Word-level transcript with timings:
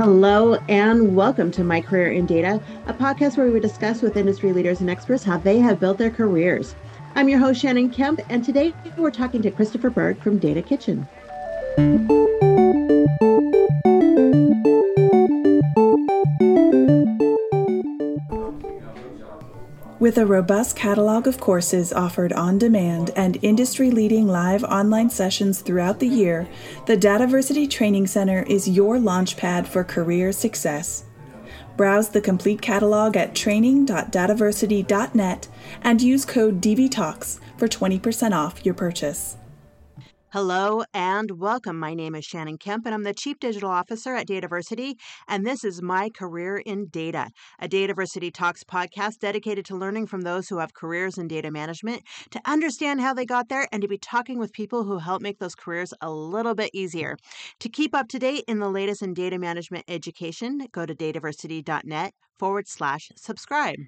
Hello 0.00 0.54
and 0.66 1.14
welcome 1.14 1.50
to 1.50 1.62
My 1.62 1.82
Career 1.82 2.12
in 2.12 2.24
Data, 2.24 2.58
a 2.86 2.94
podcast 2.94 3.36
where 3.36 3.50
we 3.50 3.60
discuss 3.60 4.00
with 4.00 4.16
industry 4.16 4.50
leaders 4.50 4.80
and 4.80 4.88
experts 4.88 5.22
how 5.22 5.36
they 5.36 5.58
have 5.58 5.78
built 5.78 5.98
their 5.98 6.08
careers. 6.08 6.74
I'm 7.16 7.28
your 7.28 7.38
host, 7.38 7.60
Shannon 7.60 7.90
Kemp, 7.90 8.18
and 8.30 8.42
today 8.42 8.72
we're 8.96 9.10
talking 9.10 9.42
to 9.42 9.50
Christopher 9.50 9.90
Bergh 9.90 10.18
from 10.22 10.38
Data 10.38 10.62
Kitchen. 10.62 11.06
With 20.10 20.18
a 20.18 20.26
robust 20.26 20.74
catalog 20.74 21.28
of 21.28 21.38
courses 21.38 21.92
offered 21.92 22.32
on 22.32 22.58
demand 22.58 23.12
and 23.14 23.38
industry 23.42 23.92
leading 23.92 24.26
live 24.26 24.64
online 24.64 25.08
sessions 25.08 25.60
throughout 25.60 26.00
the 26.00 26.08
year, 26.08 26.48
the 26.86 26.96
Dataversity 26.96 27.70
Training 27.70 28.08
Center 28.08 28.42
is 28.42 28.68
your 28.68 28.96
launchpad 28.96 29.68
for 29.68 29.84
career 29.84 30.32
success. 30.32 31.04
Browse 31.76 32.08
the 32.08 32.20
complete 32.20 32.60
catalog 32.60 33.16
at 33.16 33.36
training.dataversity.net 33.36 35.48
and 35.82 36.02
use 36.02 36.24
code 36.24 36.60
DVTalks 36.60 37.38
for 37.56 37.68
20% 37.68 38.32
off 38.32 38.66
your 38.66 38.74
purchase. 38.74 39.36
Hello 40.32 40.84
and 40.94 41.40
welcome. 41.40 41.76
My 41.76 41.92
name 41.92 42.14
is 42.14 42.24
Shannon 42.24 42.56
Kemp, 42.56 42.86
and 42.86 42.94
I'm 42.94 43.02
the 43.02 43.12
Chief 43.12 43.40
Digital 43.40 43.68
Officer 43.68 44.14
at 44.14 44.28
Dataversity. 44.28 44.94
And 45.26 45.44
this 45.44 45.64
is 45.64 45.82
My 45.82 46.08
Career 46.08 46.58
in 46.58 46.86
Data, 46.86 47.30
a 47.58 47.66
Dataversity 47.66 48.32
Talks 48.32 48.62
podcast 48.62 49.18
dedicated 49.18 49.64
to 49.64 49.76
learning 49.76 50.06
from 50.06 50.20
those 50.20 50.48
who 50.48 50.58
have 50.58 50.72
careers 50.72 51.18
in 51.18 51.26
data 51.26 51.50
management, 51.50 52.04
to 52.30 52.40
understand 52.46 53.00
how 53.00 53.12
they 53.12 53.26
got 53.26 53.48
there, 53.48 53.66
and 53.72 53.82
to 53.82 53.88
be 53.88 53.98
talking 53.98 54.38
with 54.38 54.52
people 54.52 54.84
who 54.84 54.98
help 54.98 55.20
make 55.20 55.40
those 55.40 55.56
careers 55.56 55.92
a 56.00 56.12
little 56.12 56.54
bit 56.54 56.70
easier. 56.72 57.16
To 57.58 57.68
keep 57.68 57.92
up 57.92 58.06
to 58.10 58.20
date 58.20 58.44
in 58.46 58.60
the 58.60 58.70
latest 58.70 59.02
in 59.02 59.14
data 59.14 59.36
management 59.36 59.84
education, 59.88 60.68
go 60.70 60.86
to 60.86 60.94
dataversity.net 60.94 62.14
forward 62.38 62.68
slash 62.68 63.10
subscribe. 63.16 63.80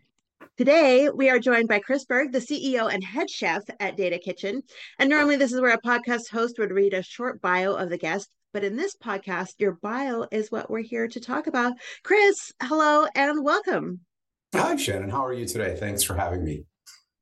Today, 0.58 1.08
we 1.08 1.31
are 1.31 1.39
joined 1.39 1.67
by 1.67 1.78
Chris 1.78 2.05
Bergh, 2.05 2.31
the 2.31 2.39
CEO 2.39 2.92
and 2.92 3.03
head 3.03 3.31
chef 3.31 3.62
at 3.81 3.97
Data 3.97 4.19
Kitchen. 4.19 4.62
And 4.98 5.08
normally, 5.08 5.36
this 5.36 5.50
is 5.50 5.62
where 5.62 5.72
a 5.72 5.81
podcast 5.81 6.28
host 6.31 6.58
would 6.58 6.72
read 6.72 6.92
a 6.92 7.03
short 7.03 7.41
bio 7.41 7.72
of 7.72 7.89
the 7.89 7.97
guest. 7.97 8.28
But 8.53 8.62
in 8.62 8.77
this 8.77 8.95
podcast, 8.95 9.55
your 9.58 9.78
bio 9.80 10.27
is 10.30 10.50
what 10.50 10.69
we're 10.69 10.83
here 10.83 11.08
to 11.08 11.20
talk 11.20 11.47
about. 11.47 11.73
Chris, 12.05 12.53
hello 12.62 13.06
and 13.14 13.42
welcome. 13.42 14.00
Hi, 14.55 14.77
Shannon. 14.77 15.08
How 15.08 15.25
are 15.25 15.33
you 15.33 15.47
today? 15.47 15.75
Thanks 15.75 16.03
for 16.03 16.14
having 16.14 16.45
me. 16.45 16.64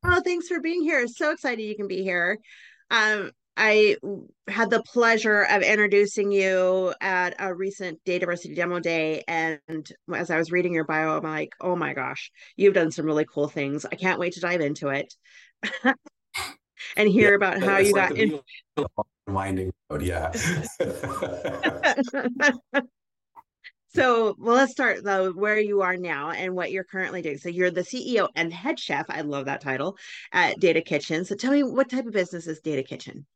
Oh, 0.04 0.20
thanks 0.22 0.48
for 0.48 0.60
being 0.60 0.82
here. 0.82 1.06
So 1.06 1.30
excited 1.30 1.62
you 1.62 1.76
can 1.76 1.86
be 1.86 2.02
here. 2.02 2.36
Um, 2.90 3.30
I 3.62 3.96
had 4.48 4.70
the 4.70 4.82
pleasure 4.82 5.42
of 5.42 5.60
introducing 5.60 6.32
you 6.32 6.94
at 6.98 7.34
a 7.38 7.54
recent 7.54 8.02
Dataversity 8.06 8.56
demo 8.56 8.80
day. 8.80 9.22
And 9.28 9.60
as 10.14 10.30
I 10.30 10.38
was 10.38 10.50
reading 10.50 10.72
your 10.72 10.84
bio, 10.84 11.18
I'm 11.18 11.22
like, 11.22 11.52
oh 11.60 11.76
my 11.76 11.92
gosh, 11.92 12.32
you've 12.56 12.72
done 12.72 12.90
some 12.90 13.04
really 13.04 13.26
cool 13.26 13.48
things. 13.48 13.84
I 13.84 13.96
can't 13.96 14.18
wait 14.18 14.32
to 14.32 14.40
dive 14.40 14.62
into 14.62 14.88
it 14.88 15.12
and 16.96 17.06
hear 17.06 17.32
yeah, 17.32 17.36
about 17.36 17.62
how 17.62 17.76
you 17.76 17.92
like 17.92 18.08
got 18.08 18.18
in. 18.18 18.40
Winding 19.28 19.74
road, 19.90 20.00
yeah. 20.00 20.32
so, 23.94 24.34
well, 24.38 24.56
let's 24.56 24.72
start 24.72 25.04
though 25.04 25.32
where 25.32 25.60
you 25.60 25.82
are 25.82 25.98
now 25.98 26.30
and 26.30 26.54
what 26.54 26.72
you're 26.72 26.84
currently 26.84 27.20
doing. 27.20 27.36
So, 27.36 27.50
you're 27.50 27.70
the 27.70 27.82
CEO 27.82 28.28
and 28.34 28.54
head 28.54 28.80
chef. 28.80 29.04
I 29.10 29.20
love 29.20 29.44
that 29.44 29.60
title 29.60 29.98
at 30.32 30.58
Data 30.58 30.80
Kitchen. 30.80 31.26
So, 31.26 31.34
tell 31.34 31.52
me 31.52 31.62
what 31.62 31.90
type 31.90 32.06
of 32.06 32.14
business 32.14 32.46
is 32.46 32.60
Data 32.60 32.82
Kitchen? 32.82 33.26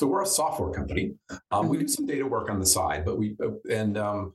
So 0.00 0.06
we're 0.06 0.22
a 0.22 0.26
software 0.26 0.70
company. 0.70 1.12
Um, 1.50 1.68
we 1.68 1.76
do 1.76 1.84
mm-hmm. 1.84 1.90
some 1.90 2.06
data 2.06 2.26
work 2.26 2.48
on 2.48 2.58
the 2.58 2.64
side, 2.64 3.04
but 3.04 3.18
we 3.18 3.36
uh, 3.44 3.50
and 3.70 3.98
um, 3.98 4.32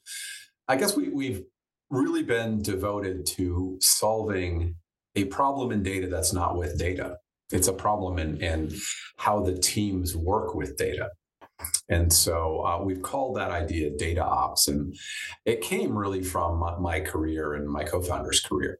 I 0.67 0.75
guess 0.75 0.95
we, 0.95 1.09
we've 1.09 1.41
really 1.89 2.21
been 2.21 2.61
devoted 2.61 3.25
to 3.37 3.79
solving 3.81 4.75
a 5.15 5.23
problem 5.25 5.71
in 5.71 5.81
data 5.81 6.05
that's 6.05 6.33
not 6.33 6.55
with 6.55 6.77
data. 6.77 7.17
It's 7.51 7.67
a 7.67 7.73
problem 7.73 8.19
in, 8.19 8.39
in 8.43 8.75
how 9.17 9.39
the 9.41 9.57
teams 9.57 10.15
work 10.15 10.53
with 10.53 10.77
data. 10.77 11.09
And 11.89 12.13
so 12.13 12.63
uh, 12.63 12.83
we've 12.83 13.01
called 13.01 13.37
that 13.37 13.49
idea 13.49 13.89
data 13.89 14.23
ops. 14.23 14.67
And 14.67 14.95
it 15.45 15.61
came 15.61 15.97
really 15.97 16.21
from 16.21 16.59
my, 16.79 16.99
career 16.99 17.55
and 17.55 17.67
my 17.67 17.85
co 17.85 18.03
founder's 18.03 18.39
career. 18.39 18.77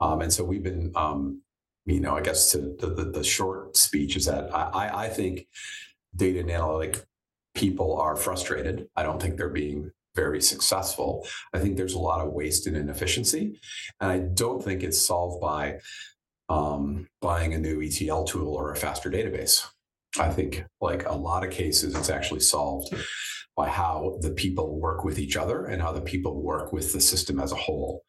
Um, 0.00 0.22
and 0.22 0.32
so 0.32 0.44
we've 0.44 0.62
been, 0.62 0.92
um, 0.94 1.42
you 1.84 2.00
know, 2.00 2.16
I 2.16 2.22
guess 2.22 2.52
the, 2.52 2.74
the, 2.78 3.04
the, 3.04 3.24
short 3.24 3.76
speech 3.76 4.16
is 4.16 4.24
that 4.26 4.54
I, 4.54 5.06
I 5.06 5.08
think 5.08 5.46
data 6.14 6.40
and 6.40 6.50
analytic 6.50 7.04
people 7.54 8.00
are 8.00 8.16
frustrated. 8.16 8.88
I 8.96 9.02
don't 9.02 9.20
think 9.20 9.36
they're 9.36 9.48
being 9.48 9.90
very 10.14 10.42
successful. 10.42 11.26
I 11.52 11.58
think 11.58 11.76
there's 11.76 11.94
a 11.94 11.98
lot 11.98 12.26
of 12.26 12.32
waste 12.32 12.66
and 12.66 12.76
inefficiency. 12.76 13.58
And 14.00 14.10
I 14.10 14.18
don't 14.18 14.62
think 14.62 14.82
it's 14.82 15.00
solved 15.00 15.40
by 15.40 15.80
um, 16.48 17.08
buying 17.20 17.54
a 17.54 17.58
new 17.58 17.82
ETL 17.82 18.24
tool 18.24 18.54
or 18.54 18.72
a 18.72 18.76
faster 18.76 19.10
database. 19.10 19.66
I 20.18 20.28
think, 20.28 20.64
like 20.80 21.06
a 21.06 21.14
lot 21.14 21.44
of 21.44 21.50
cases, 21.50 21.94
it's 21.94 22.10
actually 22.10 22.40
solved 22.40 22.94
by 23.56 23.68
how 23.68 24.18
the 24.20 24.30
people 24.30 24.78
work 24.78 25.04
with 25.04 25.18
each 25.18 25.36
other 25.36 25.64
and 25.64 25.80
how 25.80 25.92
the 25.92 26.00
people 26.02 26.42
work 26.42 26.72
with 26.72 26.92
the 26.92 27.00
system 27.00 27.40
as 27.40 27.52
a 27.52 27.56
whole. 27.56 28.02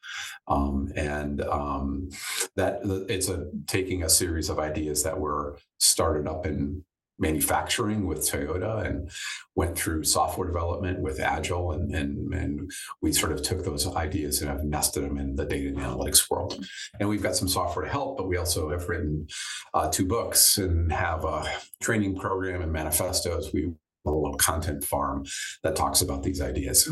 Um, 0.48 0.92
and 0.96 1.42
um, 1.42 2.10
that 2.58 2.82
it's 3.08 3.30
a 3.30 3.50
taking 3.68 4.04
a 4.04 4.10
series 4.10 4.50
of 4.50 4.60
ideas 4.60 5.04
that 5.04 5.18
were 5.18 5.58
started 5.80 6.28
up 6.28 6.46
in 6.46 6.84
manufacturing 7.20 8.08
with 8.08 8.20
Toyota 8.20 8.86
and 8.86 9.10
went 9.56 9.78
through 9.78 10.04
software 10.04 10.48
development 10.48 11.00
with 11.00 11.20
Agile. 11.20 11.74
And, 11.74 11.94
and, 11.94 12.34
and 12.34 12.72
we 13.02 13.12
sort 13.14 13.32
of 13.32 13.42
took 13.42 13.64
those 13.64 13.88
ideas 13.96 14.42
and 14.42 14.50
have 14.50 14.64
nested 14.64 15.04
them 15.04 15.18
in 15.18 15.36
the 15.36 15.46
data 15.46 15.70
and 15.70 15.78
analytics 15.78 16.30
world. 16.30 16.66
And 17.00 17.08
we've 17.08 17.24
got 17.24 17.36
some 17.36 17.48
software 17.48 17.86
to 17.86 17.92
help, 17.92 18.18
but 18.18 18.28
we 18.28 18.38
also 18.38 18.70
have 18.72 18.90
written 18.90 19.28
uh, 19.74 19.90
two 19.90 20.06
books 20.06 20.58
and 20.58 20.92
have 20.92 21.24
a 21.24 21.46
training 21.82 22.18
program 22.18 22.62
and 22.62 22.72
manifestos. 22.72 23.54
We 23.54 23.64
have 23.64 23.74
a 24.06 24.12
little 24.12 24.38
content 24.38 24.84
farm 24.84 25.26
that 25.64 25.76
talks 25.76 26.02
about 26.02 26.24
these 26.24 26.42
ideas. 26.42 26.90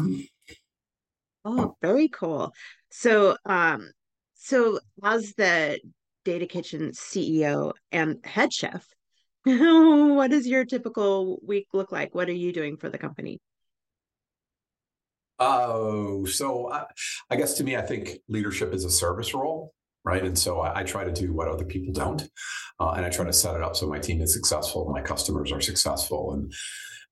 Oh, 1.43 1.75
very 1.81 2.07
cool. 2.07 2.53
So, 2.89 3.35
um, 3.45 3.91
so 4.35 4.79
as 5.03 5.33
the 5.33 5.79
Data 6.23 6.45
Kitchen 6.45 6.91
CEO 6.91 7.73
and 7.91 8.23
head 8.23 8.53
chef, 8.53 8.85
what 10.15 10.29
does 10.29 10.47
your 10.47 10.65
typical 10.65 11.39
week 11.43 11.67
look 11.73 11.91
like? 11.91 12.13
What 12.13 12.29
are 12.29 12.33
you 12.33 12.53
doing 12.53 12.77
for 12.77 12.89
the 12.89 12.97
company? 12.97 13.39
Oh, 15.39 16.25
so 16.25 16.71
I, 16.71 16.85
I, 17.31 17.35
guess 17.35 17.55
to 17.55 17.63
me, 17.63 17.75
I 17.75 17.81
think 17.81 18.19
leadership 18.29 18.75
is 18.75 18.85
a 18.85 18.91
service 18.91 19.33
role, 19.33 19.73
right? 20.03 20.23
And 20.23 20.37
so 20.37 20.59
I, 20.59 20.81
I 20.81 20.83
try 20.83 21.03
to 21.03 21.11
do 21.11 21.33
what 21.33 21.47
other 21.47 21.65
people 21.65 21.91
don't, 21.91 22.21
uh, 22.79 22.91
and 22.91 23.03
I 23.03 23.09
try 23.09 23.25
to 23.25 23.33
set 23.33 23.55
it 23.55 23.63
up 23.63 23.75
so 23.75 23.87
my 23.87 23.97
team 23.97 24.21
is 24.21 24.33
successful, 24.33 24.91
my 24.93 25.01
customers 25.01 25.51
are 25.51 25.61
successful, 25.61 26.33
and 26.33 26.53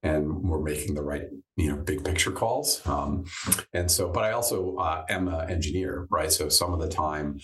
and 0.01 0.50
we're 0.50 0.62
making 0.62 0.94
the 0.94 1.01
right 1.01 1.23
you 1.57 1.69
know 1.69 1.78
big 1.78 2.06
picture 2.06 2.31
calls. 2.31 2.85
Um, 2.88 3.25
and 3.73 3.89
so, 3.89 4.09
but 4.09 4.23
I 4.23 4.31
also 4.31 4.75
uh, 4.75 5.06
am 5.09 5.28
an 5.28 5.50
engineer, 5.50 6.07
right? 6.12 6.31
So 6.31 6.50
some 6.50 6.72
of 6.72 6.79
the 6.79 6.88
time 6.88 7.39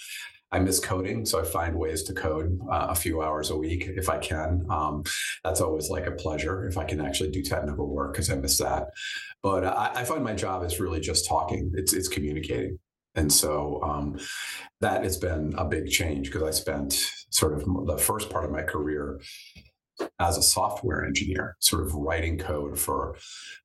I 0.56 0.60
miss 0.60 0.80
coding, 0.80 1.26
so 1.26 1.42
I 1.42 1.44
find 1.44 1.76
ways 1.76 2.04
to 2.04 2.14
code 2.14 2.58
uh, 2.72 2.88
a 2.90 2.96
few 2.96 3.22
hours 3.22 3.50
a 3.50 3.58
week 3.58 3.88
if 3.88 4.08
I 4.08 4.18
can. 4.18 4.66
Um, 4.70 5.04
that's 5.44 5.60
always 5.60 5.90
like 5.90 6.08
a 6.08 6.12
pleasure 6.12 6.66
if 6.66 6.78
I 6.78 6.86
can 6.86 7.02
actually 7.02 7.32
do 7.32 7.44
technical 7.44 7.90
work 7.90 8.14
because 8.14 8.30
I 8.30 8.36
miss 8.36 8.58
that. 8.60 8.88
But 9.44 9.66
I, 9.66 9.92
I, 9.96 10.04
find 10.06 10.24
my 10.24 10.34
job 10.34 10.64
is 10.64 10.80
really 10.80 11.02
just 11.02 11.28
talking. 11.28 11.74
It's 11.76 11.92
it's 11.92 12.08
communicating, 12.08 12.80
and 13.16 13.32
so 13.32 13.82
um, 13.84 14.18
that 14.80 15.04
has 15.04 15.18
been 15.18 15.54
a 15.58 15.66
big 15.66 15.90
change 15.90 16.32
because 16.32 16.44
I 16.44 16.52
spent 16.52 16.94
sort 17.32 17.54
of 17.54 17.66
the 17.86 17.98
first 17.98 18.30
part 18.30 18.46
of 18.46 18.52
my 18.52 18.62
career 18.62 19.20
as 20.20 20.38
a 20.38 20.42
software 20.42 21.06
engineer, 21.06 21.58
sort 21.60 21.84
of 21.84 21.94
writing 21.96 22.38
code 22.38 22.80
for 22.80 23.18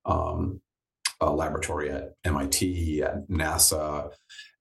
um, 0.06 0.60
a 1.20 1.30
laboratory 1.30 1.90
at 1.90 2.14
MIT, 2.24 3.02
at 3.02 3.28
NASA, 3.28 4.10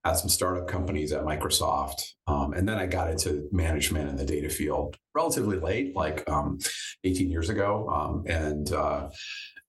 at 0.04 0.18
some 0.18 0.28
startup 0.28 0.66
companies 0.66 1.12
at 1.12 1.24
Microsoft. 1.24 2.02
Um, 2.26 2.54
and 2.54 2.68
then 2.68 2.78
I 2.78 2.86
got 2.86 3.10
into 3.10 3.48
management 3.52 4.08
in 4.08 4.16
the 4.16 4.24
data 4.24 4.48
field 4.48 4.96
relatively 5.14 5.58
late, 5.58 5.94
like 5.94 6.28
um, 6.28 6.58
18 7.04 7.30
years 7.30 7.50
ago, 7.50 7.88
um, 7.88 8.24
and 8.26 8.72
uh, 8.72 9.10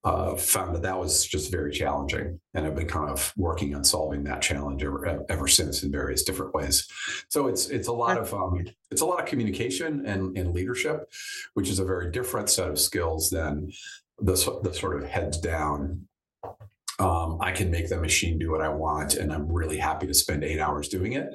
uh, 0.04 0.36
found 0.36 0.74
that 0.74 0.82
that 0.82 0.98
was 0.98 1.26
just 1.26 1.52
very 1.52 1.72
challenging. 1.72 2.40
And 2.54 2.66
I've 2.66 2.76
been 2.76 2.88
kind 2.88 3.10
of 3.10 3.34
working 3.36 3.76
on 3.76 3.84
solving 3.84 4.24
that 4.24 4.42
challenge 4.42 4.84
ever, 4.84 5.26
ever 5.30 5.48
since 5.48 5.84
in 5.84 5.92
various 5.92 6.24
different 6.24 6.54
ways. 6.54 6.88
So 7.30 7.48
it's 7.48 7.70
it's 7.70 7.88
a 7.88 7.94
lot 7.94 8.18
of 8.18 8.34
um, 8.34 8.66
it's 8.90 9.02
a 9.02 9.06
lot 9.06 9.22
of 9.22 9.28
communication 9.28 10.06
and, 10.06 10.38
and 10.38 10.54
leadership, 10.54 11.12
which 11.54 11.70
is 11.70 11.80
a 11.80 11.86
very 11.86 12.10
different 12.10 12.50
set 12.50 12.70
of 12.70 12.80
skills 12.80 13.30
than 13.30 13.72
the, 14.20 14.60
the 14.64 14.74
sort 14.74 15.02
of 15.02 15.08
heads 15.08 15.38
down 15.38 16.08
um, 17.02 17.38
I 17.42 17.52
can 17.52 17.72
make 17.72 17.90
the 17.90 17.98
machine 17.98 18.38
do 18.38 18.52
what 18.52 18.62
I 18.62 18.70
want, 18.70 19.16
and 19.16 19.34
I'm 19.34 19.52
really 19.52 19.78
happy 19.78 20.06
to 20.06 20.14
spend 20.14 20.44
eight 20.44 20.60
hours 20.60 20.88
doing 20.88 21.14
it. 21.14 21.28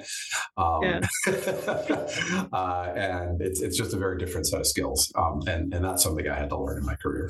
Um, 0.55 0.83
yeah. 0.83 1.01
uh, 2.53 2.93
and 2.95 3.41
it's 3.41 3.61
it's 3.61 3.77
just 3.77 3.93
a 3.93 3.97
very 3.97 4.17
different 4.17 4.47
set 4.47 4.61
of 4.61 4.67
skills, 4.67 5.11
um, 5.15 5.41
and 5.47 5.73
and 5.73 5.83
that's 5.83 6.03
something 6.03 6.27
I 6.27 6.35
had 6.35 6.49
to 6.49 6.57
learn 6.57 6.77
in 6.77 6.85
my 6.85 6.95
career. 6.95 7.29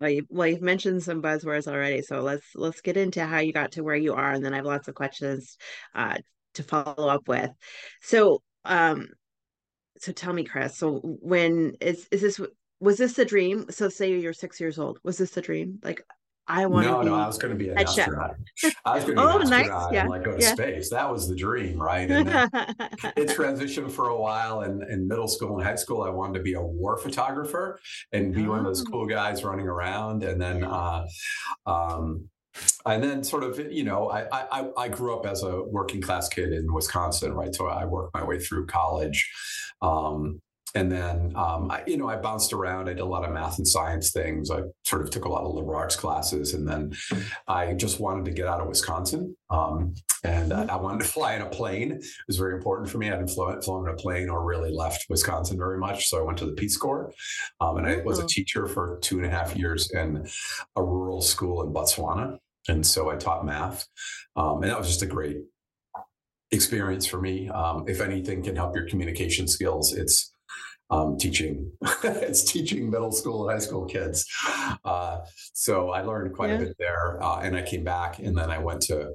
Well, 0.00 0.10
you 0.10 0.26
well 0.28 0.48
you've 0.48 0.60
mentioned 0.60 1.02
some 1.02 1.22
buzzwords 1.22 1.66
already, 1.66 2.02
so 2.02 2.20
let's 2.20 2.44
let's 2.54 2.82
get 2.82 2.98
into 2.98 3.24
how 3.24 3.38
you 3.38 3.54
got 3.54 3.72
to 3.72 3.82
where 3.82 3.96
you 3.96 4.12
are, 4.12 4.32
and 4.32 4.44
then 4.44 4.52
I 4.52 4.56
have 4.56 4.66
lots 4.66 4.88
of 4.88 4.94
questions 4.94 5.56
uh, 5.94 6.18
to 6.54 6.62
follow 6.62 7.08
up 7.08 7.26
with. 7.26 7.50
So, 8.02 8.42
um, 8.66 9.08
so 9.96 10.12
tell 10.12 10.34
me, 10.34 10.44
Chris. 10.44 10.76
So 10.76 11.00
when 11.02 11.76
is 11.80 12.06
is 12.10 12.20
this 12.20 12.40
was 12.80 12.98
this 12.98 13.14
the 13.14 13.24
dream? 13.24 13.64
So 13.70 13.88
say 13.88 14.18
you're 14.18 14.34
six 14.34 14.60
years 14.60 14.78
old. 14.78 14.98
Was 15.04 15.16
this 15.16 15.30
the 15.30 15.40
dream? 15.40 15.78
Like 15.82 16.02
I 16.46 16.66
want 16.66 16.86
no, 16.86 16.98
to 16.98 17.04
be. 17.04 17.10
No, 17.10 17.14
I 17.16 17.26
was 17.26 17.38
going 17.38 17.52
to 17.52 17.58
be 17.58 17.70
an 17.70 17.78
astronaut. 17.78 18.36
I 18.84 18.96
was 18.96 19.04
going 19.04 19.16
to 19.16 19.22
be 19.22 19.26
oh, 19.26 19.36
an 19.36 19.42
astronaut 19.42 19.66
nice. 19.66 19.92
yeah. 19.92 20.00
and 20.02 20.10
like 20.10 20.24
go 20.24 20.36
to 20.36 20.42
yeah. 20.42 20.52
space. 20.52 20.90
That 20.90 21.10
was 21.10 21.28
the 21.28 21.34
dream, 21.34 21.80
right? 21.80 22.10
And 22.10 22.28
it 23.16 23.28
transitioned 23.30 23.90
for 23.90 24.08
a 24.08 24.20
while. 24.20 24.60
And 24.60 24.82
in 24.90 25.08
middle 25.08 25.28
school 25.28 25.56
and 25.56 25.66
high 25.66 25.76
school, 25.76 26.02
I 26.02 26.10
wanted 26.10 26.34
to 26.34 26.42
be 26.42 26.54
a 26.54 26.62
war 26.62 26.98
photographer 26.98 27.80
and 28.12 28.34
be 28.34 28.46
oh. 28.46 28.50
one 28.50 28.58
of 28.58 28.64
those 28.66 28.82
oh. 28.82 28.90
cool 28.90 29.06
guys 29.06 29.42
running 29.42 29.68
around. 29.68 30.22
And 30.22 30.40
then, 30.40 30.64
uh, 30.64 31.06
um, 31.66 32.28
and 32.86 33.02
then 33.02 33.24
sort 33.24 33.42
of 33.42 33.58
you 33.72 33.82
know 33.82 34.08
I, 34.10 34.28
I 34.32 34.68
i 34.76 34.88
grew 34.88 35.12
up 35.12 35.26
as 35.26 35.42
a 35.42 35.64
working 35.64 36.00
class 36.00 36.28
kid 36.28 36.52
in 36.52 36.72
wisconsin 36.72 37.34
right 37.34 37.52
so 37.52 37.66
i 37.66 37.84
worked 37.84 38.14
my 38.14 38.22
way 38.22 38.38
through 38.38 38.66
college 38.66 39.28
um, 39.82 40.40
and 40.74 40.90
then 40.90 41.32
um, 41.36 41.70
I, 41.70 41.84
you 41.86 41.96
know 41.96 42.08
I 42.08 42.16
bounced 42.16 42.52
around. 42.52 42.88
I 42.88 42.94
did 42.94 43.00
a 43.00 43.04
lot 43.04 43.24
of 43.24 43.32
math 43.32 43.58
and 43.58 43.66
science 43.66 44.10
things. 44.10 44.50
I 44.50 44.62
sort 44.84 45.02
of 45.02 45.10
took 45.10 45.24
a 45.24 45.28
lot 45.28 45.44
of 45.44 45.54
liberal 45.54 45.78
arts 45.78 45.94
classes, 45.94 46.54
and 46.54 46.66
then 46.66 46.94
I 47.46 47.74
just 47.74 48.00
wanted 48.00 48.24
to 48.24 48.32
get 48.32 48.48
out 48.48 48.60
of 48.60 48.68
Wisconsin. 48.68 49.36
Um, 49.50 49.94
and 50.24 50.52
uh, 50.52 50.66
I 50.68 50.76
wanted 50.76 51.04
to 51.04 51.08
fly 51.12 51.34
in 51.34 51.42
a 51.42 51.48
plane. 51.48 51.92
It 51.92 52.04
was 52.26 52.38
very 52.38 52.54
important 52.54 52.90
for 52.90 52.98
me. 52.98 53.08
I 53.08 53.12
hadn't 53.12 53.28
flown, 53.28 53.60
flown 53.62 53.88
in 53.88 53.94
a 53.94 53.96
plane 53.96 54.28
or 54.28 54.44
really 54.44 54.72
left 54.72 55.06
Wisconsin 55.08 55.58
very 55.58 55.78
much, 55.78 56.08
so 56.08 56.18
I 56.18 56.22
went 56.22 56.38
to 56.38 56.46
the 56.46 56.52
Peace 56.52 56.76
Corps, 56.76 57.12
um, 57.60 57.78
and 57.78 57.86
I 57.86 57.96
was 57.98 58.18
a 58.18 58.26
teacher 58.26 58.66
for 58.66 58.98
two 59.00 59.18
and 59.18 59.26
a 59.26 59.30
half 59.30 59.56
years 59.56 59.90
in 59.92 60.26
a 60.76 60.82
rural 60.82 61.20
school 61.20 61.62
in 61.62 61.72
Botswana. 61.72 62.38
And 62.66 62.84
so 62.84 63.10
I 63.10 63.16
taught 63.16 63.44
math, 63.44 63.86
um, 64.36 64.62
and 64.62 64.70
that 64.70 64.78
was 64.78 64.88
just 64.88 65.02
a 65.02 65.06
great 65.06 65.36
experience 66.50 67.04
for 67.06 67.20
me. 67.20 67.48
Um, 67.48 67.84
if 67.86 68.00
anything 68.00 68.42
can 68.42 68.56
help 68.56 68.74
your 68.74 68.88
communication 68.88 69.46
skills, 69.46 69.92
it's 69.92 70.33
um, 70.90 71.16
teaching 71.16 71.70
it's 72.04 72.44
teaching 72.44 72.90
middle 72.90 73.12
school 73.12 73.48
and 73.48 73.58
high 73.58 73.64
school 73.64 73.84
kids 73.86 74.26
uh, 74.84 75.18
so 75.52 75.90
i 75.90 76.02
learned 76.02 76.34
quite 76.34 76.50
yeah. 76.50 76.56
a 76.56 76.58
bit 76.58 76.76
there 76.78 77.22
uh, 77.22 77.40
and 77.40 77.56
i 77.56 77.62
came 77.62 77.84
back 77.84 78.18
and 78.18 78.36
then 78.36 78.50
i 78.50 78.58
went 78.58 78.80
to 78.80 79.12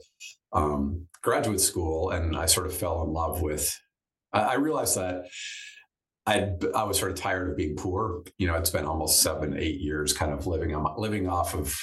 um, 0.54 1.06
graduate 1.22 1.62
school 1.62 2.10
and 2.12 2.36
i 2.36 2.46
sort 2.46 2.66
of 2.66 2.76
fell 2.76 3.04
in 3.04 3.10
love 3.10 3.42
with 3.42 3.80
i, 4.34 4.42
I 4.42 4.54
realized 4.56 4.98
that 4.98 5.26
I 6.28 6.52
I 6.76 6.84
was 6.84 7.00
sort 7.00 7.12
of 7.12 7.18
tired 7.18 7.50
of 7.50 7.58
being 7.58 7.76
poor. 7.76 8.24
You 8.38 8.46
know, 8.46 8.56
I'd 8.56 8.68
spent 8.68 8.86
almost 8.86 9.22
seven, 9.22 9.58
eight 9.58 9.80
years 9.80 10.14
kind 10.14 10.32
of 10.32 10.46
living 10.46 10.76
on 10.76 10.86
living 10.98 11.28
off 11.28 11.56
of 11.56 11.76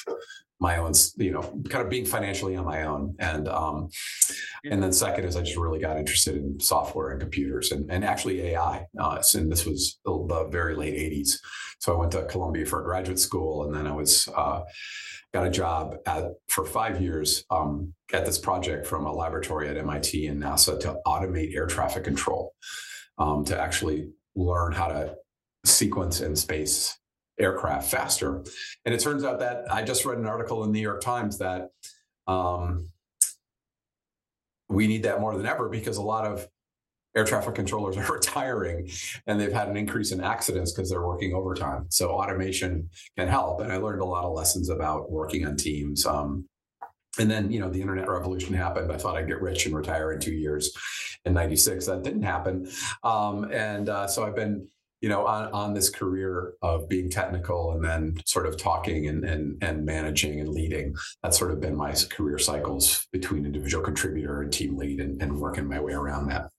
my 0.59 0.79
own, 0.79 0.93
you 1.17 1.33
know, 1.33 1.43
kind 1.69 1.85
of 1.85 1.91
being 1.91 2.07
financially 2.07 2.57
on 2.57 2.65
my 2.65 2.85
own. 2.85 3.15
And 3.19 3.49
um, 3.49 3.89
and 4.65 4.83
then 4.83 4.93
second 4.93 5.25
is 5.25 5.37
I 5.37 5.43
just 5.43 5.57
really 5.57 5.79
got 5.79 5.99
interested 5.99 6.37
in 6.37 6.59
software 6.61 7.11
and 7.11 7.21
computers 7.21 7.73
and, 7.73 7.91
and 7.91 8.05
actually 8.05 8.41
AI. 8.43 8.87
Uh, 8.99 9.23
and 9.35 9.53
this 9.53 9.67
was 9.67 9.99
the, 10.05 10.49
very 10.51 10.77
late 10.77 10.95
80s. 10.95 11.39
So 11.81 11.95
I 11.95 11.99
went 11.99 12.13
to 12.13 12.25
Columbia 12.25 12.65
for 12.65 12.83
graduate 12.83 13.19
school 13.19 13.65
and 13.65 13.75
then 13.75 13.87
I 13.87 13.93
was 13.93 14.29
uh, 14.35 14.61
got 15.35 15.47
a 15.47 15.51
job 15.51 15.97
at 16.07 16.25
for 16.49 16.65
five 16.65 17.01
years 17.01 17.45
um, 17.51 17.93
at 18.13 18.25
this 18.25 18.39
project 18.39 18.87
from 18.87 19.07
a 19.07 19.13
laboratory 19.13 19.69
at 19.69 19.77
MIT 19.77 20.27
and 20.27 20.43
NASA 20.43 20.79
to 20.81 20.97
automate 21.07 21.55
air 21.55 21.67
traffic 21.67 22.05
control, 22.05 22.55
um, 23.19 23.45
to 23.45 23.59
actually 23.59 24.09
learn 24.35 24.73
how 24.73 24.87
to 24.87 25.15
sequence 25.65 26.21
in 26.21 26.37
space 26.37 26.97
aircraft 27.39 27.91
faster. 27.91 28.43
And 28.85 28.95
it 28.95 29.01
turns 29.01 29.25
out 29.25 29.41
that 29.41 29.65
I 29.71 29.83
just 29.83 30.05
read 30.05 30.19
an 30.19 30.27
article 30.27 30.65
in 30.65 30.73
the 30.73 30.79
New 30.79 30.83
York 30.83 31.01
Times 31.01 31.39
that 31.39 31.71
um, 32.27 32.91
we 34.69 34.87
need 34.87 35.05
that 35.05 35.21
more 35.21 35.37
than 35.37 35.47
ever 35.47 35.69
because 35.69 35.97
a 35.97 36.03
lot 36.03 36.25
of 36.25 36.49
air 37.17 37.25
traffic 37.25 37.55
controllers 37.55 37.97
are 37.97 38.13
retiring 38.13 38.89
and 39.27 39.41
they've 39.41 39.53
had 39.53 39.69
an 39.69 39.77
increase 39.77 40.13
in 40.13 40.21
accidents 40.21 40.73
because 40.73 40.91
they're 40.91 41.07
working 41.07 41.35
overtime. 41.35 41.87
So 41.89 42.11
automation 42.11 42.89
can 43.17 43.29
help. 43.29 43.61
And 43.61 43.73
I 43.73 43.77
learned 43.79 44.03
a 44.03 44.07
lot 44.07 44.25
of 44.25 44.33
lessons 44.33 44.69
about 44.69 45.11
working 45.11 45.47
on 45.47 45.57
teams. 45.57 46.07
Um, 46.07 46.47
and 47.19 47.31
then, 47.31 47.51
you 47.51 47.61
know, 47.61 47.71
the 47.71 47.81
internet 47.81 48.09
revolution 48.09 48.55
happened. 48.55 48.93
I 48.93 48.99
thought 48.99 49.17
I'd 49.17 49.27
get 49.27 49.41
rich 49.41 49.65
and 49.65 49.75
retire 49.75 50.13
in 50.13 50.21
two 50.21 50.35
years 50.35 50.77
in 51.25 51.33
96. 51.33 51.87
That 51.87 52.03
didn't 52.03 52.23
happen. 52.23 52.69
Um, 53.03 53.51
and 53.51 53.89
uh, 53.89 54.07
so 54.07 54.27
I've 54.27 54.37
been 54.37 54.69
you 55.01 55.09
know, 55.09 55.27
on, 55.27 55.53
on 55.53 55.75
this 55.75 55.91
career 55.91 56.55
of 56.63 56.89
being 56.89 57.11
technical 57.11 57.73
and 57.73 57.85
then 57.85 58.17
sort 58.25 58.47
of 58.47 58.57
talking 58.57 59.09
and, 59.09 59.25
and, 59.25 59.63
and 59.63 59.85
managing 59.85 60.41
and 60.41 60.49
leading. 60.49 60.95
That's 61.23 61.39
sort 61.39 61.51
of 61.51 61.61
been 61.61 61.77
my 61.77 61.95
career 62.11 62.39
cycles 62.39 63.07
between 63.13 63.45
individual 63.45 63.85
contributor 63.85 64.43
and 64.43 64.53
team 64.53 64.77
lead 64.77 65.01
and, 65.01 65.21
and 65.21 65.39
working 65.39 65.69
my 65.69 65.81
way 65.81 65.93
around 65.93 66.29
that. 66.29 66.51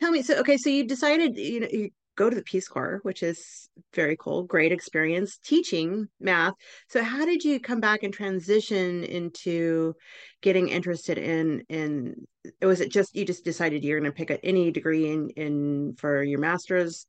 Tell 0.00 0.10
me, 0.10 0.22
so, 0.22 0.34
okay, 0.38 0.56
so 0.56 0.68
you 0.70 0.84
decided, 0.84 1.36
you 1.36 1.60
know, 1.60 1.68
go 2.16 2.30
to 2.30 2.36
the 2.36 2.42
Peace 2.42 2.68
Corps, 2.68 3.00
which 3.02 3.22
is 3.22 3.68
very 3.94 4.16
cool, 4.16 4.44
great 4.44 4.72
experience 4.72 5.38
teaching 5.38 6.08
math. 6.20 6.54
So 6.88 7.02
how 7.02 7.24
did 7.24 7.44
you 7.44 7.60
come 7.60 7.80
back 7.80 8.02
and 8.02 8.12
transition 8.12 9.04
into 9.04 9.94
getting 10.42 10.68
interested 10.68 11.18
in 11.18 11.64
in 11.68 12.26
was 12.60 12.80
it 12.80 12.90
just 12.90 13.14
you 13.16 13.24
just 13.24 13.44
decided 13.44 13.84
you're 13.84 13.98
going 13.98 14.10
to 14.10 14.16
pick 14.16 14.30
up 14.30 14.40
any 14.42 14.70
degree 14.70 15.10
in 15.10 15.30
in 15.30 15.94
for 15.96 16.22
your 16.22 16.38
master's? 16.38 17.06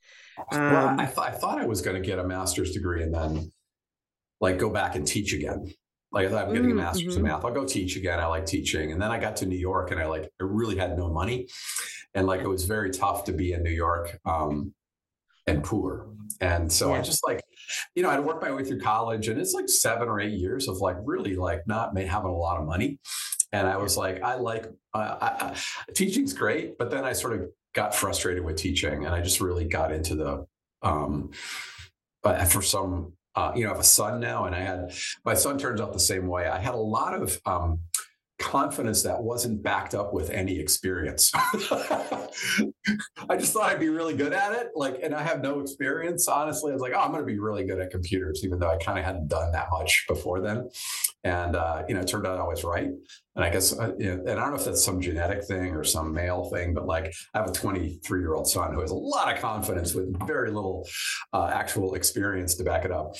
Um, 0.52 0.60
well, 0.60 0.96
I, 1.00 1.06
th- 1.06 1.18
I 1.18 1.32
thought 1.32 1.60
I 1.60 1.66
was 1.66 1.82
going 1.82 2.02
to 2.02 2.06
get 2.06 2.20
a 2.20 2.24
master's 2.24 2.72
degree 2.72 3.04
and 3.04 3.14
then 3.14 3.52
like 4.40 4.58
go 4.58 4.70
back 4.70 4.96
and 4.96 5.06
teach 5.06 5.34
again. 5.34 5.74
Like 6.12 6.28
I 6.28 6.30
thought 6.30 6.48
I'm 6.48 6.54
getting 6.54 6.72
a 6.72 6.76
master's 6.76 7.16
mm-hmm. 7.16 7.26
in 7.26 7.32
math. 7.32 7.44
I'll 7.44 7.52
go 7.52 7.66
teach 7.66 7.98
again. 7.98 8.20
I 8.20 8.26
like 8.28 8.46
teaching. 8.46 8.94
And 8.94 9.02
then 9.02 9.12
I 9.12 9.20
got 9.20 9.36
to 9.38 9.46
New 9.46 9.58
York 9.58 9.92
and 9.92 10.00
I 10.00 10.06
like 10.06 10.24
I 10.24 10.46
really 10.46 10.78
had 10.78 10.98
no 10.98 11.10
money. 11.10 11.50
And 12.14 12.26
like 12.26 12.40
it 12.40 12.48
was 12.48 12.64
very 12.64 12.92
tough 12.92 13.26
to 13.26 13.34
be 13.34 13.52
in 13.52 13.64
New 13.64 13.72
York. 13.72 14.18
Um, 14.26 14.74
and 15.48 15.64
poor. 15.64 16.08
And 16.42 16.72
so 16.72 16.90
yeah. 16.90 17.00
I 17.00 17.02
just 17.02 17.26
like, 17.26 17.42
you 17.96 18.04
know, 18.04 18.10
I'd 18.10 18.20
worked 18.20 18.42
my 18.42 18.52
way 18.52 18.64
through 18.64 18.80
college 18.80 19.28
and 19.28 19.40
it's 19.40 19.54
like 19.54 19.70
seven 19.70 20.08
or 20.08 20.20
eight 20.20 20.34
years 20.34 20.68
of 20.68 20.78
like 20.78 20.98
really 21.04 21.36
like 21.36 21.66
not 21.68 21.98
having 21.98 22.30
a 22.30 22.36
lot 22.36 22.60
of 22.60 22.66
money. 22.66 23.00
And 23.52 23.68
I 23.68 23.78
was 23.78 23.96
like, 23.96 24.22
I 24.22 24.36
like 24.36 24.66
uh, 24.94 25.18
I, 25.22 25.28
I, 25.48 25.56
teaching's 25.94 26.34
great, 26.34 26.78
but 26.78 26.92
then 26.92 27.06
I 27.06 27.14
sort 27.14 27.34
of 27.34 27.50
got 27.74 27.96
frustrated 27.96 28.44
with 28.44 28.58
teaching 28.58 29.06
and 29.06 29.14
I 29.14 29.22
just 29.22 29.40
really 29.40 29.66
got 29.66 29.92
into 29.92 30.16
the, 30.16 30.46
um, 30.82 31.32
but 32.22 32.48
for 32.48 32.62
some, 32.62 33.14
uh, 33.36 33.52
you 33.56 33.64
know, 33.64 33.70
I 33.70 33.74
have 33.74 33.82
a 33.82 33.84
son 33.84 34.20
now 34.20 34.46
and 34.46 34.56
I 34.56 34.62
had, 34.62 34.94
my 35.24 35.34
son 35.34 35.58
turns 35.58 35.80
out 35.80 35.94
the 35.94 36.00
same 36.00 36.28
way. 36.28 36.48
I 36.48 36.60
had 36.60 36.74
a 36.74 36.78
lot 36.78 37.14
of, 37.14 37.40
um, 37.46 37.80
confidence 38.46 39.02
that 39.02 39.22
wasn't 39.22 39.64
backed 39.64 39.96
up 39.96 40.14
with 40.14 40.30
any 40.30 40.60
experience. 40.60 41.32
I 43.28 43.38
just 43.38 43.54
thought 43.54 43.72
I'd 43.72 43.80
be 43.80 43.90
really 43.90 44.16
good 44.16 44.34
at 44.34 44.54
it. 44.54 44.68
Like, 44.76 45.00
and 45.02 45.16
I 45.16 45.24
have 45.24 45.42
no 45.42 45.62
experience. 45.62 46.28
Honestly, 46.28 46.72
I 46.72 46.76
was 46.76 46.82
like, 46.82 46.94
oh, 46.96 47.00
I'm 47.00 47.12
going 47.12 47.22
to 47.22 47.26
be 47.26 47.40
really 47.40 47.66
good 47.66 47.80
at 47.80 47.90
computers, 47.90 48.44
even 48.46 48.60
though 48.60 48.70
I 48.70 48.78
kind 48.78 49.00
of 49.00 49.04
hadn't 49.04 49.30
done 49.30 49.52
that 49.54 49.70
much 49.72 50.06
before 50.08 50.42
then. 50.42 50.70
And, 51.24 51.56
uh, 51.56 51.84
you 51.88 51.96
know, 51.96 52.02
it 52.02 52.08
turned 52.08 52.28
out 52.28 52.40
I 52.40 52.44
was 52.44 52.64
right. 52.64 52.90
And 53.36 53.44
I 53.44 53.50
guess, 53.50 53.78
uh, 53.78 53.94
you 53.98 54.16
know, 54.16 54.24
and 54.28 54.40
I 54.40 54.44
don't 54.44 54.52
know 54.52 54.58
if 54.58 54.66
that's 54.66 54.86
some 54.86 55.02
genetic 55.02 55.44
thing 55.46 55.74
or 55.74 55.84
some 55.84 56.14
male 56.14 56.44
thing, 56.54 56.76
but 56.76 56.86
like 56.86 57.12
I 57.34 57.40
have 57.40 57.50
a 57.50 57.52
23 57.52 58.20
year 58.20 58.36
old 58.36 58.48
son 58.48 58.74
who 58.74 58.82
has 58.82 58.92
a 58.92 58.96
lot 58.96 59.34
of 59.34 59.42
confidence 59.42 59.96
with 59.96 60.16
very 60.28 60.52
little 60.52 60.88
uh, 61.34 61.50
actual 61.52 61.96
experience 61.96 62.54
to 62.56 62.64
back 62.64 62.86
it 62.86 62.92
up. 62.92 63.16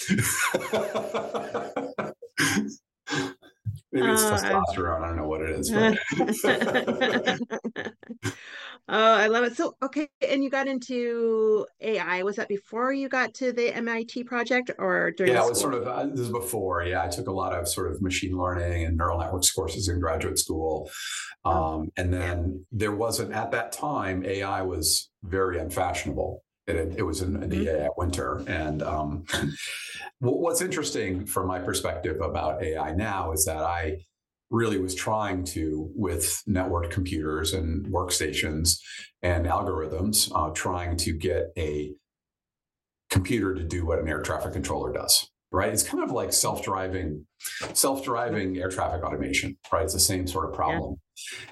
Maybe 3.96 4.12
it's 4.12 4.24
uh, 4.24 4.38
testosterone. 4.38 5.02
I 5.02 5.08
don't 5.08 5.16
know 5.16 5.28
what 5.28 5.42
it 5.42 5.52
is. 5.52 5.72
oh, 8.90 8.90
I 8.90 9.28
love 9.28 9.46
it. 9.46 9.56
So, 9.56 9.78
okay, 9.82 10.10
and 10.28 10.44
you 10.44 10.50
got 10.50 10.68
into 10.68 11.66
AI. 11.80 12.24
Was 12.24 12.36
that 12.36 12.50
before 12.50 12.92
you 12.92 13.08
got 13.08 13.34
to 13.36 13.54
the 13.54 13.74
MIT 13.74 14.26
project, 14.26 14.72
or 14.78 15.12
during? 15.12 15.32
Yeah, 15.32 15.46
it 15.46 15.50
was 15.50 15.62
sort 15.62 15.76
of. 15.76 15.88
Uh, 15.88 16.08
this 16.08 16.20
is 16.20 16.30
before. 16.30 16.84
Yeah, 16.84 17.04
I 17.04 17.08
took 17.08 17.28
a 17.28 17.32
lot 17.32 17.54
of 17.54 17.70
sort 17.70 17.90
of 17.90 18.02
machine 18.02 18.38
learning 18.38 18.84
and 18.84 18.98
neural 18.98 19.18
networks 19.18 19.50
courses 19.50 19.88
in 19.88 20.02
graduate 20.02 20.40
school, 20.40 20.92
oh. 21.46 21.52
um, 21.52 21.90
and 21.96 22.14
then 22.14 22.66
there 22.74 22.94
wasn't 22.94 23.32
at 23.32 23.52
that 23.52 23.72
time 23.72 24.26
AI 24.26 24.64
was 24.64 25.10
very 25.24 25.58
unfashionable. 25.58 26.44
It, 26.68 26.96
it 26.98 27.04
was 27.04 27.22
in 27.22 27.34
the 27.34 27.46
mm-hmm. 27.46 27.88
winter. 27.98 28.44
And 28.48 28.82
um, 28.82 29.26
what's 30.20 30.62
interesting 30.62 31.26
from 31.26 31.48
my 31.48 31.60
perspective 31.60 32.22
about 32.22 32.64
AI 32.64 32.94
now 32.94 33.32
is 33.32 33.46
that 33.46 33.64
I 33.64 34.00
really 34.50 34.80
was 34.80 34.96
trying 34.96 35.44
to, 35.44 35.92
with 35.96 36.42
networked 36.48 36.92
computers 36.92 37.54
and 37.54 37.86
workstations 37.88 38.80
and 39.22 39.46
algorithms, 39.46 40.32
uh, 40.34 40.52
trying 40.52 40.98
to 40.98 41.14
get 41.14 41.52
a 41.58 41.94
computer 43.10 43.54
to 43.56 43.64
do 43.64 43.86
what 43.86 44.00
an 44.00 44.08
air 44.08 44.22
traffic 44.22 44.54
controller 44.54 44.92
does. 44.92 45.30
Right, 45.52 45.72
it's 45.72 45.84
kind 45.84 46.04
of 46.04 46.12
like 46.12 46.34
self-driving, 46.34 47.26
self-driving 47.74 48.58
air 48.58 48.68
traffic 48.68 49.04
automation. 49.04 49.58
Right, 49.72 49.84
it's 49.84 49.94
the 49.94 50.00
same 50.00 50.28
sort 50.28 50.50
of 50.50 50.54
problem. 50.54 50.98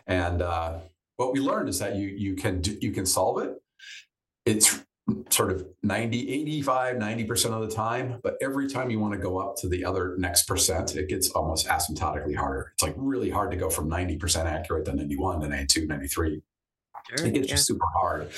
Yeah. 0.08 0.28
And 0.28 0.42
uh, 0.42 0.80
what 1.16 1.32
we 1.32 1.40
learned 1.40 1.70
is 1.70 1.80
that 1.80 1.96
you 1.96 2.08
you 2.08 2.36
can 2.36 2.60
do, 2.60 2.78
you 2.82 2.92
can 2.92 3.06
solve 3.06 3.42
it. 3.44 3.54
It's 4.46 4.84
sort 5.30 5.52
of 5.52 5.68
90 5.84 6.30
85 6.30 6.96
90% 6.96 7.46
of 7.52 7.70
the 7.70 7.76
time 7.76 8.20
but 8.24 8.38
every 8.42 8.70
time 8.70 8.90
you 8.90 9.00
want 9.00 9.14
to 9.14 9.20
go 9.20 9.38
up 9.38 9.56
to 9.58 9.68
the 9.68 9.84
other 9.84 10.16
next 10.18 10.44
percent 10.44 10.96
it 10.96 11.10
gets 11.10 11.30
almost 11.32 11.68
asymptotically 11.68 12.36
harder. 12.36 12.72
It's 12.74 12.84
like 12.84 12.94
really 12.96 13.30
hard 13.30 13.52
to 13.52 13.58
go 13.58 13.70
from 13.70 13.90
90% 13.90 14.46
accurate 14.46 14.86
to 14.86 14.94
91 14.94 15.42
to 15.42 15.48
92 15.50 15.88
93 15.88 16.42
sure, 17.18 17.28
it 17.28 17.34
gets 17.34 17.48
yeah. 17.48 17.56
just 17.56 17.68
super 17.68 17.86
hard 17.94 18.30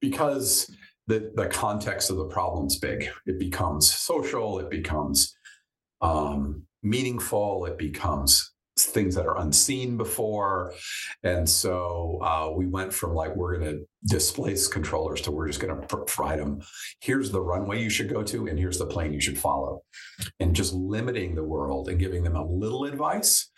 because 0.00 0.70
the 1.06 1.32
the 1.34 1.46
context 1.46 2.10
of 2.10 2.16
the 2.16 2.24
problem's 2.24 2.78
big. 2.78 3.10
It 3.26 3.38
becomes 3.38 3.92
social 3.92 4.58
it 4.60 4.70
becomes 4.70 5.36
um, 6.00 6.62
meaningful 6.82 7.66
it 7.66 7.76
becomes 7.76 8.52
things 8.86 9.14
that 9.14 9.26
are 9.26 9.38
unseen 9.38 9.96
before. 9.96 10.72
And 11.22 11.48
so 11.48 12.18
uh, 12.22 12.50
we 12.54 12.66
went 12.66 12.92
from 12.92 13.14
like, 13.14 13.34
we're 13.36 13.58
going 13.58 13.72
to 13.72 13.86
displace 14.06 14.66
controllers 14.66 15.20
to 15.22 15.30
we're 15.30 15.46
just 15.46 15.60
going 15.60 15.78
to 15.78 15.86
provide 15.86 16.40
them. 16.40 16.60
Here's 17.00 17.30
the 17.30 17.40
runway 17.40 17.82
you 17.82 17.90
should 17.90 18.08
go 18.08 18.22
to, 18.22 18.46
and 18.46 18.58
here's 18.58 18.78
the 18.78 18.86
plane 18.86 19.12
you 19.12 19.20
should 19.20 19.38
follow. 19.38 19.82
And 20.38 20.54
just 20.54 20.72
limiting 20.72 21.34
the 21.34 21.44
world 21.44 21.88
and 21.88 21.98
giving 21.98 22.22
them 22.22 22.36
a 22.36 22.44
little 22.44 22.84
advice 22.84 23.50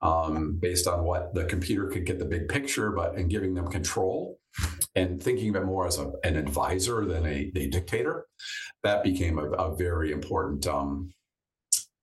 um, 0.00 0.58
based 0.60 0.86
on 0.86 1.04
what 1.04 1.34
the 1.34 1.44
computer 1.44 1.88
could 1.88 2.06
get 2.06 2.18
the 2.18 2.24
big 2.24 2.48
picture, 2.48 2.92
but 2.92 3.16
and 3.16 3.30
giving 3.30 3.54
them 3.54 3.68
control 3.68 4.38
and 4.94 5.22
thinking 5.22 5.50
of 5.50 5.62
it 5.62 5.66
more 5.66 5.86
as 5.86 5.98
a, 5.98 6.10
an 6.24 6.36
advisor 6.36 7.04
than 7.04 7.26
a, 7.26 7.50
a 7.56 7.68
dictator. 7.68 8.26
That 8.82 9.02
became 9.02 9.38
a, 9.38 9.50
a 9.50 9.76
very 9.76 10.12
important 10.12 10.66
um, 10.66 11.12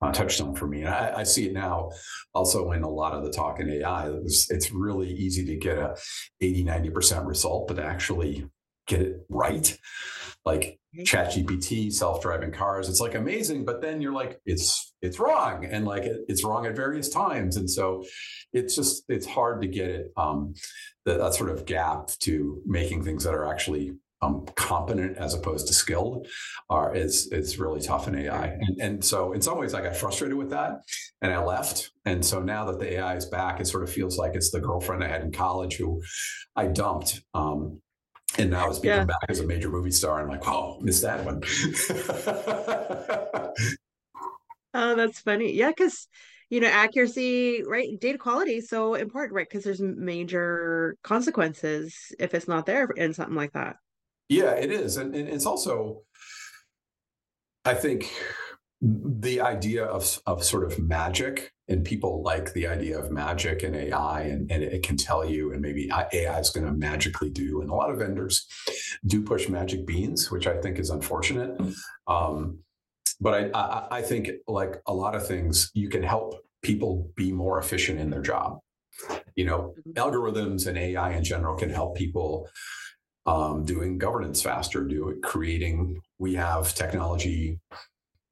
uh, 0.09 0.11
touchstone 0.11 0.55
for 0.55 0.67
me. 0.67 0.81
And 0.81 0.89
I, 0.89 1.13
I, 1.17 1.23
see 1.23 1.47
it 1.47 1.53
now 1.53 1.91
also 2.33 2.71
in 2.71 2.83
a 2.83 2.89
lot 2.89 3.13
of 3.13 3.23
the 3.23 3.31
talk 3.31 3.59
in 3.59 3.69
AI. 3.69 4.09
It's, 4.23 4.49
it's 4.51 4.71
really 4.71 5.09
easy 5.09 5.45
to 5.45 5.55
get 5.55 5.77
a 5.77 5.95
80, 6.41 6.65
90% 6.65 7.25
result, 7.25 7.67
but 7.67 7.75
to 7.75 7.83
actually 7.83 8.45
get 8.87 9.01
it 9.01 9.25
right. 9.29 9.77
Like 10.45 10.79
chat 11.05 11.31
GPT, 11.31 11.91
self-driving 11.91 12.51
cars, 12.51 12.87
it's 12.87 13.01
like 13.01 13.15
amazing, 13.15 13.65
but 13.65 13.81
then 13.81 13.99
you're 14.01 14.13
like, 14.13 14.39
it's 14.45 14.93
it's 15.01 15.19
wrong. 15.19 15.65
And 15.65 15.85
like 15.85 16.03
it, 16.03 16.21
it's 16.27 16.43
wrong 16.43 16.65
at 16.67 16.75
various 16.75 17.09
times. 17.09 17.57
And 17.57 17.69
so 17.69 18.03
it's 18.53 18.75
just 18.75 19.03
it's 19.09 19.25
hard 19.25 19.61
to 19.61 19.67
get 19.67 19.89
it 19.89 20.11
um 20.17 20.53
that, 21.05 21.17
that 21.17 21.33
sort 21.33 21.49
of 21.49 21.65
gap 21.65 22.09
to 22.19 22.61
making 22.65 23.03
things 23.03 23.23
that 23.23 23.33
are 23.33 23.47
actually 23.47 23.93
um, 24.21 24.45
competent 24.55 25.17
as 25.17 25.33
opposed 25.33 25.67
to 25.67 25.73
skilled 25.73 26.27
are 26.69 26.95
is 26.95 27.31
is 27.31 27.59
really 27.59 27.81
tough 27.81 28.07
in 28.07 28.15
AI. 28.15 28.47
And, 28.47 28.81
and 28.81 29.05
so 29.05 29.33
in 29.33 29.41
some 29.41 29.59
ways 29.59 29.73
I 29.73 29.81
got 29.81 29.95
frustrated 29.95 30.37
with 30.37 30.51
that 30.51 30.81
and 31.21 31.33
I 31.33 31.43
left. 31.43 31.91
And 32.05 32.23
so 32.23 32.41
now 32.41 32.65
that 32.65 32.79
the 32.79 32.93
AI 32.93 33.15
is 33.15 33.25
back, 33.25 33.59
it 33.59 33.67
sort 33.67 33.83
of 33.83 33.91
feels 33.91 34.17
like 34.17 34.35
it's 34.35 34.51
the 34.51 34.61
girlfriend 34.61 35.03
I 35.03 35.07
had 35.07 35.21
in 35.21 35.31
college 35.31 35.75
who 35.75 36.01
I 36.55 36.67
dumped. 36.67 37.21
Um, 37.33 37.81
and 38.37 38.51
now 38.51 38.69
it's 38.69 38.79
become 38.79 38.99
yeah. 38.99 39.05
back 39.05 39.29
as 39.29 39.39
a 39.39 39.47
major 39.47 39.69
movie 39.69 39.91
star. 39.91 40.19
I'm 40.19 40.27
like, 40.27 40.47
oh, 40.47 40.79
missed 40.81 41.03
that 41.03 41.23
one. 41.23 41.41
oh, 44.73 44.95
that's 44.95 45.21
funny. 45.21 45.53
Yeah, 45.53 45.69
because 45.69 46.07
you 46.49 46.59
know 46.59 46.67
accuracy 46.67 47.63
right 47.65 47.99
data 47.99 48.17
quality 48.17 48.57
is 48.57 48.69
so 48.69 48.93
important 48.93 49.33
right 49.33 49.49
because 49.49 49.63
there's 49.63 49.81
major 49.81 50.95
consequences 51.01 52.13
if 52.19 52.35
it's 52.35 52.47
not 52.47 52.67
there 52.67 52.87
in 52.95 53.13
something 53.13 53.35
like 53.35 53.53
that 53.53 53.77
yeah, 54.29 54.51
it 54.51 54.71
is. 54.71 54.97
And, 54.97 55.15
and 55.15 55.27
it's 55.27 55.45
also, 55.45 56.01
I 57.63 57.73
think, 57.73 58.11
the 58.81 59.41
idea 59.41 59.85
of, 59.85 60.19
of 60.25 60.43
sort 60.43 60.63
of 60.63 60.79
magic 60.79 61.51
and 61.67 61.83
people 61.83 62.21
like 62.21 62.53
the 62.53 62.67
idea 62.67 62.99
of 62.99 63.11
magic 63.11 63.63
and 63.63 63.75
AI 63.75 64.21
and, 64.21 64.51
and 64.51 64.61
it 64.61 64.83
can 64.83 64.97
tell 64.97 65.25
you 65.25 65.51
and 65.51 65.61
maybe 65.61 65.89
AI 65.91 66.39
is 66.39 66.51
going 66.51 66.65
to 66.65 66.73
magically 66.73 67.29
do. 67.29 67.61
And 67.61 67.69
a 67.69 67.73
lot 67.73 67.89
of 67.89 67.97
vendors 67.97 68.45
do 69.07 69.23
push 69.23 69.49
magic 69.49 69.87
beans, 69.87 70.29
which 70.29 70.45
I 70.45 70.57
think 70.57 70.77
is 70.77 70.89
unfortunate. 70.89 71.59
Um, 72.07 72.59
but 73.19 73.33
I, 73.33 73.59
I, 73.59 73.87
I 73.97 74.01
think 74.01 74.29
like 74.47 74.81
a 74.85 74.93
lot 74.93 75.15
of 75.15 75.25
things, 75.25 75.71
you 75.73 75.89
can 75.89 76.03
help 76.03 76.35
people 76.61 77.09
be 77.15 77.31
more 77.31 77.59
efficient 77.59 77.99
in 77.99 78.09
their 78.09 78.21
job. 78.21 78.59
You 79.35 79.45
know, 79.45 79.73
mm-hmm. 79.87 79.91
algorithms 79.93 80.67
and 80.67 80.77
AI 80.77 81.13
in 81.13 81.23
general 81.23 81.55
can 81.55 81.69
help 81.69 81.95
people 81.95 82.47
um, 83.25 83.63
doing 83.65 83.97
governance 83.97 84.41
faster, 84.41 84.83
doing 84.83 85.21
creating. 85.21 86.01
We 86.19 86.35
have 86.35 86.73
technology 86.73 87.59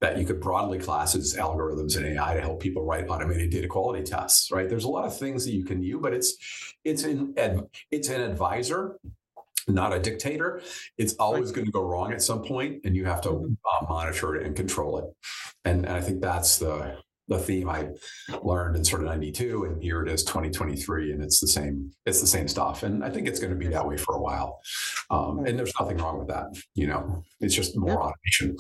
that 0.02 0.18
you 0.18 0.26
could 0.26 0.42
broadly 0.42 0.80
class 0.80 1.16
as 1.16 1.36
algorithms 1.36 1.96
and 1.96 2.06
AI 2.06 2.34
to 2.34 2.42
help 2.42 2.62
people 2.62 2.84
write 2.84 3.08
automated 3.08 3.52
data 3.52 3.68
quality 3.68 4.04
tests. 4.04 4.52
Right? 4.52 4.68
There's 4.70 4.84
a 4.84 4.90
lot 4.90 5.06
of 5.06 5.18
things 5.18 5.46
that 5.46 5.54
you 5.54 5.66
can 5.66 5.82
do, 5.82 6.00
but 6.00 6.14
it's 6.14 6.36
it's 6.84 7.04
an 7.04 7.34
it's 7.92 8.10
an 8.10 8.22
advisor 8.22 9.00
not 9.68 9.94
a 9.94 10.00
dictator. 10.00 10.62
It's 10.98 11.14
always 11.16 11.52
going 11.52 11.66
to 11.66 11.72
go 11.72 11.84
wrong 11.84 12.12
at 12.12 12.22
some 12.22 12.44
point, 12.44 12.82
and 12.84 12.96
you 12.96 13.06
have 13.06 13.22
to 13.22 13.30
uh, 13.30 13.86
monitor 13.88 14.36
it 14.36 14.46
and 14.46 14.56
control 14.56 14.98
it. 14.98 15.06
And, 15.66 15.86
and 15.86 15.96
I 15.96 16.02
think 16.02 16.22
that's 16.22 16.58
the 16.58 16.98
the 17.28 17.40
theme 17.40 17.70
I 17.70 17.88
learned 18.44 18.76
in 18.76 18.84
sort 18.84 19.02
of 19.02 19.08
92 19.08 19.66
and 19.66 19.82
here 19.82 20.04
it 20.04 20.10
is 20.10 20.24
2023 20.24 21.14
and 21.14 21.24
it's 21.24 21.40
the 21.40 21.48
same 21.48 21.92
it's 22.06 22.22
the 22.22 22.28
same 22.28 22.48
stuff 22.48 22.84
and 22.84 23.04
I 23.04 23.10
think 23.10 23.28
it's 23.28 23.40
going 23.40 23.52
to 23.52 23.58
be 23.58 23.68
that 23.68 23.88
way 23.88 23.98
for 23.98 24.16
a 24.16 24.22
while 24.22 24.60
um, 25.10 25.46
and 25.46 25.58
there's 25.58 25.74
nothing 25.80 25.98
wrong 25.98 26.20
with 26.20 26.28
that 26.28 26.48
you 26.76 26.88
know 26.88 27.24
it's 27.40 27.56
just 27.56 27.78
more 27.78 27.92
yeah. 27.92 27.98
automation 27.98 28.58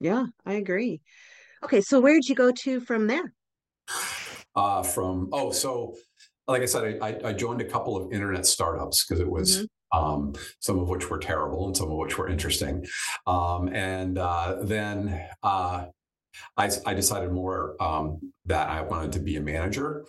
yeah 0.00 0.26
I 0.46 0.54
agree 0.54 1.00
okay 1.64 1.80
so 1.80 2.00
where 2.00 2.14
did 2.14 2.28
you 2.28 2.34
go 2.34 2.52
to 2.52 2.80
from 2.80 3.06
there 3.06 3.34
uh, 4.54 4.82
from 4.82 5.28
oh 5.32 5.50
so 5.50 5.96
like 6.46 6.62
I 6.62 6.66
said 6.66 6.98
I, 7.02 7.18
I 7.24 7.32
joined 7.32 7.60
a 7.60 7.64
couple 7.68 7.96
of 7.96 8.12
internet 8.12 8.46
startups 8.46 9.04
because 9.04 9.20
it 9.20 9.30
was 9.30 9.58
mm-hmm. 9.58 9.64
Um, 9.90 10.34
some 10.60 10.78
of 10.78 10.90
which 10.90 11.08
were 11.08 11.16
terrible 11.18 11.66
and 11.66 11.74
some 11.74 11.90
of 11.90 11.96
which 11.96 12.18
were 12.18 12.28
interesting. 12.28 12.86
Um, 13.26 13.68
and 13.68 14.18
uh, 14.18 14.58
then 14.60 15.18
uh, 15.42 15.86
I, 16.56 16.70
I 16.86 16.94
decided 16.94 17.32
more 17.32 17.76
um, 17.80 18.32
that 18.46 18.68
I 18.68 18.82
wanted 18.82 19.12
to 19.12 19.20
be 19.20 19.36
a 19.36 19.40
manager. 19.40 20.04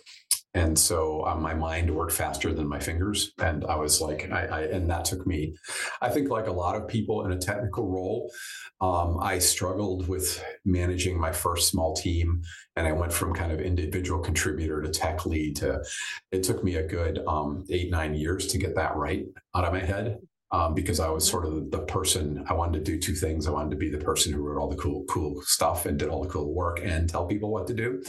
And 0.52 0.76
so 0.76 1.24
uh, 1.26 1.36
my 1.36 1.54
mind 1.54 1.94
worked 1.94 2.12
faster 2.12 2.52
than 2.52 2.66
my 2.66 2.80
fingers. 2.80 3.32
And 3.38 3.64
I 3.64 3.76
was 3.76 4.00
like, 4.00 4.28
I, 4.32 4.46
I, 4.46 4.60
and 4.62 4.90
that 4.90 5.04
took 5.04 5.24
me, 5.24 5.54
I 6.00 6.08
think, 6.08 6.28
like 6.28 6.48
a 6.48 6.52
lot 6.52 6.74
of 6.74 6.88
people 6.88 7.24
in 7.24 7.30
a 7.30 7.38
technical 7.38 7.88
role, 7.88 8.32
um, 8.80 9.18
I 9.20 9.38
struggled 9.38 10.08
with 10.08 10.44
managing 10.64 11.20
my 11.20 11.30
first 11.30 11.68
small 11.68 11.94
team. 11.94 12.42
And 12.74 12.84
I 12.86 12.92
went 12.92 13.12
from 13.12 13.32
kind 13.32 13.52
of 13.52 13.60
individual 13.60 14.20
contributor 14.20 14.82
to 14.82 14.88
tech 14.88 15.24
lead 15.24 15.54
to, 15.56 15.84
it 16.32 16.42
took 16.42 16.64
me 16.64 16.76
a 16.76 16.86
good 16.86 17.20
um, 17.28 17.64
eight, 17.70 17.90
nine 17.90 18.14
years 18.14 18.48
to 18.48 18.58
get 18.58 18.74
that 18.74 18.96
right 18.96 19.26
out 19.54 19.64
of 19.64 19.72
my 19.72 19.80
head 19.80 20.18
um, 20.52 20.74
because 20.74 20.98
I 20.98 21.08
was 21.08 21.28
sort 21.28 21.46
of 21.46 21.70
the 21.70 21.80
person 21.80 22.44
I 22.48 22.54
wanted 22.54 22.84
to 22.84 22.92
do 22.92 22.98
two 22.98 23.14
things. 23.14 23.46
I 23.46 23.52
wanted 23.52 23.70
to 23.70 23.76
be 23.76 23.88
the 23.88 23.98
person 23.98 24.32
who 24.32 24.42
wrote 24.42 24.60
all 24.60 24.68
the 24.68 24.76
cool, 24.76 25.04
cool 25.04 25.40
stuff 25.42 25.86
and 25.86 25.98
did 25.98 26.08
all 26.08 26.22
the 26.22 26.28
cool 26.28 26.52
work 26.52 26.80
and 26.82 27.08
tell 27.08 27.26
people 27.26 27.50
what 27.50 27.66
to 27.68 27.74
do. 27.74 28.02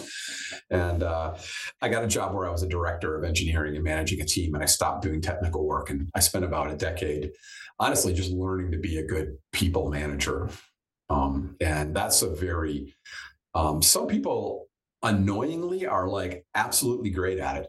And 0.71 1.03
uh, 1.03 1.35
I 1.81 1.89
got 1.89 2.03
a 2.03 2.07
job 2.07 2.33
where 2.33 2.47
I 2.47 2.51
was 2.51 2.63
a 2.63 2.67
director 2.67 3.17
of 3.17 3.23
engineering 3.23 3.75
and 3.75 3.83
managing 3.83 4.21
a 4.21 4.25
team, 4.25 4.55
and 4.55 4.63
I 4.63 4.67
stopped 4.67 5.03
doing 5.03 5.21
technical 5.21 5.67
work. 5.67 5.91
And 5.91 6.09
I 6.15 6.19
spent 6.19 6.43
about 6.43 6.71
a 6.71 6.75
decade, 6.75 7.31
honestly, 7.79 8.13
just 8.13 8.31
learning 8.31 8.71
to 8.71 8.79
be 8.79 8.97
a 8.97 9.05
good 9.05 9.37
people 9.51 9.89
manager. 9.89 10.49
Um, 11.09 11.55
and 11.61 11.95
that's 11.95 12.21
a 12.21 12.33
very, 12.33 12.95
um, 13.53 13.81
some 13.81 14.07
people 14.07 14.67
annoyingly 15.03 15.85
are 15.85 16.07
like 16.07 16.45
absolutely 16.55 17.09
great 17.09 17.39
at 17.39 17.57
it 17.57 17.67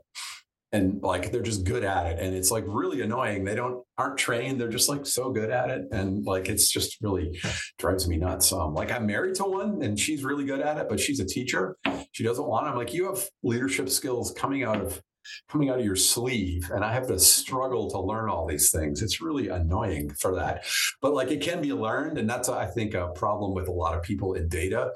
and 0.72 1.02
like 1.02 1.30
they're 1.30 1.42
just 1.42 1.64
good 1.64 1.84
at 1.84 2.06
it 2.06 2.18
and 2.18 2.34
it's 2.34 2.50
like 2.50 2.64
really 2.66 3.02
annoying. 3.02 3.44
They 3.44 3.54
don't 3.54 3.84
aren't 3.98 4.18
trained. 4.18 4.60
They're 4.60 4.68
just 4.68 4.88
like 4.88 5.04
so 5.04 5.30
good 5.30 5.50
at 5.50 5.70
it 5.70 5.84
and 5.92 6.24
like 6.24 6.48
it's 6.48 6.70
just 6.70 6.96
really 7.02 7.38
drives 7.78 8.08
me 8.08 8.16
nuts. 8.16 8.52
Um 8.52 8.74
like 8.74 8.90
i'm 8.90 9.06
married 9.06 9.34
to 9.36 9.44
one 9.44 9.82
and 9.82 9.98
she's 9.98 10.24
really 10.24 10.44
good 10.44 10.60
at 10.60 10.78
it 10.78 10.88
but 10.88 10.98
she's 10.98 11.20
a 11.20 11.26
teacher. 11.26 11.76
She 12.12 12.24
doesn't 12.24 12.46
want 12.46 12.66
i'm 12.66 12.76
like 12.76 12.94
you 12.94 13.06
have 13.06 13.22
leadership 13.42 13.88
skills 13.88 14.32
coming 14.36 14.64
out 14.64 14.80
of 14.80 15.00
coming 15.48 15.70
out 15.70 15.78
of 15.78 15.84
your 15.84 15.94
sleeve 15.94 16.68
and 16.74 16.84
i 16.84 16.92
have 16.92 17.06
to 17.06 17.16
struggle 17.16 17.88
to 17.90 18.00
learn 18.00 18.28
all 18.30 18.46
these 18.46 18.70
things. 18.70 19.02
It's 19.02 19.20
really 19.20 19.48
annoying 19.48 20.10
for 20.10 20.34
that. 20.36 20.64
But 21.02 21.12
like 21.12 21.30
it 21.30 21.42
can 21.42 21.60
be 21.60 21.72
learned 21.72 22.16
and 22.16 22.28
that's 22.28 22.48
i 22.48 22.66
think 22.66 22.94
a 22.94 23.08
problem 23.08 23.54
with 23.54 23.68
a 23.68 23.72
lot 23.72 23.94
of 23.94 24.02
people 24.02 24.34
in 24.34 24.48
data 24.48 24.92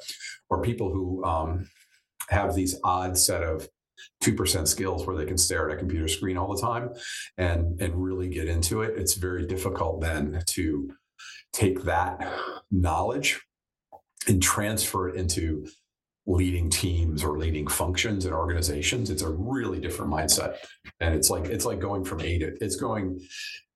or 0.49 0.63
people 0.63 0.91
who 0.91 1.23
um, 1.25 1.69
have 2.29 2.55
these 2.55 2.79
odd 2.83 3.17
set 3.17 3.43
of 3.43 3.69
2% 4.23 4.67
skills 4.67 5.07
where 5.07 5.17
they 5.17 5.27
can 5.27 5.39
stare 5.39 5.69
at 5.71 5.77
a 5.77 5.79
computer 5.79 6.09
screen 6.09 6.37
all 6.37 6.55
the 6.55 6.61
time 6.61 6.91
and 7.39 7.81
and 7.81 8.03
really 8.03 8.29
get 8.29 8.49
into 8.49 8.83
it. 8.83 8.99
It's 8.99 9.15
very 9.15 9.47
difficult 9.47 10.01
then 10.01 10.43
to 10.47 10.91
take 11.53 11.85
that 11.85 12.21
knowledge 12.71 13.41
and 14.29 14.43
transfer 14.43 15.09
it 15.09 15.17
into 15.17 15.67
leading 16.27 16.69
teams 16.69 17.23
or 17.23 17.39
leading 17.39 17.69
functions 17.69 18.25
and 18.25 18.35
organizations. 18.35 19.11
It's 19.11 19.23
a 19.23 19.31
really 19.31 19.81
different 19.81 20.13
mindset. 20.13 20.57
And 21.01 21.15
it's 21.15 21.31
like 21.31 21.47
it's 21.47 21.65
like 21.65 21.79
going 21.79 22.05
from 22.05 22.21
a 22.21 22.39
to 22.39 22.57
it's 22.61 22.77
going 22.77 23.21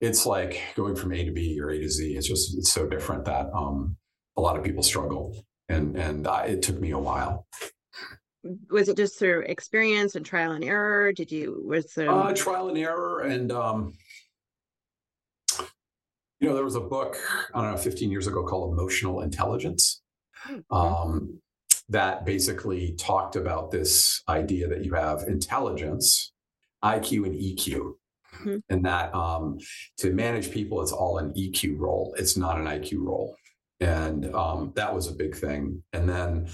it's 0.00 0.26
like 0.26 0.60
going 0.74 0.96
from 0.96 1.12
a 1.12 1.24
to 1.24 1.32
b 1.32 1.60
or 1.60 1.70
a 1.70 1.78
to 1.78 1.88
z. 1.88 2.16
It's 2.16 2.26
just 2.26 2.58
it's 2.58 2.72
so 2.72 2.86
different 2.86 3.24
that 3.26 3.46
um 3.54 3.96
a 4.36 4.40
lot 4.40 4.56
of 4.56 4.64
people 4.64 4.82
struggle. 4.82 5.44
And 5.68 5.96
and 5.96 6.26
I, 6.26 6.46
it 6.46 6.62
took 6.62 6.80
me 6.80 6.90
a 6.90 6.98
while 6.98 7.46
was 8.70 8.88
it 8.88 8.96
just 8.96 9.18
through 9.18 9.42
experience 9.42 10.14
and 10.14 10.24
trial 10.24 10.52
and 10.52 10.64
error? 10.64 11.12
Did 11.12 11.30
you 11.30 11.62
was 11.64 11.92
there 11.94 12.10
uh, 12.10 12.34
trial 12.34 12.68
and 12.68 12.78
error 12.78 13.20
and 13.20 13.52
um, 13.52 13.92
You 16.40 16.48
know, 16.48 16.54
there 16.54 16.64
was 16.64 16.76
a 16.76 16.80
book, 16.80 17.16
I 17.54 17.60
don't 17.60 17.72
know, 17.72 17.76
15 17.76 18.10
years 18.10 18.26
ago 18.26 18.44
called 18.44 18.72
Emotional 18.72 19.20
Intelligence. 19.20 20.00
Mm-hmm. 20.48 20.74
Um, 20.74 21.40
that 21.90 22.24
basically 22.24 22.94
talked 22.98 23.36
about 23.36 23.70
this 23.70 24.22
idea 24.28 24.68
that 24.68 24.84
you 24.84 24.94
have 24.94 25.24
intelligence, 25.26 26.32
IQ, 26.82 27.26
and 27.26 27.34
EQ. 27.34 27.94
Mm-hmm. 28.38 28.56
And 28.70 28.84
that 28.86 29.12
um, 29.14 29.58
to 29.98 30.12
manage 30.12 30.50
people, 30.50 30.80
it's 30.80 30.92
all 30.92 31.18
an 31.18 31.34
EQ 31.34 31.78
role. 31.78 32.14
It's 32.16 32.36
not 32.36 32.58
an 32.58 32.66
IQ 32.66 33.04
role. 33.04 33.36
And 33.80 34.34
um, 34.34 34.72
that 34.76 34.94
was 34.94 35.08
a 35.08 35.14
big 35.14 35.34
thing. 35.34 35.82
And 35.92 36.08
then 36.08 36.48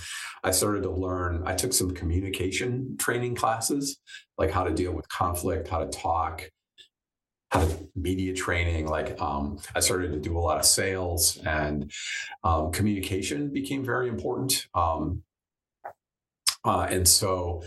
I 0.45 0.53
started 0.53 0.85
to 0.85 0.91
learn, 0.91 1.43
I 1.45 1.55
took 1.55 1.73
some 1.73 1.91
communication 1.91 2.97
training 2.99 3.35
classes, 3.35 3.99
like 4.39 4.51
how 4.51 4.63
to 4.65 4.73
deal 4.73 4.93
with 4.93 5.09
conflict, 5.09 5.67
how 5.69 5.81
to 5.81 5.91
talk, 5.91 6.49
how 7.51 7.65
to 7.65 7.89
media 7.97 8.33
training. 8.33 8.87
Like 8.87 9.21
um, 9.21 9.59
I 9.75 9.81
started 9.81 10.13
to 10.13 10.21
do 10.21 10.39
a 10.39 10.41
lot 10.41 10.59
of 10.59 10.65
sales 10.65 11.39
and 11.45 11.91
um, 12.45 12.71
communication 12.71 13.53
became 13.53 13.85
very 13.85 14.09
important. 14.09 14.69
Um, 14.75 15.23
uh, 16.65 16.87
and 16.91 17.07
so 17.07 17.63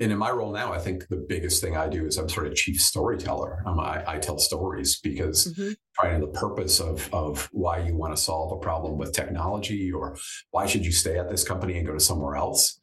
and 0.00 0.10
in 0.10 0.18
my 0.18 0.30
role 0.30 0.50
now, 0.50 0.72
I 0.72 0.78
think 0.78 1.08
the 1.08 1.24
biggest 1.28 1.62
thing 1.62 1.76
I 1.76 1.86
do 1.88 2.06
is 2.06 2.16
I'm 2.16 2.28
sort 2.28 2.46
of 2.46 2.54
chief 2.54 2.80
storyteller. 2.80 3.62
I, 3.66 4.02
I, 4.06 4.18
tell 4.18 4.38
stories 4.38 4.98
because 4.98 5.52
mm-hmm. 5.52 5.72
trying 5.98 6.20
the 6.20 6.28
purpose 6.28 6.80
of 6.80 7.12
of 7.12 7.48
why 7.52 7.78
you 7.78 7.94
want 7.94 8.16
to 8.16 8.22
solve 8.22 8.52
a 8.52 8.56
problem 8.56 8.96
with 8.96 9.12
technology 9.12 9.92
or 9.92 10.16
why 10.52 10.66
should 10.66 10.86
you 10.86 10.92
stay 10.92 11.18
at 11.18 11.28
this 11.28 11.44
company 11.44 11.76
and 11.76 11.86
go 11.86 11.92
to 11.92 12.00
somewhere 12.00 12.36
else. 12.36 12.80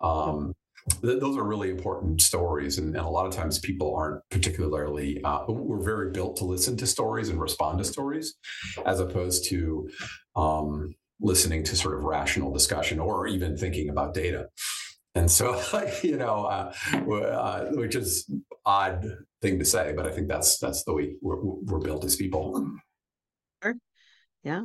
Um, 0.00 0.54
th- 1.02 1.20
those 1.20 1.36
are 1.36 1.44
really 1.44 1.70
important 1.70 2.20
stories, 2.20 2.78
and, 2.78 2.94
and, 2.94 3.04
a 3.04 3.10
lot 3.10 3.26
of 3.26 3.34
times 3.34 3.58
people 3.58 3.94
aren't 3.94 4.22
particularly. 4.30 5.22
Uh, 5.24 5.44
we're 5.48 5.82
very 5.82 6.12
built 6.12 6.36
to 6.36 6.44
listen 6.44 6.76
to 6.76 6.86
stories 6.86 7.28
and 7.28 7.40
respond 7.40 7.78
to 7.78 7.84
stories, 7.84 8.36
as 8.86 9.00
opposed 9.00 9.48
to 9.50 9.90
um, 10.36 10.94
listening 11.20 11.64
to 11.64 11.76
sort 11.76 11.96
of 11.96 12.04
rational 12.04 12.52
discussion 12.52 13.00
or 13.00 13.26
even 13.26 13.56
thinking 13.56 13.88
about 13.88 14.14
data. 14.14 14.48
And 15.14 15.30
so, 15.30 15.60
you 16.02 16.16
know, 16.16 16.44
uh, 16.44 16.72
uh, 16.94 17.66
which 17.72 17.96
is 17.96 18.30
odd 18.64 19.06
thing 19.42 19.58
to 19.58 19.64
say, 19.64 19.92
but 19.96 20.06
I 20.06 20.10
think 20.10 20.28
that's 20.28 20.58
that's 20.58 20.84
the 20.84 20.92
way 20.92 21.14
we're, 21.20 21.40
we're 21.40 21.80
built 21.80 22.04
as 22.04 22.16
people. 22.16 22.76
Sure. 23.62 23.74
Yeah. 24.42 24.64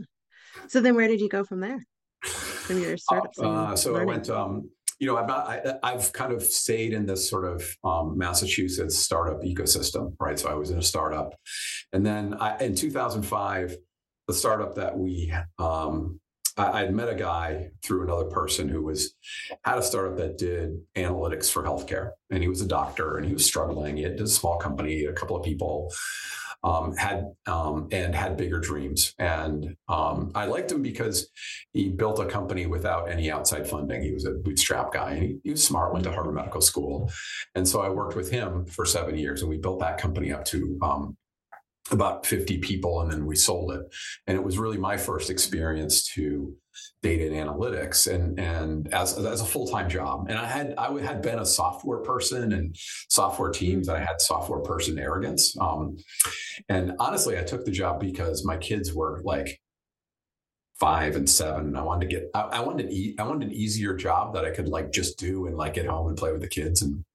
So 0.68 0.82
then, 0.82 0.96
where 0.96 1.08
did 1.08 1.22
you 1.22 1.30
go 1.30 1.44
from 1.44 1.60
there? 1.60 1.84
From 2.24 2.82
your 2.82 2.98
startup. 2.98 3.32
Uh, 3.38 3.76
so 3.76 3.94
learning? 3.94 4.10
I 4.10 4.12
went. 4.12 4.30
Um, 4.30 4.70
you 4.98 5.08
know, 5.08 5.18
I, 5.18 5.92
have 5.92 6.14
kind 6.14 6.32
of 6.32 6.42
stayed 6.42 6.94
in 6.94 7.06
this 7.06 7.30
sort 7.30 7.44
of 7.44 7.78
um, 7.84 8.18
Massachusetts 8.18 8.98
startup 8.98 9.42
ecosystem, 9.42 10.16
right? 10.22 10.40
So 10.40 10.50
I 10.50 10.54
was 10.54 10.70
in 10.70 10.78
a 10.78 10.82
startup, 10.82 11.36
and 11.92 12.06
then 12.06 12.34
I, 12.36 12.58
in 12.64 12.76
2005, 12.76 13.76
the 14.28 14.34
startup 14.34 14.76
that 14.76 14.98
we 14.98 15.34
um, 15.60 16.22
I, 16.58 16.84
would 16.84 16.94
met 16.94 17.10
a 17.10 17.16
guy 17.16 17.72
through 17.84 18.04
another 18.04 18.26
person 18.26 18.70
who 18.70 18.82
was 18.84 19.16
had 19.64 19.78
a 19.78 19.84
startup 19.84 20.18
that 20.18 20.38
did 20.38 20.80
analytics 20.96 21.52
for 21.52 21.64
healthcare, 21.64 22.12
and 22.30 22.42
he 22.42 22.48
was 22.48 22.62
a 22.62 22.68
doctor 22.68 23.18
and 23.18 23.26
he 23.26 23.34
was 23.34 23.46
struggling. 23.46 23.98
He 23.98 24.04
had 24.04 24.20
a 24.20 24.28
small 24.28 24.58
company, 24.58 25.06
a 25.06 25.14
couple 25.14 25.36
of 25.36 25.44
people. 25.44 25.92
Um, 26.64 26.96
had 26.96 27.26
um, 27.46 27.90
and 27.92 28.16
had 28.16 28.38
bigger 28.38 28.60
dreams. 28.60 29.14
And 29.20 29.76
um, 29.88 30.32
I 30.34 30.46
liked 30.46 30.72
him 30.72 30.82
because 30.82 31.30
he 31.74 31.90
built 31.90 32.20
a 32.20 32.26
company 32.26 32.66
without 32.66 33.12
any 33.12 33.30
outside 33.30 33.68
funding. 33.70 34.02
He 34.02 34.14
was 34.14 34.26
a 34.26 34.32
bootstrap 34.32 34.92
guy, 34.92 35.12
and 35.12 35.22
he, 35.22 35.38
he, 35.44 35.52
was 35.52 35.64
smart. 35.64 35.94
Went 35.94 36.06
to 36.06 36.12
Harvard 36.12 36.34
Medical 36.34 36.62
School, 36.62 37.12
and 37.54 37.68
so 37.68 37.82
I 37.82 37.90
worked 37.90 38.16
with 38.16 38.32
him 38.32 38.66
for 38.66 38.84
seven 38.84 39.16
years, 39.16 39.42
and 39.42 39.50
we 39.52 39.58
built 39.58 39.80
that 39.82 40.00
company 40.00 40.32
up 40.32 40.44
to 40.46 40.80
um, 40.82 41.16
about 41.92 42.26
50 42.26 42.58
people 42.60 43.02
and 43.02 43.12
then 43.12 43.26
we 43.26 43.36
sold 43.36 43.72
it. 43.72 43.82
And 44.28 44.36
it 44.36 44.44
was 44.44 44.58
really 44.58 44.78
my 44.78 44.98
first 44.98 45.30
experience 45.30 46.08
to 46.14 46.56
data 47.02 47.28
and 47.28 47.36
analytics 47.36 48.12
and 48.12 48.40
and 48.40 48.92
as, 48.94 49.18
as 49.18 49.42
a 49.42 49.46
full-time 49.46 49.88
job. 49.88 50.26
And 50.28 50.38
i 50.38 50.46
had 50.46 50.74
i 50.78 51.00
had 51.02 51.22
been 51.22 51.40
a 51.40 51.46
software 51.46 52.00
person 52.00 52.54
and 52.54 52.76
software 53.10 53.52
teams 53.52 53.88
and 53.88 53.98
i 53.98 54.00
had 54.00 54.20
software 54.20 54.62
person 54.62 54.98
arrogance. 54.98 55.56
Um, 55.60 55.98
and 56.70 56.94
honestly 57.00 57.38
i 57.38 57.44
took 57.44 57.66
the 57.66 57.72
job 57.72 58.00
because 58.00 58.44
my 58.44 58.58
kids 58.58 58.94
were 58.94 59.22
like 59.24 59.62
five 60.80 61.16
and 61.16 61.30
seven 61.30 61.68
and 61.68 61.78
i 61.78 61.82
wanted 61.84 62.10
to 62.10 62.16
get 62.16 62.30
i, 62.34 62.42
I 62.42 62.60
wanted 62.62 62.88
an 62.88 63.16
i 63.20 63.24
wanted 63.24 63.48
an 63.50 63.54
easier 63.54 63.96
job 63.96 64.34
that 64.34 64.44
i 64.44 64.50
could 64.50 64.68
like 64.68 64.92
just 64.92 65.18
do 65.18 65.46
and 65.46 65.56
like 65.56 65.76
get 65.76 65.86
home 65.86 66.08
and 66.08 66.18
play 66.18 66.32
with 66.32 66.42
the 66.42 66.50
kids 66.50 66.82
and 66.82 67.06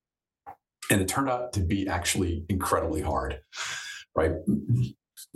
and 0.90 1.00
it 1.00 1.08
turned 1.08 1.28
out 1.28 1.52
to 1.54 1.60
be 1.60 1.86
actually 1.86 2.44
incredibly 2.48 3.02
hard 3.02 3.40
right? 4.14 4.32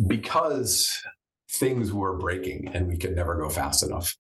Because 0.06 1.02
things 1.50 1.92
were 1.92 2.18
breaking 2.18 2.68
and 2.74 2.88
we 2.88 2.96
could 2.96 3.14
never 3.14 3.36
go 3.36 3.48
fast 3.48 3.82
enough. 3.82 4.16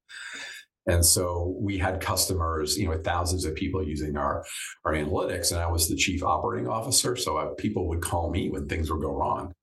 And 0.86 1.04
so 1.04 1.56
we 1.58 1.78
had 1.78 2.00
customers, 2.00 2.76
you 2.76 2.88
know, 2.88 2.98
thousands 2.98 3.46
of 3.46 3.54
people 3.54 3.82
using 3.82 4.16
our, 4.16 4.44
our 4.84 4.92
analytics, 4.92 5.50
and 5.50 5.60
I 5.60 5.66
was 5.66 5.88
the 5.88 5.96
chief 5.96 6.22
operating 6.22 6.68
officer. 6.68 7.16
So 7.16 7.38
I, 7.38 7.48
people 7.56 7.88
would 7.88 8.02
call 8.02 8.30
me 8.30 8.50
when 8.50 8.68
things 8.68 8.90
would 8.90 9.00
go 9.00 9.14
wrong. 9.14 9.54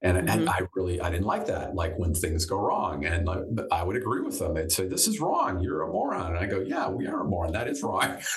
And, 0.00 0.16
mm-hmm. 0.16 0.28
and 0.28 0.48
I 0.48 0.60
really, 0.76 1.00
I 1.00 1.10
didn't 1.10 1.26
like 1.26 1.46
that. 1.46 1.74
Like 1.74 1.98
when 1.98 2.14
things 2.14 2.44
go 2.44 2.60
wrong 2.60 3.04
and 3.04 3.28
I 3.72 3.82
would 3.82 3.96
agree 3.96 4.20
with 4.20 4.38
them. 4.38 4.54
They'd 4.54 4.70
say, 4.70 4.86
this 4.86 5.08
is 5.08 5.18
wrong. 5.18 5.60
You're 5.60 5.82
a 5.82 5.88
moron. 5.88 6.36
And 6.36 6.38
I 6.38 6.46
go, 6.46 6.60
yeah, 6.60 6.88
we 6.88 7.08
are 7.08 7.22
a 7.22 7.24
moron. 7.24 7.52
That 7.52 7.66
is 7.66 7.82
wrong. 7.82 8.18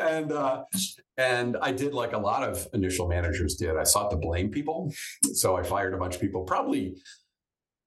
and, 0.00 0.32
uh, 0.32 0.64
and 1.18 1.58
I 1.60 1.72
did 1.72 1.92
like 1.92 2.14
a 2.14 2.18
lot 2.18 2.48
of 2.48 2.66
initial 2.72 3.06
managers 3.06 3.56
did. 3.56 3.76
I 3.76 3.84
sought 3.84 4.10
to 4.12 4.16
blame 4.16 4.50
people. 4.50 4.92
So 5.34 5.56
I 5.56 5.62
fired 5.62 5.92
a 5.92 5.98
bunch 5.98 6.14
of 6.14 6.22
people, 6.22 6.44
probably 6.44 6.96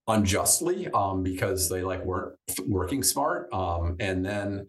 unjustly 0.06 0.88
um, 0.88 1.22
because 1.22 1.68
they 1.68 1.82
like 1.82 2.04
weren't 2.04 2.36
working 2.68 3.02
smart. 3.02 3.52
Um, 3.52 3.96
and 3.98 4.24
then 4.24 4.68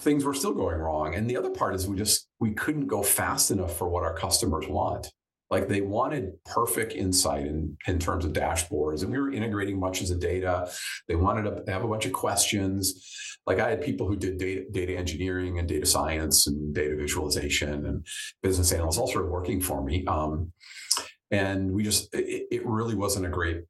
things 0.00 0.24
were 0.24 0.34
still 0.34 0.52
going 0.52 0.76
wrong. 0.76 1.14
And 1.14 1.30
the 1.30 1.38
other 1.38 1.50
part 1.50 1.74
is 1.74 1.88
we 1.88 1.96
just, 1.96 2.28
we 2.38 2.52
couldn't 2.52 2.86
go 2.86 3.02
fast 3.02 3.50
enough 3.50 3.78
for 3.78 3.88
what 3.88 4.02
our 4.02 4.14
customers 4.14 4.68
want. 4.68 5.10
Like 5.50 5.68
they 5.68 5.80
wanted 5.80 6.32
perfect 6.44 6.92
insight 6.92 7.46
in, 7.46 7.76
in 7.86 7.98
terms 7.98 8.24
of 8.24 8.32
dashboards, 8.32 9.02
and 9.02 9.12
we 9.12 9.18
were 9.18 9.32
integrating 9.32 9.78
much 9.78 10.02
of 10.02 10.20
data. 10.20 10.70
They 11.06 11.14
wanted 11.14 11.64
to 11.66 11.72
have 11.72 11.84
a 11.84 11.88
bunch 11.88 12.06
of 12.06 12.12
questions. 12.12 13.14
Like 13.46 13.60
I 13.60 13.70
had 13.70 13.80
people 13.80 14.08
who 14.08 14.16
did 14.16 14.38
data, 14.38 14.64
data 14.72 14.96
engineering 14.96 15.58
and 15.58 15.68
data 15.68 15.86
science 15.86 16.48
and 16.48 16.74
data 16.74 16.96
visualization 16.96 17.86
and 17.86 18.04
business 18.42 18.72
analysts 18.72 18.98
all 18.98 19.06
sort 19.06 19.24
of 19.24 19.30
working 19.30 19.60
for 19.60 19.84
me. 19.84 20.04
Um, 20.06 20.52
and 21.30 21.70
we 21.70 21.84
just, 21.84 22.12
it, 22.12 22.48
it 22.50 22.66
really 22.66 22.96
wasn't 22.96 23.26
a 23.26 23.30
great 23.30 23.62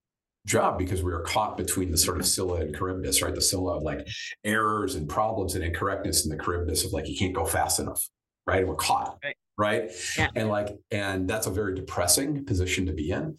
job 0.46 0.78
because 0.78 1.02
we 1.02 1.12
were 1.12 1.22
caught 1.22 1.58
between 1.58 1.90
the 1.90 1.98
sort 1.98 2.18
of 2.18 2.26
Scylla 2.26 2.60
and 2.60 2.74
Charybdis, 2.74 3.20
right? 3.20 3.34
The 3.34 3.42
Scylla 3.42 3.76
of 3.76 3.82
like 3.82 4.06
errors 4.44 4.94
and 4.94 5.06
problems 5.08 5.54
and 5.54 5.64
incorrectness, 5.64 6.24
and 6.24 6.32
the 6.32 6.42
Charybdis 6.42 6.86
of 6.86 6.92
like 6.92 7.06
you 7.06 7.18
can't 7.18 7.34
go 7.34 7.44
fast 7.44 7.80
enough, 7.80 8.02
right? 8.46 8.66
We're 8.66 8.76
caught. 8.76 9.18
Right 9.22 9.36
right? 9.58 9.90
Yeah. 10.16 10.28
And 10.34 10.48
like, 10.48 10.76
and 10.90 11.28
that's 11.28 11.46
a 11.46 11.50
very 11.50 11.74
depressing 11.74 12.44
position 12.44 12.86
to 12.86 12.92
be 12.92 13.10
in, 13.10 13.36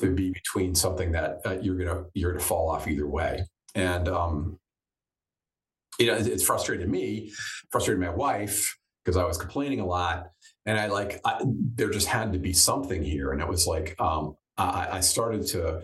to 0.00 0.10
be 0.10 0.30
between 0.30 0.74
something 0.74 1.12
that 1.12 1.40
uh, 1.44 1.58
you're 1.60 1.76
gonna 1.76 2.04
you're 2.14 2.32
gonna 2.32 2.44
fall 2.44 2.70
off 2.70 2.88
either 2.88 3.06
way. 3.06 3.42
And 3.74 4.08
um, 4.08 4.58
you 5.98 6.06
know, 6.06 6.14
it's 6.14 6.42
frustrated 6.42 6.88
me, 6.88 7.32
frustrated 7.70 8.00
my 8.00 8.10
wife 8.10 8.76
because 9.04 9.16
I 9.16 9.24
was 9.24 9.38
complaining 9.38 9.80
a 9.80 9.86
lot, 9.86 10.30
and 10.66 10.78
I 10.78 10.86
like 10.86 11.20
I, 11.24 11.42
there 11.44 11.90
just 11.90 12.08
had 12.08 12.32
to 12.32 12.38
be 12.38 12.52
something 12.52 13.02
here, 13.02 13.32
and 13.32 13.40
it 13.40 13.48
was 13.48 13.66
like 13.66 13.94
um, 14.00 14.36
I, 14.56 14.88
I 14.92 15.00
started 15.00 15.46
to 15.48 15.82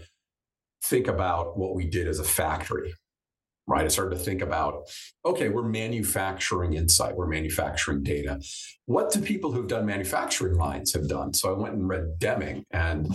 think 0.84 1.08
about 1.08 1.58
what 1.58 1.74
we 1.74 1.86
did 1.86 2.06
as 2.08 2.18
a 2.18 2.24
factory 2.24 2.94
right? 3.68 3.84
I 3.84 3.88
started 3.88 4.16
to 4.16 4.24
think 4.24 4.40
about, 4.40 4.88
okay, 5.24 5.50
we're 5.50 5.62
manufacturing 5.62 6.72
insight, 6.72 7.14
we're 7.14 7.26
manufacturing 7.26 8.02
data. 8.02 8.40
What 8.86 9.12
do 9.12 9.20
people 9.20 9.52
who've 9.52 9.68
done 9.68 9.84
manufacturing 9.84 10.56
lines 10.56 10.92
have 10.94 11.06
done? 11.06 11.34
So 11.34 11.54
I 11.54 11.58
went 11.58 11.74
and 11.74 11.86
read 11.86 12.18
Deming 12.18 12.64
and 12.70 13.06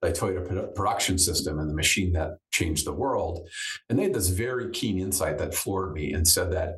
the 0.00 0.08
Toyota 0.08 0.74
production 0.74 1.18
system 1.18 1.58
and 1.58 1.68
the 1.68 1.74
machine 1.74 2.12
that 2.14 2.38
changed 2.50 2.86
the 2.86 2.92
world. 2.92 3.46
And 3.88 3.98
they 3.98 4.04
had 4.04 4.14
this 4.14 4.30
very 4.30 4.70
keen 4.70 4.98
insight 4.98 5.36
that 5.38 5.54
floored 5.54 5.92
me 5.92 6.14
and 6.14 6.26
said 6.26 6.50
that 6.52 6.76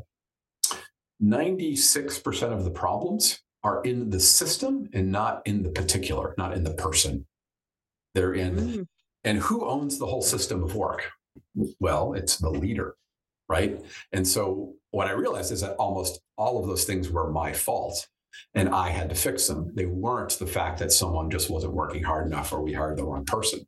96% 1.23 2.43
of 2.53 2.65
the 2.65 2.71
problems 2.71 3.41
are 3.63 3.81
in 3.83 4.11
the 4.11 4.21
system 4.21 4.89
and 4.93 5.13
not 5.13 5.43
in 5.45 5.63
the 5.63 5.69
particular, 5.69 6.35
not 6.37 6.55
in 6.55 6.65
the 6.65 6.75
person. 6.75 7.27
They're 8.15 8.35
in, 8.35 8.57
mm. 8.57 8.87
and 9.23 9.39
who 9.39 9.69
owns 9.69 9.99
the 9.99 10.07
whole 10.07 10.23
system 10.23 10.65
of 10.65 10.75
work? 10.75 11.09
Well, 11.79 12.15
it's 12.15 12.39
the 12.39 12.51
leader 12.51 12.97
right? 13.51 13.85
And 14.13 14.27
so 14.27 14.75
what 14.93 15.09
I 15.09 15.11
realized 15.11 15.51
is 15.51 15.61
that 15.63 15.75
almost 15.75 16.21
all 16.39 16.61
of 16.61 16.69
those 16.69 16.85
things 16.85 17.11
were 17.11 17.31
my 17.31 17.53
fault 17.53 18.07
and 18.55 18.69
I 18.69 18.91
had 18.91 19.09
to 19.09 19.17
fix 19.17 19.49
them. 19.49 19.73
They 19.75 19.87
weren't 19.87 20.39
the 20.39 20.47
fact 20.47 20.79
that 20.79 20.93
someone 20.93 21.31
just 21.31 21.51
wasn't 21.51 21.75
working 21.75 22.05
hard 22.05 22.27
enough 22.27 22.53
or 22.53 22.63
we 22.63 22.73
hired 22.73 22.97
the 22.97 23.05
wrong 23.05 23.25
person. 23.25 23.67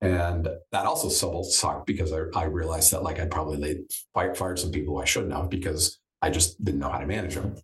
And 0.00 0.48
that 0.72 0.86
also 0.86 1.42
sucked 1.42 1.86
because 1.86 2.10
I, 2.10 2.22
I 2.34 2.44
realized 2.44 2.90
that 2.92 3.02
like 3.02 3.20
I'd 3.20 3.30
probably 3.30 3.58
laid, 3.58 4.34
fired 4.34 4.58
some 4.58 4.72
people 4.72 4.98
I 4.98 5.04
shouldn't 5.04 5.32
have 5.32 5.50
because 5.50 5.98
I 6.22 6.30
just 6.30 6.62
didn't 6.64 6.80
know 6.80 6.90
how 6.90 6.98
to 6.98 7.06
manage 7.06 7.34
them. 7.34 7.56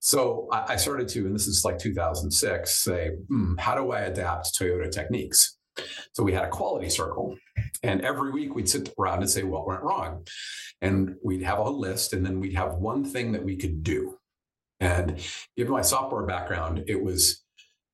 So 0.00 0.48
I, 0.52 0.74
I 0.74 0.76
started 0.76 1.08
to, 1.08 1.26
and 1.26 1.34
this 1.34 1.46
is 1.46 1.64
like 1.64 1.78
2006, 1.78 2.74
say, 2.74 3.12
hmm, 3.28 3.56
how 3.56 3.74
do 3.74 3.90
I 3.92 4.00
adapt 4.00 4.54
Toyota 4.58 4.90
techniques? 4.90 5.56
So 6.12 6.22
we 6.22 6.32
had 6.32 6.44
a 6.44 6.50
quality 6.50 6.90
circle. 6.90 7.36
And 7.82 8.02
every 8.02 8.30
week 8.30 8.54
we'd 8.54 8.68
sit 8.68 8.92
around 8.98 9.20
and 9.20 9.30
say 9.30 9.42
what 9.42 9.66
went 9.66 9.82
wrong. 9.82 10.26
And 10.80 11.16
we'd 11.22 11.42
have 11.42 11.58
a 11.58 11.70
list, 11.70 12.12
and 12.12 12.24
then 12.24 12.40
we'd 12.40 12.54
have 12.54 12.74
one 12.74 13.04
thing 13.04 13.32
that 13.32 13.44
we 13.44 13.56
could 13.56 13.82
do. 13.82 14.18
And 14.80 15.20
given 15.56 15.72
my 15.72 15.82
software 15.82 16.26
background, 16.26 16.84
it 16.88 17.00
was 17.00 17.44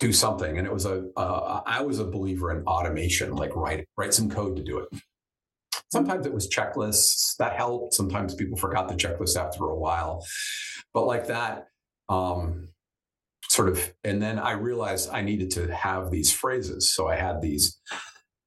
do 0.00 0.12
something. 0.12 0.58
And 0.58 0.66
it 0.66 0.72
was 0.72 0.86
a 0.86 1.06
I 1.16 1.82
was 1.82 1.98
a 1.98 2.04
believer 2.04 2.50
in 2.56 2.64
automation, 2.64 3.34
like 3.34 3.54
write 3.56 3.86
write 3.96 4.14
some 4.14 4.30
code 4.30 4.56
to 4.56 4.62
do 4.62 4.78
it. 4.78 4.88
Sometimes 5.90 6.26
it 6.26 6.32
was 6.32 6.48
checklists 6.48 7.36
that 7.38 7.56
helped. 7.56 7.94
Sometimes 7.94 8.34
people 8.34 8.58
forgot 8.58 8.88
the 8.88 8.94
checklist 8.94 9.36
after 9.36 9.64
a 9.64 9.76
while. 9.76 10.24
But 10.92 11.06
like 11.06 11.26
that, 11.28 11.66
um, 12.08 12.68
sort 13.48 13.68
of, 13.70 13.94
and 14.04 14.20
then 14.20 14.38
I 14.38 14.52
realized 14.52 15.10
I 15.10 15.22
needed 15.22 15.50
to 15.52 15.74
have 15.74 16.10
these 16.10 16.32
phrases. 16.32 16.90
So 16.90 17.08
I 17.08 17.16
had 17.16 17.40
these, 17.40 17.80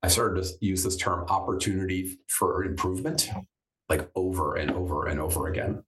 I 0.04 0.08
started 0.08 0.44
to 0.44 0.54
use 0.60 0.84
this 0.84 0.98
term 0.98 1.26
opportunity 1.30 2.18
for 2.28 2.64
improvement, 2.64 3.30
like 3.90 4.10
over 4.16 4.56
and 4.56 4.72
over 4.72 5.08
and 5.08 5.20
over 5.20 5.48
again. 5.48 5.84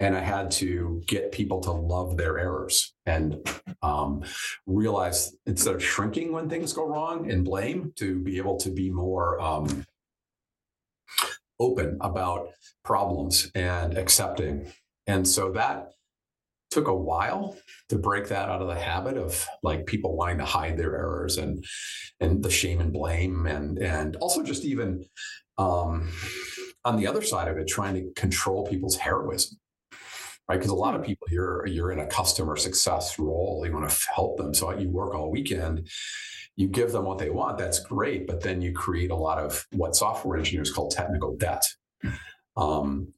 And 0.00 0.16
I 0.16 0.20
had 0.20 0.50
to 0.52 1.02
get 1.06 1.30
people 1.30 1.60
to 1.60 1.70
love 1.70 2.16
their 2.16 2.38
errors 2.38 2.94
and 3.06 3.48
um, 3.82 4.24
realize 4.66 5.36
instead 5.46 5.74
of 5.74 5.84
shrinking 5.84 6.32
when 6.32 6.48
things 6.48 6.72
go 6.72 6.86
wrong 6.86 7.30
and 7.30 7.44
blame, 7.44 7.92
to 7.96 8.18
be 8.18 8.38
able 8.38 8.56
to 8.58 8.70
be 8.70 8.90
more 8.90 9.40
um, 9.40 9.86
open 11.60 11.98
about 12.00 12.48
problems 12.82 13.50
and 13.54 13.96
accepting. 13.96 14.72
And 15.06 15.28
so 15.28 15.52
that 15.52 15.92
took 16.74 16.88
a 16.88 16.94
while 16.94 17.56
to 17.88 17.96
break 17.96 18.28
that 18.28 18.48
out 18.48 18.60
of 18.60 18.66
the 18.68 18.78
habit 18.78 19.16
of 19.16 19.46
like 19.62 19.86
people 19.86 20.16
wanting 20.16 20.38
to 20.38 20.44
hide 20.44 20.76
their 20.76 20.96
errors 20.96 21.38
and 21.38 21.64
and 22.20 22.42
the 22.42 22.50
shame 22.50 22.80
and 22.80 22.92
blame 22.92 23.46
and 23.46 23.78
and 23.78 24.16
also 24.16 24.42
just 24.42 24.64
even 24.64 25.04
um, 25.56 26.10
on 26.84 26.96
the 26.96 27.06
other 27.06 27.22
side 27.22 27.46
of 27.46 27.56
it 27.56 27.68
trying 27.68 27.94
to 27.94 28.12
control 28.20 28.66
people's 28.66 28.96
heroism 28.96 29.56
right? 30.48 30.56
Because 30.56 30.72
a 30.72 30.74
lot 30.74 30.94
of 30.94 31.00
hmm. 31.02 31.06
people 31.06 31.28
here 31.30 31.64
you're 31.66 31.92
in 31.92 32.00
a 32.00 32.06
customer 32.06 32.56
success 32.56 33.18
role 33.18 33.62
you 33.64 33.72
want 33.72 33.88
to 33.88 33.96
help 34.14 34.36
them. 34.36 34.52
So 34.52 34.76
you 34.76 34.90
work 34.90 35.14
all 35.14 35.30
weekend 35.30 35.88
you 36.56 36.68
give 36.68 36.92
them 36.92 37.04
what 37.04 37.18
they 37.18 37.30
want 37.30 37.58
that's 37.58 37.80
great 37.80 38.26
but 38.26 38.40
then 38.40 38.60
you 38.62 38.72
create 38.72 39.10
a 39.10 39.16
lot 39.16 39.38
of 39.38 39.66
what 39.72 39.96
software 39.96 40.38
engineers 40.38 40.72
call 40.72 40.88
technical 40.88 41.36
debt. 41.36 41.64
Um, 42.56 43.12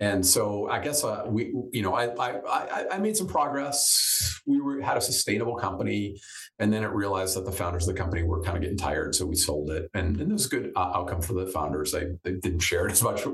and 0.00 0.24
so 0.24 0.66
I 0.70 0.78
guess 0.78 1.04
uh, 1.04 1.24
we, 1.26 1.52
you 1.72 1.82
know, 1.82 1.92
I, 1.94 2.06
I, 2.18 2.86
I 2.92 2.98
made 2.98 3.18
some 3.18 3.26
progress. 3.26 4.40
We 4.46 4.58
were 4.58 4.80
had 4.80 4.96
a 4.96 5.00
sustainable 5.00 5.56
company, 5.56 6.18
and 6.58 6.72
then 6.72 6.82
it 6.82 6.86
realized 6.86 7.36
that 7.36 7.44
the 7.44 7.52
founders 7.52 7.86
of 7.86 7.94
the 7.94 8.00
company 8.00 8.22
were 8.22 8.42
kind 8.42 8.56
of 8.56 8.62
getting 8.62 8.78
tired, 8.78 9.14
so 9.14 9.26
we 9.26 9.36
sold 9.36 9.70
it, 9.70 9.90
and, 9.92 10.18
and 10.18 10.30
it 10.30 10.32
was 10.32 10.46
a 10.46 10.48
good 10.48 10.72
uh, 10.74 10.92
outcome 10.94 11.20
for 11.20 11.34
the 11.34 11.46
founders. 11.48 11.92
They, 11.92 12.06
they 12.24 12.32
didn't 12.32 12.60
share 12.60 12.86
it 12.86 12.92
as 12.92 13.02
much 13.02 13.26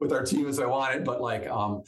with 0.00 0.12
our 0.12 0.24
team 0.24 0.48
as 0.48 0.58
I 0.58 0.64
wanted, 0.64 1.04
but 1.04 1.20
like, 1.20 1.46
um, 1.46 1.82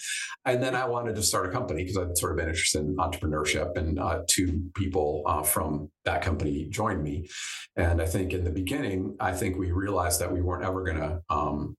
and 0.44 0.62
then 0.62 0.74
I 0.74 0.86
wanted 0.86 1.16
to 1.16 1.22
start 1.22 1.46
a 1.46 1.50
company 1.50 1.84
because 1.84 1.96
I'd 1.96 2.18
sort 2.18 2.32
of 2.32 2.36
been 2.36 2.48
interested 2.48 2.82
in 2.82 2.94
entrepreneurship, 2.96 3.74
and 3.78 3.98
uh, 3.98 4.20
two 4.26 4.70
people 4.74 5.22
uh, 5.24 5.44
from 5.44 5.90
that 6.04 6.20
company 6.20 6.66
joined 6.68 7.02
me, 7.02 7.30
and 7.76 8.02
I 8.02 8.06
think 8.06 8.34
in 8.34 8.44
the 8.44 8.50
beginning, 8.50 9.16
I 9.18 9.32
think 9.32 9.56
we 9.56 9.72
realized 9.72 10.20
that 10.20 10.30
we 10.30 10.42
weren't 10.42 10.64
ever 10.64 10.84
going 10.84 10.98
to. 10.98 11.22
Um, 11.30 11.74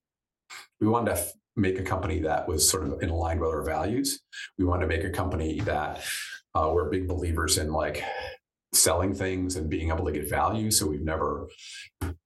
we 0.80 0.88
wanted 0.88 1.16
to 1.16 1.28
make 1.58 1.80
a 1.80 1.84
company 1.84 2.20
that 2.20 2.48
was 2.48 2.70
sort 2.70 2.84
of 2.84 3.02
in 3.02 3.10
line 3.10 3.40
with 3.40 3.50
our 3.50 3.64
values. 3.64 4.22
We 4.58 4.66
wanted 4.66 4.82
to 4.82 4.88
make 4.88 5.04
a 5.04 5.10
company 5.10 5.60
that 5.62 6.04
uh, 6.54 6.70
we're 6.74 6.90
big 6.90 7.08
believers 7.08 7.58
in 7.58 7.72
like 7.72 8.04
selling 8.74 9.14
things 9.14 9.56
and 9.56 9.70
being 9.70 9.90
able 9.90 10.06
to 10.06 10.12
get 10.12 10.30
value. 10.30 10.70
So 10.72 10.86
we've 10.88 11.04
never, 11.04 11.48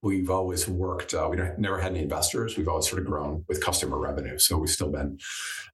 we've 0.02 0.30
always 0.30 0.68
worked, 0.68 1.14
uh, 1.14 1.28
we 1.30 1.36
never 1.58 1.80
had 1.80 1.92
any 1.92 2.00
investors. 2.00 2.56
We've 2.56 2.68
always 2.68 2.88
sort 2.88 3.00
of 3.00 3.06
grown 3.06 3.44
with 3.48 3.64
customer 3.64 3.98
revenue. 3.98 4.38
So 4.38 4.58
we've 4.58 4.70
still 4.70 4.90
been, 4.90 5.18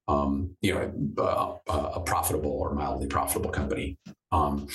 um, 0.07 0.55
you 0.61 0.73
know, 0.73 1.59
uh, 1.67 1.89
a 1.95 1.99
profitable 1.99 2.51
or 2.51 2.73
mildly 2.73 3.07
profitable 3.07 3.49
company. 3.49 3.97
Um, 4.31 4.67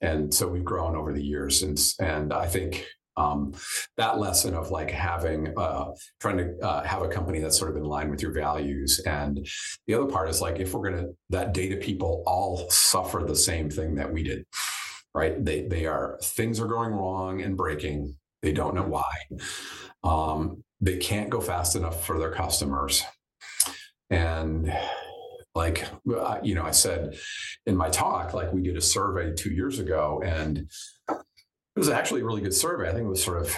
and 0.00 0.32
so 0.32 0.48
we've 0.48 0.64
grown 0.64 0.96
over 0.96 1.12
the 1.12 1.22
years. 1.22 1.62
And, 1.62 1.78
and 2.00 2.32
I 2.32 2.46
think 2.46 2.86
um, 3.16 3.54
that 3.96 4.18
lesson 4.18 4.54
of 4.54 4.70
like 4.70 4.90
having 4.90 5.52
uh, 5.56 5.92
trying 6.20 6.38
to 6.38 6.58
uh, 6.62 6.82
have 6.84 7.02
a 7.02 7.08
company 7.08 7.40
that's 7.40 7.58
sort 7.58 7.70
of 7.70 7.76
in 7.76 7.84
line 7.84 8.10
with 8.10 8.22
your 8.22 8.32
values. 8.32 9.00
And 9.06 9.46
the 9.86 9.94
other 9.94 10.06
part 10.06 10.28
is 10.28 10.40
like 10.40 10.60
if 10.60 10.74
we're 10.74 10.90
to 10.90 11.14
that 11.30 11.54
data 11.54 11.76
people 11.76 12.22
all 12.26 12.68
suffer 12.70 13.24
the 13.26 13.36
same 13.36 13.70
thing 13.70 13.94
that 13.96 14.12
we 14.12 14.22
did 14.22 14.44
right? 15.14 15.44
They 15.44 15.62
they 15.62 15.86
are 15.86 16.18
things 16.22 16.60
are 16.60 16.66
going 16.66 16.92
wrong 16.92 17.42
and 17.42 17.56
breaking. 17.56 18.16
They 18.42 18.52
don't 18.52 18.74
know 18.74 18.82
why. 18.82 19.12
Um, 20.04 20.64
they 20.80 20.96
can't 20.96 21.30
go 21.30 21.40
fast 21.40 21.76
enough 21.76 22.04
for 22.04 22.18
their 22.18 22.32
customers. 22.32 23.04
And 24.10 24.72
like 25.54 25.86
uh, 26.10 26.38
you 26.42 26.54
know 26.54 26.64
i 26.64 26.70
said 26.70 27.14
in 27.66 27.76
my 27.76 27.90
talk 27.90 28.32
like 28.32 28.50
we 28.54 28.62
did 28.62 28.74
a 28.74 28.80
survey 28.80 29.34
two 29.34 29.50
years 29.50 29.78
ago 29.78 30.22
and 30.24 30.66
it 31.74 31.78
was 31.78 31.88
actually 31.88 32.20
a 32.20 32.24
really 32.24 32.42
good 32.42 32.54
survey. 32.54 32.88
I 32.88 32.92
think 32.92 33.04
it 33.06 33.08
was 33.08 33.22
sort 33.22 33.40
of 33.40 33.54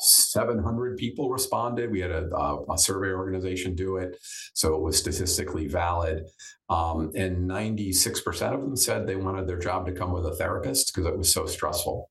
700 0.00 0.96
people 0.96 1.30
responded. 1.30 1.90
We 1.90 2.00
had 2.00 2.10
a, 2.10 2.34
a, 2.34 2.72
a 2.72 2.78
survey 2.78 3.12
organization 3.12 3.74
do 3.74 3.96
it, 3.96 4.16
so 4.54 4.74
it 4.74 4.80
was 4.80 4.98
statistically 4.98 5.68
valid. 5.68 6.24
Um, 6.68 7.10
and 7.14 7.48
96% 7.48 8.54
of 8.54 8.60
them 8.60 8.76
said 8.76 9.06
they 9.06 9.16
wanted 9.16 9.46
their 9.46 9.58
job 9.58 9.86
to 9.86 9.92
come 9.92 10.12
with 10.12 10.26
a 10.26 10.34
therapist 10.34 10.92
because 10.92 11.06
it 11.06 11.16
was 11.16 11.32
so 11.32 11.46
stressful. 11.46 12.10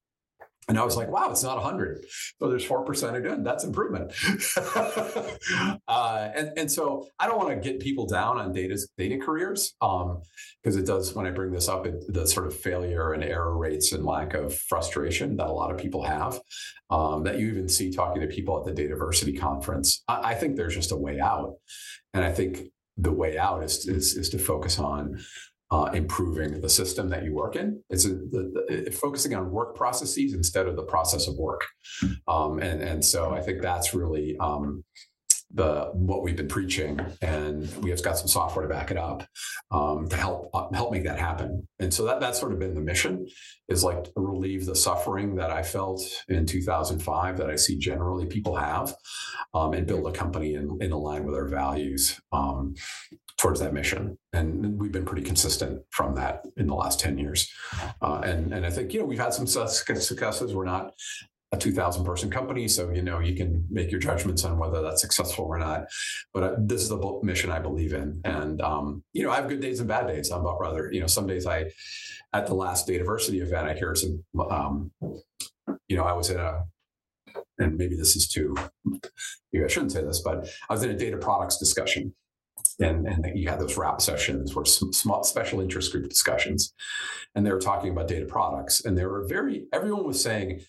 And 0.68 0.78
I 0.78 0.86
was 0.86 0.96
like, 0.96 1.10
wow, 1.10 1.30
it's 1.32 1.44
not 1.44 1.56
100. 1.58 2.06
So 2.40 2.50
there's 2.50 2.66
4% 2.66 3.16
again. 3.16 3.44
That's 3.44 3.64
improvement. 3.64 4.14
uh, 5.88 6.30
and, 6.36 6.52
and 6.56 6.72
so 6.72 7.08
I 7.20 7.28
don't 7.28 7.38
want 7.38 7.50
to 7.50 7.56
get 7.56 7.80
people 7.80 8.06
down 8.06 8.38
on 8.38 8.54
data, 8.54 8.78
data 8.98 9.18
careers 9.18 9.74
because 9.80 10.76
um, 10.76 10.80
it 10.80 10.86
does, 10.86 11.16
when 11.16 11.26
I 11.26 11.32
bring 11.32 11.52
this 11.52 11.68
up, 11.68 11.88
it, 11.88 12.04
the 12.14 12.28
sort 12.28 12.46
of 12.46 12.56
failure 12.56 13.14
and 13.14 13.24
error 13.24 13.58
rates 13.58 13.92
and 13.92 14.06
lack 14.06 14.36
of 14.36 14.56
frustration 14.56 15.36
that 15.38 15.48
a 15.48 15.52
lot 15.52 15.72
of 15.72 15.78
people 15.78 16.04
have 16.04 16.40
um, 16.92 17.24
that 17.24 17.40
you 17.40 17.48
even 17.48 17.68
see 17.68 17.92
talking 17.92 18.22
to 18.22 18.28
people 18.28 18.60
at 18.60 18.76
the 18.76 18.82
Dataversity 18.82 19.38
conference. 19.40 20.04
I, 20.08 20.32
I 20.32 20.36
think 20.36 20.56
there's 20.56 20.76
just 20.76 20.92
a 20.92 20.98
way 20.98 21.20
out. 21.20 21.56
And 22.14 22.24
I 22.24 22.32
think 22.32 22.68
the 22.98 23.12
way 23.12 23.38
out 23.38 23.64
is, 23.64 23.88
is, 23.88 24.16
is 24.16 24.30
to 24.30 24.38
focus 24.38 24.78
on 24.78 25.20
uh, 25.72 25.90
improving 25.94 26.60
the 26.60 26.70
system 26.70 27.10
that 27.10 27.24
you 27.24 27.34
work 27.34 27.56
in. 27.56 27.82
It's 27.90 28.06
a, 28.06 28.10
the, 28.10 28.84
the, 28.86 28.92
focusing 28.92 29.34
on 29.34 29.50
work 29.50 29.76
processes 29.76 30.34
instead 30.34 30.68
of 30.68 30.76
the 30.76 30.84
process 30.84 31.28
of 31.28 31.38
work. 31.38 31.66
Um, 32.28 32.60
and, 32.60 32.82
and 32.82 33.04
so 33.04 33.32
I 33.32 33.42
think 33.42 33.62
that's 33.62 33.94
really 33.94 34.38
um, 34.40 34.84
the 35.54 35.90
what 35.94 36.24
we've 36.24 36.36
been 36.36 36.48
preaching, 36.48 37.00
and 37.22 37.70
we 37.78 37.90
have 37.90 38.02
got 38.04 38.18
some 38.18 38.28
software 38.28 38.68
to 38.68 38.74
back 38.74 38.92
it 38.92 38.98
up 38.98 39.28
um, 39.72 40.08
to 40.10 40.16
help 40.16 40.50
uh, 40.54 40.68
help 40.74 40.92
make 40.92 41.04
that 41.04 41.20
happen. 41.20 41.68
And 41.80 41.94
so 41.94 42.06
that 42.06 42.20
that's 42.20 42.40
sort 42.40 42.54
of 42.54 42.60
been 42.60 42.74
the 42.74 42.82
mission 42.82 43.28
is 43.68 43.84
like 43.84 44.08
relieve 44.16 44.66
the 44.66 44.76
suffering 44.76 45.36
that 45.36 45.52
I 45.52 45.64
felt 45.64 46.02
in 46.30 46.46
2005 46.46 47.38
that 47.38 47.50
I 47.50 47.56
see 47.56 47.78
generally 47.78 48.26
people 48.26 48.56
have, 48.56 48.94
um, 49.54 49.74
and 49.74 49.88
build 49.88 50.08
a 50.08 50.12
company 50.12 50.56
in, 50.56 50.78
in 50.82 50.92
line 50.92 51.26
with 51.26 51.36
our 51.36 51.48
values. 51.48 52.20
Towards 53.42 53.60
that 53.60 53.74
mission. 53.74 54.20
And 54.34 54.80
we've 54.80 54.92
been 54.92 55.04
pretty 55.04 55.24
consistent 55.24 55.82
from 55.90 56.14
that 56.14 56.46
in 56.58 56.68
the 56.68 56.76
last 56.76 57.00
10 57.00 57.18
years. 57.18 57.52
Uh, 58.00 58.22
and, 58.24 58.54
and 58.54 58.68
I 58.68 58.70
think, 58.70 58.94
you 58.94 59.00
know, 59.00 59.06
we've 59.08 59.18
had 59.18 59.34
some 59.34 59.48
successes. 59.48 60.54
We're 60.54 60.64
not 60.64 60.94
a 61.52 61.58
2000 61.58 62.06
person 62.06 62.30
company. 62.30 62.68
So, 62.68 62.92
you 62.92 63.02
know, 63.02 63.18
you 63.18 63.36
can 63.36 63.66
make 63.72 63.90
your 63.90 64.00
judgments 64.00 64.46
on 64.46 64.60
whether 64.60 64.84
that's 64.84 65.02
successful 65.02 65.46
or 65.46 65.58
not. 65.58 65.86
But 66.36 66.44
uh, 66.44 66.56
this 66.60 66.84
is 66.84 66.90
the 66.90 67.20
mission 67.24 67.50
I 67.50 67.58
believe 67.58 67.94
in. 67.94 68.22
And, 68.26 68.62
um, 68.62 69.04
you 69.12 69.24
know, 69.24 69.32
I 69.32 69.38
have 69.38 69.50
good 69.50 69.60
days 69.60 69.80
and 69.80 69.90
bad 69.90 70.06
days. 70.06 70.30
I'm 70.30 70.42
about 70.42 70.62
rather, 70.62 70.92
you 70.92 71.02
know, 71.02 71.08
some 71.08 71.26
days 71.26 71.48
I, 71.48 71.72
at 72.34 72.46
the 72.46 72.54
last 72.54 72.88
Dataversity 72.88 73.42
event, 73.42 73.68
I 73.68 73.74
hear 73.74 73.96
some, 73.96 74.24
um, 74.52 74.92
you 75.88 75.98
know, 75.98 76.04
I 76.04 76.14
was 76.14 76.30
in 76.30 76.40
a, 76.40 76.64
and 77.58 77.76
maybe 77.76 77.96
this 77.96 78.16
is 78.16 78.28
too, 78.28 78.56
maybe 79.52 79.66
I 79.66 79.68
shouldn't 79.68 79.94
say 79.94 80.04
this, 80.04 80.22
but 80.22 80.48
I 80.70 80.74
was 80.74 80.84
in 80.84 80.92
a 80.92 80.98
data 80.98 81.18
products 81.18 81.58
discussion 81.58 82.14
and, 82.80 83.08
and 83.08 83.38
you 83.38 83.50
had 83.50 83.60
those 83.60 83.78
wrap 83.78 84.02
sessions 84.02 84.56
where 84.56 84.66
some 84.66 84.94
small 84.94 85.24
special 85.24 85.62
interest 85.62 85.92
group 85.92 86.10
discussions. 86.10 86.74
And 87.36 87.46
they 87.46 87.52
were 87.52 87.60
talking 87.60 87.92
about 87.92 88.08
data 88.08 88.26
products 88.26 88.86
and 88.86 88.98
they 88.98 89.06
were 89.06 89.26
very 89.28 89.66
everyone 89.74 90.06
was 90.06 90.22
saying 90.22 90.62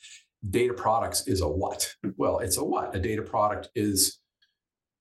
data 0.48 0.74
products 0.74 1.26
is 1.26 1.40
a 1.40 1.48
what? 1.48 1.94
Well 2.16 2.38
it's 2.38 2.56
a 2.56 2.64
what? 2.64 2.94
A 2.94 3.00
data 3.00 3.22
product 3.22 3.68
is 3.74 4.18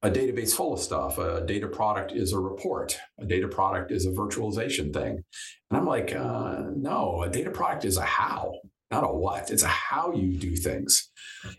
a 0.03 0.09
database 0.09 0.53
full 0.53 0.73
of 0.73 0.79
stuff. 0.79 1.19
A 1.19 1.45
data 1.45 1.67
product 1.67 2.11
is 2.11 2.33
a 2.33 2.39
report. 2.39 2.97
A 3.19 3.25
data 3.25 3.47
product 3.47 3.91
is 3.91 4.05
a 4.05 4.11
virtualization 4.11 4.91
thing. 4.91 5.23
And 5.69 5.79
i'm 5.79 5.85
like 5.85 6.15
uh, 6.15 6.65
no 6.75 7.21
a 7.23 7.29
data 7.29 7.51
product 7.51 7.85
is 7.85 7.97
a 7.97 8.03
how 8.03 8.53
not 8.91 9.05
a 9.05 9.07
what. 9.07 9.49
It's 9.49 9.63
a 9.63 9.67
how 9.67 10.11
you 10.11 10.37
do 10.37 10.55
things. 10.55 11.09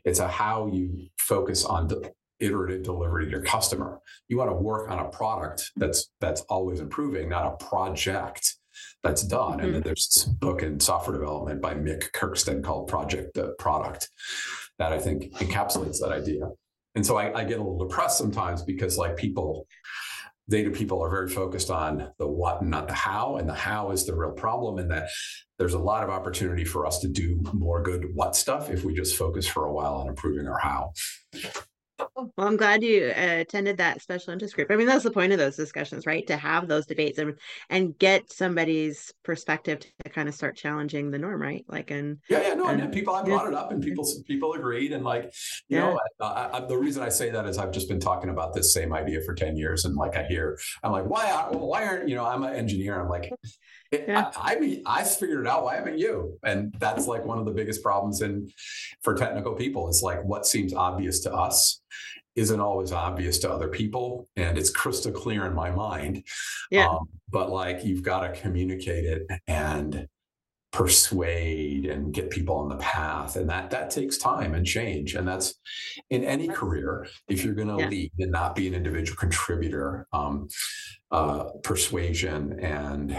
It's 0.05 0.18
a 0.18 0.28
how 0.28 0.68
you 0.72 1.09
focus 1.18 1.64
on 1.64 1.88
iterative 2.42 2.83
delivery 2.83 3.24
to 3.24 3.31
your 3.31 3.42
customer. 3.42 4.00
You 4.28 4.37
want 4.37 4.50
to 4.50 4.57
work 4.57 4.90
on 4.90 4.98
a 4.98 5.09
product 5.09 5.70
that's 5.76 6.11
that's 6.20 6.42
always 6.42 6.81
improving, 6.81 7.28
not 7.28 7.46
a 7.46 7.64
project 7.64 8.57
that's 9.02 9.22
done. 9.22 9.59
Mm-hmm. 9.59 9.64
And 9.66 9.74
then 9.74 9.83
there's 9.83 10.09
this 10.09 10.24
book 10.24 10.62
in 10.62 10.81
software 10.81 11.18
development 11.18 11.61
by 11.61 11.74
Mik 11.74 12.12
Kersten 12.12 12.62
called 12.62 12.88
Project 12.88 13.35
to 13.35 13.55
Product. 13.59 14.09
that 14.78 14.92
I 14.92 14.98
think 14.98 15.33
encapsulates 15.35 16.00
that 16.00 16.11
idea. 16.12 16.48
And 16.94 17.07
so 17.07 17.16
I, 17.16 17.40
I 17.40 17.44
get 17.44 17.59
a 17.59 17.62
little 17.62 17.87
depressed 17.87 18.18
sometimes 18.18 18.62
because 18.62 18.98
like 18.98 19.16
people, 19.16 19.66
data 20.48 20.70
people 20.70 21.02
are 21.02 21.11
very 21.11 21.28
focused 21.28 21.70
on 21.70 22.11
the 22.18 22.26
what 22.26 22.61
and 22.61 22.70
not 22.70 22.88
the 22.88 22.94
how, 22.94 23.37
and 23.37 23.48
the 23.48 23.55
how 23.55 23.92
is 23.92 24.05
the 24.05 24.14
real 24.14 24.33
problem, 24.33 24.78
and 24.78 24.90
that 24.90 25.09
there's 25.59 25.74
a 25.74 25.78
lot 25.78 26.02
of 26.02 26.11
opportunity 26.11 26.64
for 26.64 26.85
us 26.85 26.98
to 26.98 27.09
do 27.09 27.40
more 27.52 27.83
good 27.83 28.07
what 28.14 28.37
stuff 28.37 28.70
if 28.70 28.85
we 28.85 28.92
just 28.92 29.16
focus 29.16 29.46
for 29.46 29.66
a 29.66 29.72
while 29.72 29.94
on 29.94 30.09
improving 30.09 30.46
our 30.48 30.59
how. 30.59 30.92
Well, 32.14 32.32
I'm 32.38 32.56
glad 32.56 32.82
you 32.82 33.12
uh, 33.16 33.36
attended 33.40 33.76
that 33.78 34.02
special 34.02 34.32
interest 34.32 34.54
group. 34.54 34.70
I 34.70 34.76
mean, 34.76 34.86
that's 34.86 35.04
the 35.04 35.10
point 35.10 35.32
of 35.32 35.38
those 35.38 35.56
discussions, 35.56 36.06
right? 36.06 36.26
To 36.26 36.36
have 36.36 36.68
those 36.68 36.86
debates 36.86 37.18
and 37.18 37.38
and 37.70 37.98
get 37.98 38.32
somebody's 38.32 39.12
perspective 39.22 39.80
to 39.80 40.10
kind 40.10 40.28
of 40.28 40.34
start 40.34 40.56
challenging 40.56 41.10
the 41.10 41.18
norm, 41.18 41.40
right? 41.40 41.64
Like, 41.68 41.90
and 41.90 42.18
yeah, 42.28 42.48
yeah, 42.48 42.54
no, 42.54 42.68
and, 42.68 42.80
and 42.80 42.92
people 42.92 43.14
I 43.14 43.22
brought 43.22 43.44
yeah. 43.44 43.48
it 43.48 43.54
up, 43.54 43.72
and 43.72 43.82
people 43.82 44.06
people 44.26 44.54
agreed, 44.54 44.92
and 44.92 45.04
like, 45.04 45.24
you 45.68 45.78
yeah. 45.78 45.80
know, 45.80 46.00
I, 46.20 46.50
I, 46.52 46.60
the 46.60 46.78
reason 46.78 47.02
I 47.02 47.08
say 47.08 47.30
that 47.30 47.46
is 47.46 47.58
I've 47.58 47.72
just 47.72 47.88
been 47.88 48.00
talking 48.00 48.30
about 48.30 48.54
this 48.54 48.72
same 48.72 48.92
idea 48.92 49.20
for 49.22 49.34
ten 49.34 49.56
years, 49.56 49.84
and 49.84 49.94
like 49.96 50.16
I 50.16 50.24
hear, 50.24 50.58
I'm 50.82 50.92
like, 50.92 51.06
why, 51.06 51.48
why 51.50 51.86
aren't 51.86 52.08
you 52.08 52.16
know? 52.16 52.24
I'm 52.24 52.42
an 52.42 52.54
engineer. 52.54 53.00
I'm 53.00 53.08
like, 53.08 53.32
yeah. 53.92 54.31
I, 54.37 54.55
I, 54.55 54.59
mean, 54.59 54.83
I 54.87 55.05
figured 55.05 55.46
it 55.46 55.46
out. 55.46 55.64
Why 55.64 55.76
haven't 55.76 55.98
you? 55.98 56.38
And 56.42 56.74
that's 56.78 57.07
like 57.07 57.24
one 57.24 57.38
of 57.38 57.44
the 57.44 57.52
biggest 57.52 57.83
problems 57.83 58.22
in 58.22 58.50
for 59.02 59.14
technical 59.14 59.55
people. 59.55 59.88
It's 59.88 60.02
like 60.02 60.24
what 60.24 60.46
seems 60.46 60.72
obvious 60.72 61.20
to 61.20 61.33
us 61.33 61.81
isn't 62.35 62.61
always 62.61 62.92
obvious 62.92 63.38
to 63.40 63.50
other 63.50 63.68
people, 63.68 64.28
and 64.37 64.57
it's 64.57 64.70
crystal 64.70 65.12
clear 65.12 65.44
in 65.44 65.55
my 65.55 65.70
mind. 65.70 66.24
Yeah. 66.70 66.88
Um, 66.88 67.09
but 67.28 67.50
like 67.50 67.85
you've 67.85 68.02
got 68.02 68.20
to 68.20 68.40
communicate 68.40 69.05
it 69.05 69.26
and 69.46 70.09
persuade 70.72 71.85
and 71.85 72.14
get 72.14 72.31
people 72.31 72.57
on 72.57 72.70
the 72.70 72.76
path 72.76 73.37
and 73.37 73.48
that 73.50 73.70
that 73.70 73.90
takes 73.90 74.16
time 74.16 74.55
and 74.55 74.66
change 74.66 75.14
and 75.14 75.28
that's 75.28 75.55
in 76.09 76.24
any 76.24 76.48
career 76.48 77.07
if 77.28 77.44
you're 77.44 77.55
going 77.55 77.68
to 77.68 77.76
yeah. 77.76 77.88
lead 77.90 78.11
and 78.18 78.33
not 78.33 78.55
be 78.55 78.66
an 78.68 78.72
individual 78.72 79.14
contributor 79.18 80.07
um, 80.14 80.48
uh, 81.11 81.44
persuasion 81.62 82.59
and 82.61 83.14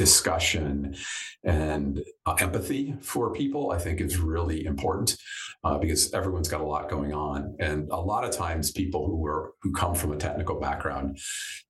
discussion 0.00 0.96
and 1.44 2.02
uh, 2.24 2.34
empathy 2.40 2.94
for 3.02 3.34
people, 3.34 3.70
I 3.70 3.78
think 3.78 4.00
is 4.00 4.16
really 4.16 4.64
important 4.64 5.14
uh, 5.62 5.76
because 5.76 6.14
everyone's 6.14 6.48
got 6.48 6.62
a 6.62 6.66
lot 6.66 6.88
going 6.88 7.12
on, 7.12 7.54
and 7.60 7.86
a 7.90 8.00
lot 8.00 8.24
of 8.24 8.30
times 8.30 8.70
people 8.70 9.06
who 9.06 9.26
are 9.26 9.52
who 9.60 9.72
come 9.72 9.94
from 9.94 10.12
a 10.12 10.16
technical 10.16 10.58
background 10.58 11.18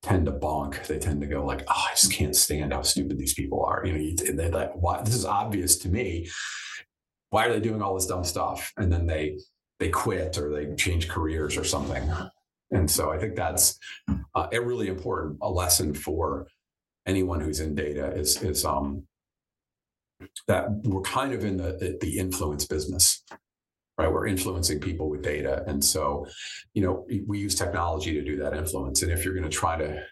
tend 0.01 0.27
to 0.27 0.33
bonk. 0.33 0.87
They 0.87 1.01
tend 1.01 1.21
to 1.23 1.27
go 1.27 1.45
like, 1.45 1.63
"Oh, 1.67 1.87
I 1.91 1.95
just 1.97 2.13
can't 2.13 2.37
stand 2.37 2.73
how 2.73 2.83
stupid 2.83 3.19
these 3.19 3.35
people 3.35 3.65
are." 3.65 3.85
You 3.85 3.93
know, 3.95 4.33
they're 4.37 4.51
like, 4.51 4.75
"Why? 4.77 5.03
This 5.03 5.17
is 5.17 5.25
obvious 5.25 5.77
to 5.79 5.89
me. 5.89 6.31
Why 7.31 7.47
are 7.47 7.53
they 7.53 7.61
doing 7.61 7.83
all 7.83 7.97
this 7.97 8.07
dumb 8.07 8.23
stuff?" 8.23 8.73
And 8.77 8.93
then 8.93 9.07
they 9.07 9.39
they 9.81 9.89
quit 9.89 10.39
or 10.39 10.55
they 10.55 10.73
change 10.77 11.09
careers 11.09 11.57
or 11.57 11.65
something. 11.65 12.09
And 12.71 12.89
so 12.89 13.11
I 13.11 13.19
think 13.19 13.35
that's 13.35 13.77
uh, 14.37 14.47
a 14.53 14.61
really 14.61 14.87
important 14.87 15.39
a 15.43 15.51
lesson 15.51 15.95
for 15.95 16.47
anyone 17.07 17.41
who's 17.41 17.61
in 17.61 17.75
data 17.75 18.13
is 18.13 18.43
is 18.43 18.65
um, 18.65 19.05
that 20.47 20.67
we're 20.85 21.01
kind 21.03 21.33
of 21.33 21.45
in 21.45 21.57
the 21.57 21.99
the 22.01 22.19
influence 22.19 22.67
business 22.67 23.23
right? 24.01 24.11
We're 24.11 24.27
influencing 24.27 24.81
people 24.81 25.11
with 25.11 25.23
data. 25.23 25.63
And 25.67 25.85
so 25.85 26.27
you 26.75 26.83
know 26.83 27.07
we 27.27 27.39
use 27.39 27.55
technology 27.55 28.15
to 28.15 28.23
do 28.23 28.37
that 28.39 28.55
influence. 28.55 29.03
And 29.03 29.13
if 29.13 29.25
you're 29.25 29.35
going 29.35 29.49
to 29.49 29.57
try 29.57 29.77
to 29.77 30.03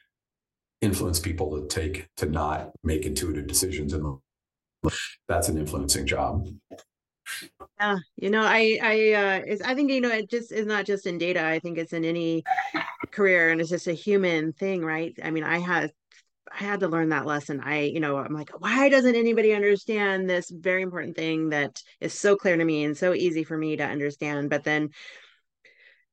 influence 0.81 1.19
people 1.19 1.51
to 1.59 1.67
take 1.67 2.07
to 2.19 2.27
not 2.27 2.71
make 2.85 3.05
intuitive 3.05 3.47
decisions 3.47 3.93
and 3.93 4.19
that's 5.27 5.49
an 5.49 5.59
influencing 5.59 6.07
job. 6.07 6.47
Yeah 7.81 7.99
you 8.17 8.31
know 8.31 8.43
i 8.43 8.79
i 8.83 9.13
uh 9.13 9.57
i 9.65 9.75
think 9.75 9.91
you 9.91 10.01
know 10.01 10.11
it 10.11 10.31
just 10.31 10.53
is 10.53 10.67
not 10.67 10.85
just 10.85 11.07
in 11.07 11.19
data. 11.19 11.45
I 11.45 11.59
think 11.59 11.79
it's 11.79 11.93
in 11.93 12.05
any 12.05 12.45
career 13.11 13.51
and 13.51 13.61
it's 13.61 13.71
just 13.71 13.87
a 13.87 13.93
human 13.93 14.53
thing 14.53 14.85
right? 14.85 15.19
I 15.23 15.31
mean 15.31 15.45
i 15.45 15.59
had 15.59 15.93
I 16.53 16.65
had 16.65 16.81
to 16.81 16.89
learn 16.89 17.11
that 17.11 17.27
lesson. 17.27 17.61
I, 17.61 17.83
you 17.83 18.01
know, 18.01 18.17
I'm 18.19 18.35
like, 18.35 18.51
why 18.59 18.89
doesn't 18.89 19.15
anybody 19.15 19.53
understand 19.53 20.29
this 20.29 20.51
very 20.51 20.83
important 20.83 21.17
thing 21.17 21.51
that 21.51 21.83
is 22.01 22.15
so 22.15 22.37
clear 22.37 22.57
to 22.57 22.65
me 22.65 22.85
and 22.85 22.97
so 22.97 23.15
easy 23.15 23.45
for 23.45 23.57
me 23.57 23.77
to 23.77 23.85
understand? 23.85 24.51
But 24.51 24.65
then, 24.65 24.91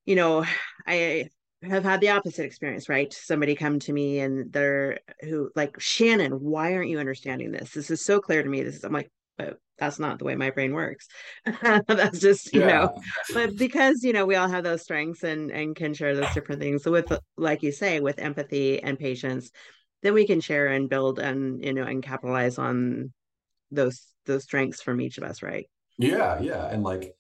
you 0.06 0.16
know, 0.16 0.46
I 0.86 1.30
have 1.64 1.84
had 1.84 2.02
the 2.02 2.10
opposite 2.10 2.46
experience, 2.46 2.90
right? 2.90 3.12
Somebody 3.14 3.56
come 3.56 3.80
to 3.80 3.94
me 3.94 4.20
and 4.20 4.52
they're 4.52 5.00
who 5.22 5.50
like 5.56 5.80
Shannon, 5.80 6.34
why 6.34 6.74
aren't 6.74 6.90
you 6.90 7.00
understanding 7.00 7.52
this? 7.52 7.72
This 7.72 7.90
is 7.90 8.02
so 8.02 8.20
clear 8.20 8.44
to 8.44 8.50
me. 8.50 8.64
This 8.64 8.76
is 8.76 8.84
I'm 8.84 8.94
like, 8.94 9.12
but 9.38 9.58
that's 9.78 10.00
not 10.00 10.20
the 10.20 10.26
way 10.26 10.36
my 10.36 10.52
brain 10.52 10.74
works. 10.74 11.08
that's 11.88 12.20
just, 12.20 12.54
you 12.54 12.62
yeah. 12.62 12.68
know, 12.68 13.02
but 13.34 13.58
because, 13.58 14.04
you 14.04 14.14
know, 14.14 14.26
we 14.26 14.36
all 14.36 14.48
have 14.48 14.64
those 14.64 14.84
strengths 14.84 15.24
and 15.24 15.52
and 15.52 15.76
can 15.76 15.94
share 15.94 16.16
those 16.16 16.34
different 16.34 16.62
things. 16.62 16.84
So 16.84 16.92
with 16.92 17.12
like 17.38 17.64
you 17.64 17.72
say, 17.72 18.00
with 18.00 18.20
empathy 18.20 18.82
and 18.82 18.98
patience, 18.98 19.52
then 20.06 20.14
we 20.14 20.28
can 20.28 20.40
share 20.40 20.68
and 20.68 20.88
build 20.88 21.18
and 21.18 21.64
you 21.66 21.74
know 21.74 21.84
and 21.84 22.04
capitalize 22.04 22.60
on 22.60 23.12
those 23.72 24.06
those 24.26 24.44
strengths 24.44 24.82
from 24.82 25.02
each 25.02 25.18
of 25.18 25.24
us 25.24 25.42
right? 25.42 25.68
Yeah 25.98 26.40
yeah 26.42 26.68
and 26.68 26.84
like 26.84 27.16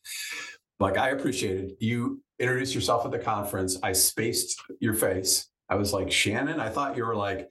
like 0.79 0.97
i 0.97 1.09
appreciated 1.09 1.73
you 1.79 2.21
introduced 2.37 2.75
yourself 2.75 3.05
at 3.05 3.11
the 3.11 3.19
conference. 3.19 3.77
I 3.81 3.93
spaced 3.93 4.61
your 4.79 4.93
face. 4.93 5.47
I 5.67 5.75
was 5.75 5.93
like 5.93 6.11
shannon 6.11 6.59
i 6.59 6.69
thought 6.69 6.95
you 6.95 7.05
were 7.05 7.15
like 7.15 7.49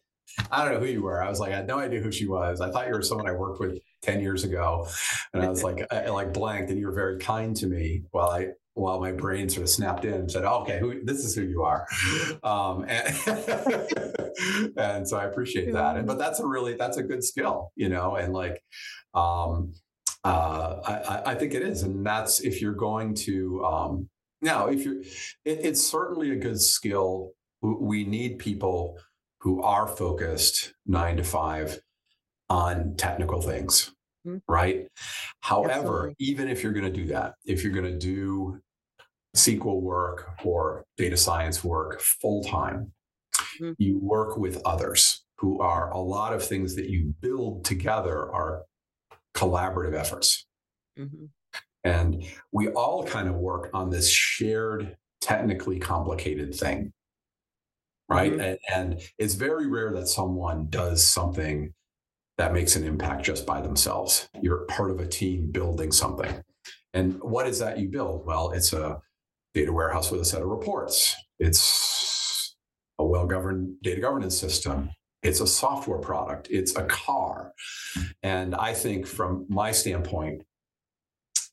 I 0.51 0.65
don't 0.65 0.75
know 0.75 0.81
who 0.81 0.93
you 0.93 1.03
were. 1.03 1.23
I 1.23 1.29
was 1.29 1.41
like, 1.41 1.53
I 1.53 1.57
had 1.57 1.67
no 1.67 1.79
idea 1.79 2.01
who 2.01 2.11
she 2.11 2.27
was. 2.27 2.61
I 2.61 2.71
thought 2.71 2.89
you 2.89 2.95
were 2.95 3.03
someone 3.03 3.29
I 3.29 3.33
worked 3.33 3.61
with 3.61 3.79
10 4.03 4.21
years 4.21 4.45
ago. 4.45 4.89
And 5.33 5.43
I 5.43 5.49
was 5.49 5.63
like, 5.63 5.87
I, 5.93 6.09
like 6.09 6.33
blanked 6.33 6.71
and 6.71 6.79
you 6.79 6.87
were 6.87 6.95
very 6.95 7.19
kind 7.19 7.55
to 7.57 7.67
me 7.67 8.03
while 8.11 8.31
I 8.31 8.49
while 8.75 9.01
my 9.01 9.13
brain 9.13 9.49
sort 9.49 9.63
of 9.63 9.71
snapped 9.71 10.05
in 10.05 10.15
and 10.15 10.31
said, 10.31 10.45
oh, 10.45 10.63
"Okay, 10.63 10.81
who, 10.81 11.05
this 11.05 11.25
is 11.25 11.35
who 11.35 11.43
you 11.43 11.63
are," 11.63 11.87
um, 12.43 12.85
and, 12.89 13.17
and, 14.77 15.09
so 15.09 15.17
I 15.17 15.25
appreciate 15.27 15.73
that. 15.73 15.97
And, 15.97 16.07
but 16.07 16.19
that's 16.19 16.41
a 16.41 16.47
really 16.47 16.75
that's 16.75 16.97
a 16.97 17.03
good 17.03 17.23
skill, 17.23 17.71
you 17.77 17.89
know. 17.89 18.17
And 18.17 18.33
like, 18.33 18.61
um, 19.15 19.75
uh, 20.25 20.81
I, 20.85 21.33
I, 21.33 21.35
think 21.37 21.55
it 21.55 21.63
is, 21.63 21.85
and 21.85 22.05
that's 22.05 22.41
if 22.41 22.61
you're 22.61 22.75
going 22.75 23.15
to 23.15 23.65
um, 23.65 24.09
now 24.43 24.67
if 24.67 24.85
you're, 24.85 25.01
it, 25.45 25.61
it's 25.63 25.83
certainly 25.83 26.33
a 26.33 26.37
good 26.37 26.61
skill. 26.61 27.31
We 27.63 28.05
need 28.05 28.41
people 28.41 28.99
who 29.45 29.63
are 29.63 29.87
focused 29.87 30.75
nine 30.87 31.17
to 31.17 31.25
five 31.25 31.79
on 32.51 32.97
technical 32.97 33.41
things 33.41 33.95
mm-hmm. 34.27 34.39
right? 34.49 34.87
However, 35.41 36.11
Absolutely. 36.11 36.15
even 36.19 36.49
if 36.49 36.63
you're 36.63 36.73
going 36.73 36.93
to 36.93 36.93
do 36.93 37.07
that, 37.09 37.35
if 37.45 37.63
you're 37.63 37.73
going 37.73 37.93
to 37.93 37.99
do 37.99 38.61
SQL 39.37 39.81
work 39.81 40.31
or 40.45 40.85
data 40.97 41.17
science 41.17 41.63
work 41.65 42.01
full 42.01 42.43
time, 42.45 42.93
mm-hmm. 43.61 43.73
you 43.79 43.99
work 43.99 44.37
with 44.37 44.61
others 44.65 45.25
who 45.39 45.61
are 45.61 45.91
a 45.91 45.99
lot 45.99 46.33
of 46.33 46.45
things 46.45 46.75
that 46.77 46.89
you 46.89 47.15
build 47.21 47.65
together 47.65 48.33
are 48.33 48.63
collaborative 49.35 49.95
efforts. 49.99 50.47
Mm-hmm. 50.99 51.27
And 51.83 52.25
we 52.51 52.69
all 52.69 53.05
kind 53.05 53.29
of 53.29 53.35
work 53.35 53.69
on 53.75 53.91
this 53.91 54.11
shared, 54.11 54.97
technically 55.21 55.79
complicated 55.79 56.55
thing. 56.55 56.93
Right. 58.09 58.33
Mm-hmm. 58.33 58.41
And, 58.41 58.59
and 58.75 59.01
it's 59.19 59.35
very 59.35 59.67
rare 59.67 59.93
that 59.95 60.09
someone 60.09 60.67
does 60.69 61.07
something 61.07 61.73
that 62.37 62.53
makes 62.53 62.77
an 62.77 62.85
impact 62.85 63.25
just 63.25 63.47
by 63.47 63.61
themselves. 63.61 64.29
You're 64.41 64.67
part 64.67 64.91
of 64.91 65.01
a 65.01 65.07
team 65.07 65.51
building 65.51 65.93
something. 65.93 66.43
And 66.93 67.21
what 67.23 67.47
is 67.47 67.59
that 67.61 67.79
you 67.79 67.89
build? 67.89 68.27
Well, 68.27 68.51
it's 68.51 68.73
a 68.73 69.01
data 69.55 69.73
warehouse 69.73 70.11
with 70.11 70.21
a 70.21 70.25
set 70.25 70.43
of 70.43 70.49
reports. 70.49 71.17
It's 71.39 72.57
a 72.99 73.05
well 73.05 73.27
governed 73.27 73.77
data 73.83 74.01
governance 74.01 74.39
system. 74.39 74.91
It's 75.23 75.41
a 75.41 75.47
software 75.47 75.99
product. 75.99 76.49
It's 76.51 76.77
a 76.77 76.85
car. 76.85 77.53
And 78.23 78.55
I 78.55 78.75
think, 78.75 79.07
from 79.07 79.47
my 79.49 79.73
standpoint, 79.73 80.43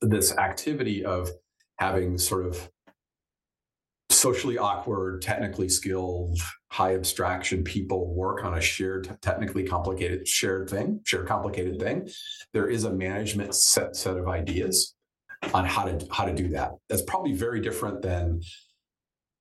this 0.02 0.36
activity 0.38 1.06
of 1.06 1.30
having 1.78 2.18
sort 2.18 2.46
of 2.46 2.70
socially 4.22 4.58
awkward, 4.58 5.20
technically 5.22 5.68
skilled, 5.68 6.40
high 6.70 6.94
abstraction 6.94 7.64
people 7.64 8.14
work 8.14 8.46
on 8.46 8.54
a 8.54 8.62
shared, 8.62 9.18
technically 9.22 9.64
complicated, 9.64 10.28
shared 10.28 10.70
thing, 10.70 11.02
shared 11.06 11.28
complicated 11.28 11.80
thing. 11.80 12.08
There 12.54 12.68
is 12.68 12.84
a 12.84 12.94
management 12.94 13.56
set 13.56 13.96
set 13.96 14.18
of 14.18 14.28
ideas 14.28 14.94
on 15.56 15.66
how 15.66 15.86
to 15.86 16.08
how 16.12 16.26
to 16.26 16.34
do 16.36 16.50
that. 16.50 16.74
That's 16.88 17.02
probably 17.02 17.34
very 17.34 17.62
different 17.62 18.04
than 18.04 18.42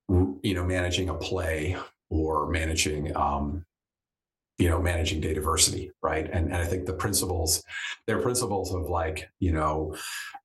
you 0.09 0.55
know 0.55 0.65
managing 0.65 1.11
a 1.11 1.15
play 1.15 1.77
or 2.09 2.49
managing 2.49 3.15
um, 3.15 3.67
you 4.61 4.69
know 4.69 4.81
managing 4.81 5.23
Dataversity 5.23 5.91
right 6.03 6.29
and, 6.31 6.47
and 6.53 6.57
i 6.57 6.67
think 6.67 6.85
the 6.85 6.93
principles 6.93 7.63
there 8.07 8.19
are 8.19 8.23
principles 8.23 8.75
of 8.75 8.91
like 8.91 9.31
you 9.39 9.53
know 9.53 9.97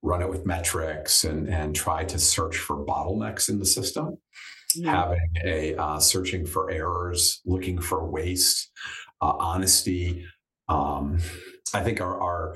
run 0.01 0.21
it 0.21 0.29
with 0.29 0.45
metrics 0.45 1.25
and 1.25 1.49
and 1.49 1.75
try 1.75 2.05
to 2.05 2.17
search 2.17 2.57
for 2.57 2.77
bottlenecks 2.85 3.49
in 3.49 3.59
the 3.59 3.65
system 3.65 4.17
having 4.83 5.29
a 5.43 5.75
uh, 5.75 5.99
searching 5.99 6.45
for 6.45 6.69
errors 6.71 7.41
looking 7.45 7.79
for 7.79 8.05
waste 8.05 8.71
uh, 9.21 9.33
honesty 9.37 10.25
um, 10.69 11.17
i 11.73 11.81
think 11.81 12.01
are, 12.01 12.19
are 12.19 12.55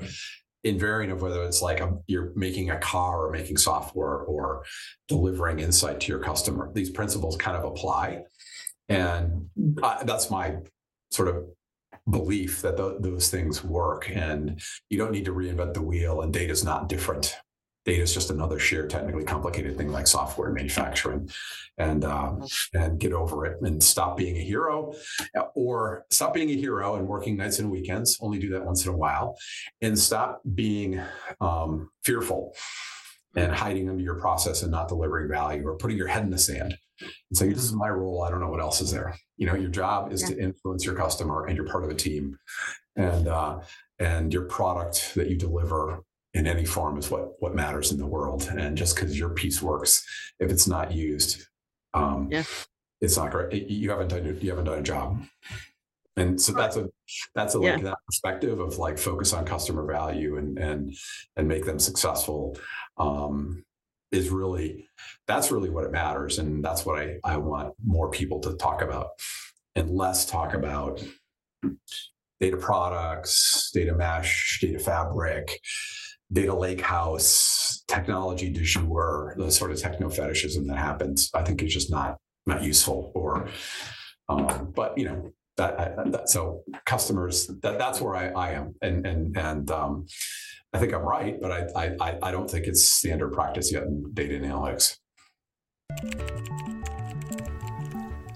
invariant 0.64 1.10
of 1.10 1.22
whether 1.22 1.42
it's 1.44 1.62
like 1.62 1.80
a, 1.80 1.96
you're 2.06 2.32
making 2.34 2.70
a 2.70 2.78
car 2.78 3.26
or 3.26 3.30
making 3.30 3.56
software 3.56 4.18
or 4.18 4.64
delivering 5.08 5.60
insight 5.60 6.00
to 6.00 6.08
your 6.08 6.20
customer. 6.20 6.70
These 6.74 6.90
principles 6.90 7.36
kind 7.36 7.56
of 7.56 7.64
apply, 7.64 8.22
and 8.88 9.48
uh, 9.82 10.04
that's 10.04 10.30
my 10.30 10.56
sort 11.10 11.28
of 11.28 11.44
belief 12.08 12.60
that 12.62 12.76
th- 12.76 12.96
those 13.00 13.30
things 13.30 13.64
work. 13.64 14.10
And 14.12 14.60
you 14.90 14.98
don't 14.98 15.12
need 15.12 15.24
to 15.26 15.32
reinvent 15.32 15.74
the 15.74 15.82
wheel. 15.82 16.22
And 16.22 16.32
data 16.32 16.52
is 16.52 16.64
not 16.64 16.88
different. 16.88 17.36
Data 17.84 18.02
is 18.02 18.12
just 18.12 18.30
another 18.30 18.58
shared, 18.58 18.90
technically 18.90 19.24
complicated 19.24 19.76
thing 19.76 19.90
like 19.90 20.06
software 20.06 20.52
manufacturing, 20.52 21.30
and 21.78 22.04
um, 22.04 22.46
and 22.74 22.98
get 23.00 23.12
over 23.12 23.46
it 23.46 23.60
and 23.62 23.82
stop 23.82 24.16
being 24.16 24.36
a 24.36 24.40
hero, 24.40 24.92
or 25.54 26.04
stop 26.10 26.34
being 26.34 26.50
a 26.50 26.54
hero 26.56 26.96
and 26.96 27.08
working 27.08 27.36
nights 27.36 27.58
and 27.58 27.70
weekends. 27.70 28.18
Only 28.20 28.38
do 28.38 28.50
that 28.50 28.64
once 28.64 28.84
in 28.84 28.92
a 28.92 28.96
while, 28.96 29.38
and 29.80 29.98
stop 29.98 30.42
being 30.54 31.00
um, 31.40 31.90
fearful 32.04 32.54
and 33.36 33.52
hiding 33.52 33.88
under 33.88 34.02
your 34.02 34.16
process 34.16 34.62
and 34.62 34.70
not 34.70 34.88
delivering 34.88 35.28
value 35.30 35.66
or 35.66 35.76
putting 35.76 35.96
your 35.96 36.08
head 36.08 36.24
in 36.24 36.30
the 36.30 36.38
sand 36.38 36.76
and 37.00 37.36
say, 37.38 37.48
"This 37.48 37.64
is 37.64 37.72
my 37.72 37.88
role. 37.88 38.22
I 38.22 38.30
don't 38.30 38.40
know 38.40 38.50
what 38.50 38.60
else 38.60 38.80
is 38.80 38.90
there." 38.90 39.16
You 39.38 39.46
know, 39.46 39.54
your 39.54 39.70
job 39.70 40.12
is 40.12 40.22
yeah. 40.22 40.36
to 40.36 40.42
influence 40.42 40.84
your 40.84 40.94
customer, 40.94 41.46
and 41.46 41.56
you're 41.56 41.66
part 41.66 41.84
of 41.84 41.90
a 41.90 41.94
team, 41.94 42.36
and 42.96 43.26
uh, 43.26 43.60
and 43.98 44.32
your 44.32 44.44
product 44.44 45.14
that 45.14 45.28
you 45.28 45.36
deliver 45.36 46.02
in 46.34 46.46
any 46.46 46.64
form 46.64 46.98
is 46.98 47.10
what 47.10 47.40
what 47.40 47.54
matters 47.54 47.92
in 47.92 47.98
the 47.98 48.06
world. 48.06 48.48
And 48.56 48.76
just 48.76 48.94
because 48.94 49.18
your 49.18 49.30
piece 49.30 49.60
works, 49.60 50.06
if 50.38 50.50
it's 50.50 50.66
not 50.66 50.92
used, 50.92 51.46
um, 51.94 52.28
yeah. 52.30 52.44
it's 53.00 53.16
not 53.16 53.30
great. 53.30 53.68
You 53.68 53.90
haven't 53.90 54.08
done 54.08 54.38
you 54.40 54.50
haven't 54.50 54.66
done 54.66 54.78
a 54.78 54.82
job. 54.82 55.22
And 56.16 56.40
so 56.40 56.52
that's 56.52 56.76
a 56.76 56.88
that's 57.34 57.54
a 57.54 57.58
like 57.58 57.78
yeah. 57.78 57.84
that 57.84 57.98
perspective 58.06 58.60
of 58.60 58.78
like 58.78 58.98
focus 58.98 59.32
on 59.32 59.44
customer 59.44 59.86
value 59.86 60.36
and 60.36 60.58
and 60.58 60.94
and 61.36 61.48
make 61.48 61.64
them 61.64 61.78
successful 61.78 62.58
um, 62.98 63.64
is 64.12 64.28
really 64.28 64.88
that's 65.26 65.50
really 65.50 65.70
what 65.70 65.84
it 65.84 65.92
matters, 65.92 66.38
and 66.38 66.64
that's 66.64 66.84
what 66.84 66.98
I 66.98 67.18
I 67.24 67.36
want 67.38 67.74
more 67.84 68.10
people 68.10 68.40
to 68.40 68.54
talk 68.54 68.82
about 68.82 69.10
and 69.74 69.90
less 69.90 70.26
talk 70.26 70.52
about 70.54 71.02
data 72.40 72.56
products, 72.56 73.70
data 73.72 73.94
mesh, 73.94 74.58
data 74.60 74.78
fabric, 74.78 75.60
data 76.32 76.54
lake 76.54 76.80
house, 76.80 77.82
technology 77.88 78.50
du 78.50 78.62
jour, 78.62 79.34
the 79.36 79.50
sort 79.50 79.70
of 79.70 79.80
techno 79.80 80.08
fetishism 80.08 80.66
that 80.68 80.78
happens, 80.78 81.30
I 81.34 81.42
think 81.42 81.62
is 81.62 81.72
just 81.72 81.90
not 81.90 82.18
not 82.46 82.62
useful. 82.62 83.12
Or, 83.14 83.48
um, 84.28 84.72
but 84.74 84.96
you 84.96 85.04
know 85.04 85.32
that, 85.56 85.96
that, 86.12 86.28
so 86.28 86.62
customers 86.86 87.48
that 87.62 87.78
that's 87.78 88.00
where 88.00 88.16
I, 88.16 88.28
I 88.30 88.50
am, 88.52 88.74
and 88.80 89.06
and 89.06 89.36
and 89.36 89.70
um, 89.70 90.06
I 90.72 90.78
think 90.78 90.94
I'm 90.94 91.02
right, 91.02 91.40
but 91.40 91.52
I 91.52 91.96
I 91.98 92.18
I 92.22 92.30
don't 92.30 92.50
think 92.50 92.66
it's 92.66 92.84
standard 92.84 93.32
practice 93.32 93.72
yet 93.72 93.84
in 93.84 94.10
data 94.14 94.34
analytics. 94.34 94.96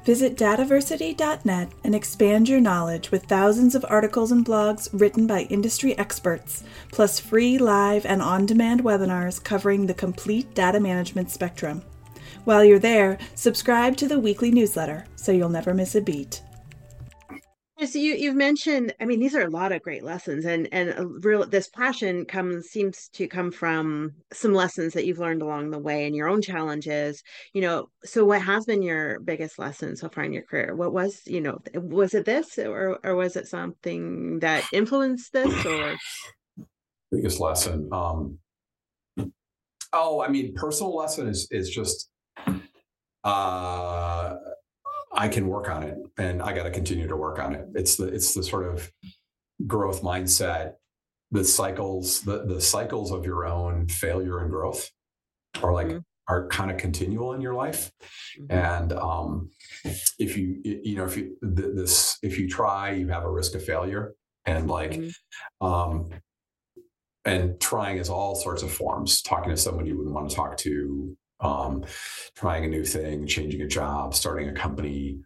Visit 0.05 0.37
dataversity.net 0.37 1.73
and 1.83 1.95
expand 1.95 2.47
your 2.47 2.61
knowledge 2.61 3.11
with 3.11 3.25
thousands 3.25 3.75
of 3.75 3.87
articles 3.89 4.31
and 4.31 4.45
blogs 4.45 4.89
written 4.93 5.27
by 5.27 5.43
industry 5.43 5.97
experts, 5.97 6.63
plus 6.93 7.19
free 7.19 7.57
live 7.57 8.05
and 8.05 8.21
on 8.21 8.45
demand 8.45 8.85
webinars 8.85 9.43
covering 9.43 9.87
the 9.87 9.95
complete 9.95 10.55
data 10.55 10.79
management 10.79 11.31
spectrum. 11.31 11.83
While 12.45 12.65
you're 12.65 12.79
there, 12.79 13.17
subscribe 13.35 13.97
to 13.97 14.07
the 14.07 14.21
weekly 14.21 14.51
newsletter 14.51 15.07
so 15.17 15.33
you'll 15.33 15.49
never 15.49 15.73
miss 15.73 15.95
a 15.95 16.03
beat. 16.03 16.43
So 17.83 17.99
you 17.99 18.15
you've 18.15 18.37
mentioned, 18.37 18.95
I 19.01 19.05
mean, 19.05 19.19
these 19.19 19.35
are 19.35 19.43
a 19.43 19.51
lot 19.51 19.73
of 19.73 19.83
great 19.83 20.05
lessons, 20.05 20.45
and 20.45 20.69
and 20.71 21.25
real 21.25 21.45
this 21.45 21.69
passion 21.69 22.25
comes 22.25 22.69
seems 22.69 23.09
to 23.15 23.27
come 23.27 23.51
from 23.51 24.13
some 24.33 24.55
lessons 24.55 24.93
that 24.93 25.07
you've 25.07 25.19
learned 25.19 25.43
along 25.43 25.71
the 25.71 25.81
way 25.81 26.07
and 26.07 26.15
your 26.15 26.29
own 26.29 26.41
challenges. 26.41 27.25
You 27.53 27.63
know, 27.63 27.91
so 28.05 28.25
what 28.25 28.43
has 28.43 28.65
been 28.65 28.81
your 28.81 29.19
biggest 29.19 29.59
lesson 29.59 29.97
so 29.97 30.09
far 30.09 30.23
in 30.23 30.33
your 30.33 30.45
career? 30.45 30.77
What 30.77 30.93
was 30.93 31.23
you 31.27 31.41
know 31.41 31.61
was 31.75 32.15
it 32.15 32.27
this 32.27 32.59
or 32.59 33.01
or 33.03 33.17
was 33.17 33.35
it 33.35 33.49
something 33.49 34.39
that 34.39 34.65
influenced 34.73 35.33
this 35.33 35.67
or 35.67 35.97
biggest 37.11 37.41
lesson? 37.41 37.89
Um, 37.91 38.39
oh, 39.93 40.23
I 40.23 40.29
mean, 40.29 40.55
personal 40.55 40.95
lesson 40.95 41.29
is 41.29 41.49
is 41.51 41.69
just. 41.71 42.09
Uh, 43.25 44.37
I 45.15 45.29
can 45.29 45.47
work 45.49 45.69
on 45.69 45.83
it 45.83 45.97
and 46.19 46.43
I 46.43 46.53
got 46.53 46.65
to 46.65 46.71
continue 46.71 47.07
to 47.09 47.17
work 47.17 47.39
on 47.39 47.55
it. 47.55 47.67
It's 47.75 47.97
the 47.97 48.07
it's 48.07 48.35
the 48.35 48.43
sort 48.43 48.67
of 48.67 48.91
growth 49.67 50.03
mindset, 50.03 50.75
the 51.31 51.45
cycles, 51.45 52.21
the 52.23 52.45
the 52.45 52.61
cycles 52.61 53.13
of 53.13 53.25
your 53.25 53.47
own 53.47 53.89
failure 53.89 54.39
and 54.41 54.51
growth 54.51 54.91
are 55.63 55.73
like 55.73 55.89
mm-hmm. 55.89 55.99
are 56.29 56.49
kind 56.49 56.71
of 56.71 56.77
continual 56.77 57.33
in 57.33 57.41
your 57.41 57.55
life. 57.55 57.93
Mm-hmm. 58.41 58.53
And 58.53 58.93
um, 58.93 59.51
if 60.19 60.37
you 60.37 60.61
you 60.65 60.97
know 60.97 61.05
if 61.05 61.17
you 61.17 61.37
this 61.41 62.19
if 62.23 62.39
you 62.39 62.49
try, 62.49 62.91
you 62.93 63.09
have 63.09 63.25
a 63.25 63.31
risk 63.31 63.55
of 63.55 63.65
failure. 63.65 64.15
And 64.47 64.69
like 64.69 64.93
mm-hmm. 64.93 65.67
um, 65.67 66.11
and 67.25 67.59
trying 67.61 67.99
is 67.99 68.11
all 68.11 68.35
sorts 68.35 68.63
of 68.63 68.71
forms 68.71 69.23
talking 69.23 69.51
to 69.51 69.57
someone 69.57 69.87
you 69.87 69.97
wouldn't 69.97 70.15
want 70.15 70.29
to 70.29 70.37
talk 70.37 70.57
to 70.59 71.17
um, 71.41 71.85
trying 72.37 72.65
a 72.65 72.69
new 72.69 72.85
thing, 72.85 73.27
changing 73.27 73.63
a 73.63 73.67
job, 73.67 74.15
starting 74.15 74.49
a 74.49 74.53
company, 74.53 75.21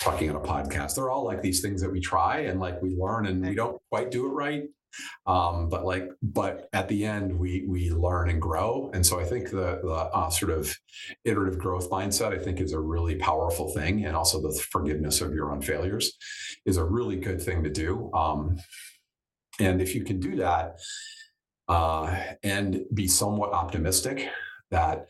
talking 0.00 0.30
on 0.30 0.36
a 0.36 0.40
podcast. 0.40 0.94
They're 0.94 1.10
all 1.10 1.24
like 1.24 1.42
these 1.42 1.60
things 1.60 1.80
that 1.82 1.92
we 1.92 2.00
try 2.00 2.40
and 2.40 2.60
like 2.60 2.80
we 2.82 2.96
learn 2.96 3.26
and 3.26 3.44
we 3.44 3.54
don't 3.54 3.80
quite 3.90 4.10
do 4.10 4.26
it 4.26 4.30
right. 4.30 4.64
Um, 5.24 5.68
but 5.68 5.84
like, 5.84 6.10
but 6.20 6.68
at 6.72 6.88
the 6.88 7.04
end, 7.04 7.38
we 7.38 7.64
we 7.68 7.90
learn 7.90 8.28
and 8.28 8.42
grow. 8.42 8.90
And 8.92 9.06
so 9.06 9.20
I 9.20 9.24
think 9.24 9.50
the 9.50 9.80
the 9.82 9.92
uh, 9.92 10.30
sort 10.30 10.50
of 10.50 10.74
iterative 11.24 11.60
growth 11.60 11.88
mindset, 11.90 12.32
I 12.32 12.42
think, 12.42 12.60
is 12.60 12.72
a 12.72 12.80
really 12.80 13.14
powerful 13.14 13.72
thing, 13.72 14.04
and 14.04 14.16
also 14.16 14.42
the 14.42 14.52
forgiveness 14.70 15.20
of 15.20 15.32
your 15.32 15.52
own 15.52 15.62
failures 15.62 16.16
is 16.66 16.76
a 16.76 16.84
really 16.84 17.16
good 17.16 17.40
thing 17.40 17.62
to 17.62 17.70
do. 17.70 18.10
Um, 18.12 18.58
and 19.60 19.80
if 19.80 19.94
you 19.94 20.02
can 20.02 20.18
do 20.18 20.36
that 20.36 20.78
uh, 21.68 22.18
and 22.42 22.84
be 22.92 23.06
somewhat 23.06 23.52
optimistic 23.52 24.28
that 24.70 25.06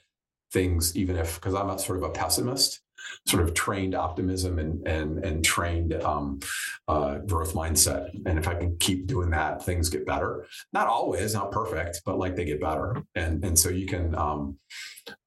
things, 0.53 0.97
even 0.97 1.17
if 1.17 1.35
because 1.37 1.55
I'm 1.55 1.71
a 1.71 1.79
sort 1.79 1.99
of 1.99 2.05
a 2.05 2.11
pessimist, 2.11 2.81
sort 3.27 3.43
of 3.43 3.55
trained 3.55 3.95
optimism 3.95 4.59
and 4.59 4.87
and 4.87 5.25
and 5.25 5.45
trained 5.45 5.95
um, 6.03 6.41
uh, 6.89 7.19
growth 7.19 7.55
mindset. 7.55 8.11
And 8.27 8.39
if 8.39 8.49
I 8.49 8.55
can 8.55 8.77
keep 8.79 9.07
doing 9.07 9.31
that, 9.31 9.65
things 9.65 9.89
get 9.89 10.07
better. 10.07 10.47
Not 10.73 10.89
always, 10.89 11.35
not 11.35 11.53
perfect, 11.53 12.03
but 12.05 12.19
like 12.19 12.37
they 12.37 12.45
get 12.45 12.61
better. 12.61 13.03
And 13.15 13.45
and 13.45 13.59
so 13.59 13.69
you 13.69 13.87
can 13.87 14.15
um, 14.15 14.57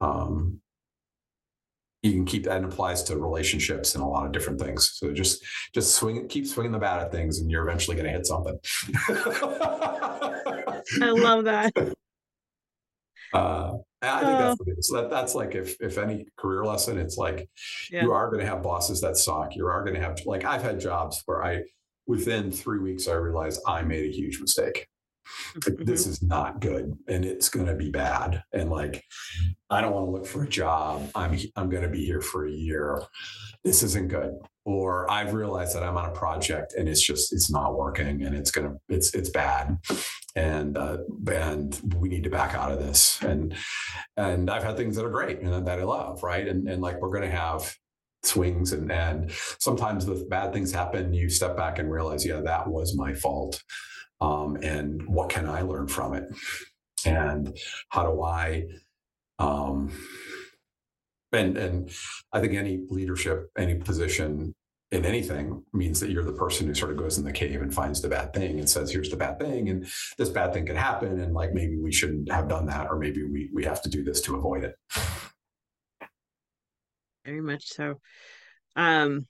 um, 0.02 0.60
you 2.04 2.12
can 2.12 2.26
keep 2.26 2.44
that 2.44 2.58
and 2.58 2.66
applies 2.66 3.02
to 3.04 3.18
relationships 3.18 3.96
and 3.96 4.04
a 4.04 4.08
lot 4.08 4.26
of 4.26 4.34
different 4.34 4.60
things. 4.60 4.92
So 4.96 5.14
just 5.14 5.44
just 5.74 5.96
swing, 5.96 6.28
keep 6.28 6.46
swinging 6.46 6.74
the 6.74 6.80
bat 6.80 7.00
at 7.00 7.12
things, 7.12 7.40
and 7.40 7.50
you're 7.50 7.68
eventually 7.68 7.96
going 7.96 8.08
to 8.08 8.12
hit 8.12 8.28
something. 8.28 8.60
I 11.02 11.10
love 11.10 11.46
that. 11.46 11.74
Uh, 13.34 13.78
I 14.04 14.20
think 14.20 14.38
that's 14.38 14.62
uh, 14.62 14.82
So 14.82 15.02
that, 15.02 15.10
that's 15.10 15.36
like 15.36 15.56
if 15.56 15.76
if 15.82 15.98
any 15.98 16.26
career 16.38 16.66
lesson, 16.66 16.98
it's 16.98 17.18
like 17.18 17.50
yeah. 17.90 18.04
you 18.04 18.12
are 18.12 18.28
going 18.30 18.42
to 18.42 18.46
have 18.46 18.62
bosses 18.62 19.02
that 19.02 19.18
suck. 19.18 19.56
You 19.56 19.68
are 19.68 19.84
going 19.84 19.96
to 19.96 20.02
have 20.02 20.20
like 20.26 20.46
I've 20.46 20.62
had 20.62 20.80
jobs 20.80 21.22
where 21.26 21.44
I 21.44 21.64
within 22.06 22.52
three 22.52 22.80
weeks 22.80 23.08
I 23.08 23.14
realized 23.14 23.62
I 23.66 23.82
made 23.82 24.06
a 24.06 24.16
huge 24.16 24.40
mistake. 24.40 24.88
Mm-hmm. 25.58 25.84
This 25.86 26.06
is 26.06 26.22
not 26.22 26.60
good, 26.60 26.98
and 27.08 27.24
it's 27.24 27.50
going 27.50 27.68
to 27.68 27.76
be 27.76 27.90
bad. 27.90 28.44
And 28.52 28.70
like 28.70 29.04
I 29.70 29.82
don't 29.82 29.94
want 29.94 30.08
to 30.08 30.12
look 30.12 30.26
for 30.26 30.44
a 30.44 30.50
job. 30.50 31.10
I'm 31.16 31.40
I'm 31.56 31.70
going 31.70 31.84
to 31.84 31.90
be 31.90 32.06
here 32.06 32.22
for 32.22 32.46
a 32.46 32.52
year. 32.52 33.02
This 33.64 33.84
isn't 33.84 34.10
good. 34.10 34.34
Or 34.66 35.10
I've 35.12 35.34
realized 35.34 35.76
that 35.76 35.84
I'm 35.84 35.98
on 35.98 36.10
a 36.10 36.14
project 36.14 36.74
and 36.78 36.88
it's 36.88 37.02
just 37.02 37.34
it's 37.34 37.52
not 37.52 37.78
working 37.78 38.24
and 38.24 38.36
it's 38.36 38.50
gonna 38.50 38.76
it's 38.88 39.14
it's 39.14 39.30
bad 39.30 39.78
and 40.36 40.78
uh, 40.78 40.98
and 41.32 41.80
we 41.98 42.10
need 42.10 42.24
to 42.24 42.30
back 42.30 42.56
out 42.56 42.72
of 42.72 42.80
this. 42.80 43.22
And 43.22 43.56
and 44.18 44.50
I've 44.50 44.64
had 44.64 44.78
things 44.78 44.96
that 44.96 45.06
are 45.06 45.10
great 45.10 45.40
and 45.40 45.68
that 45.68 45.80
I 45.80 45.84
love, 45.84 46.24
right? 46.24 46.48
And 46.48 46.68
and 46.68 46.82
like 46.82 47.02
we're 47.02 47.12
to 47.20 47.30
have 47.30 47.76
swings 48.24 48.72
and 48.72 48.92
and 48.92 49.32
sometimes 49.60 50.06
the 50.06 50.26
bad 50.30 50.54
things 50.54 50.72
happen. 50.72 51.14
You 51.14 51.30
step 51.30 51.58
back 51.58 51.80
and 51.80 51.92
realize, 51.92 52.26
yeah, 52.26 52.40
that 52.42 52.68
was 52.68 52.96
my 52.96 53.14
fault. 53.14 53.62
Um, 54.22 54.56
and 54.62 55.06
what 55.08 55.30
can 55.30 55.50
I 55.50 55.62
learn 55.62 55.88
from 55.88 56.14
it? 56.14 56.24
And 57.06 57.58
how 57.90 58.04
do 58.10 58.24
I 58.24 58.64
um, 59.40 59.92
and 61.32 61.58
and 61.58 61.92
I 62.32 62.40
think 62.40 62.54
any 62.54 62.84
leadership, 62.90 63.50
any 63.58 63.76
position 63.76 64.56
in 64.94 65.06
anything 65.06 65.64
means 65.74 66.00
that 66.00 66.12
you're 66.12 66.24
the 66.24 66.32
person 66.32 66.68
who 66.68 66.74
sort 66.74 66.92
of 66.92 66.98
goes 66.98 67.18
in 67.18 67.26
the 67.26 67.32
cave 67.32 67.62
and 67.62 67.74
finds 67.74 68.00
the 68.00 68.08
bad 68.08 68.32
thing 68.32 68.60
and 68.60 68.70
says, 68.70 68.92
here's 68.92 69.10
the 69.10 69.18
bad 69.18 69.40
thing. 69.40 69.70
And 69.70 69.88
this 70.18 70.30
bad 70.30 70.54
thing 70.54 70.68
could 70.68 70.78
happen. 70.78 71.20
And 71.20 71.34
like, 71.34 71.54
maybe 71.54 71.78
we 71.78 71.92
shouldn't 71.92 72.32
have 72.32 72.48
done 72.48 72.68
that, 72.68 72.88
or 72.90 72.98
maybe 73.00 73.24
we, 73.24 73.50
we 73.52 73.66
have 73.66 73.82
to 73.82 73.90
do 73.90 74.04
this 74.04 74.22
to 74.22 74.36
avoid 74.36 74.64
it. 74.64 74.76
Very 77.26 77.42
much 77.42 77.70
so. 77.70 78.00
Um, 78.76 79.26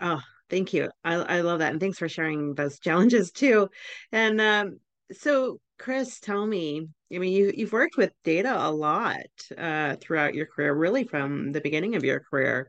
oh, 0.00 0.20
thank 0.50 0.72
you. 0.72 0.90
I, 1.02 1.14
I 1.14 1.40
love 1.40 1.58
that. 1.58 1.72
And 1.72 1.80
thanks 1.80 1.98
for 1.98 2.08
sharing 2.08 2.54
those 2.54 2.78
challenges 2.78 3.32
too. 3.32 3.68
And, 4.12 4.40
um, 4.40 4.78
so 5.12 5.58
Chris, 5.78 6.20
tell 6.20 6.46
me. 6.46 6.88
I 7.12 7.18
mean, 7.18 7.32
you 7.32 7.52
you've 7.56 7.72
worked 7.72 7.96
with 7.96 8.12
data 8.22 8.54
a 8.54 8.70
lot 8.70 9.26
uh, 9.56 9.96
throughout 9.96 10.34
your 10.34 10.46
career, 10.46 10.74
really 10.74 11.04
from 11.04 11.52
the 11.52 11.60
beginning 11.60 11.94
of 11.96 12.04
your 12.04 12.20
career. 12.20 12.68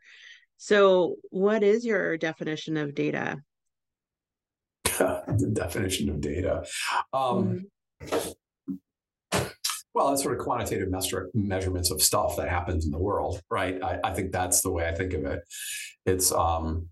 So, 0.62 1.16
what 1.30 1.64
is 1.64 1.86
your 1.86 2.18
definition 2.18 2.76
of 2.76 2.93
data? 2.93 3.38
the 4.84 5.49
definition 5.53 6.10
of 6.10 6.20
data. 6.20 6.66
Um, 7.14 7.66
mm-hmm. 8.03 9.47
Well, 9.93 10.12
it's 10.12 10.22
sort 10.22 10.38
of 10.38 10.43
quantitative 10.43 10.91
measure, 10.91 11.30
measurements 11.34 11.91
of 11.91 12.01
stuff 12.01 12.36
that 12.36 12.49
happens 12.49 12.86
in 12.86 12.91
the 12.91 12.99
world, 12.99 13.41
right? 13.49 13.82
I, 13.82 13.99
I 14.03 14.14
think 14.14 14.34
that's 14.34 14.62
the 14.62 14.70
way 14.70 14.86
I 14.88 14.93
think 14.93 15.14
of 15.14 15.24
it. 15.26 15.41
It's 16.05 16.32
um, 16.34 16.89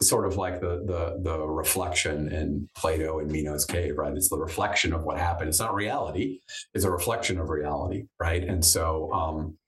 sort 0.00 0.26
of 0.26 0.36
like 0.36 0.60
the 0.60 0.84
the 0.86 1.20
the 1.22 1.38
reflection 1.40 2.32
in 2.32 2.68
Plato 2.76 3.18
and 3.18 3.30
Mino's 3.30 3.64
cave, 3.64 3.98
right? 3.98 4.14
It's 4.14 4.30
the 4.30 4.38
reflection 4.38 4.92
of 4.92 5.02
what 5.02 5.18
happened. 5.18 5.48
It's 5.48 5.60
not 5.60 5.74
reality; 5.74 6.40
it's 6.74 6.84
a 6.84 6.90
reflection 6.90 7.40
of 7.40 7.50
reality, 7.50 8.06
right? 8.20 8.42
And 8.44 8.64
so, 8.64 9.12
um, 9.12 9.58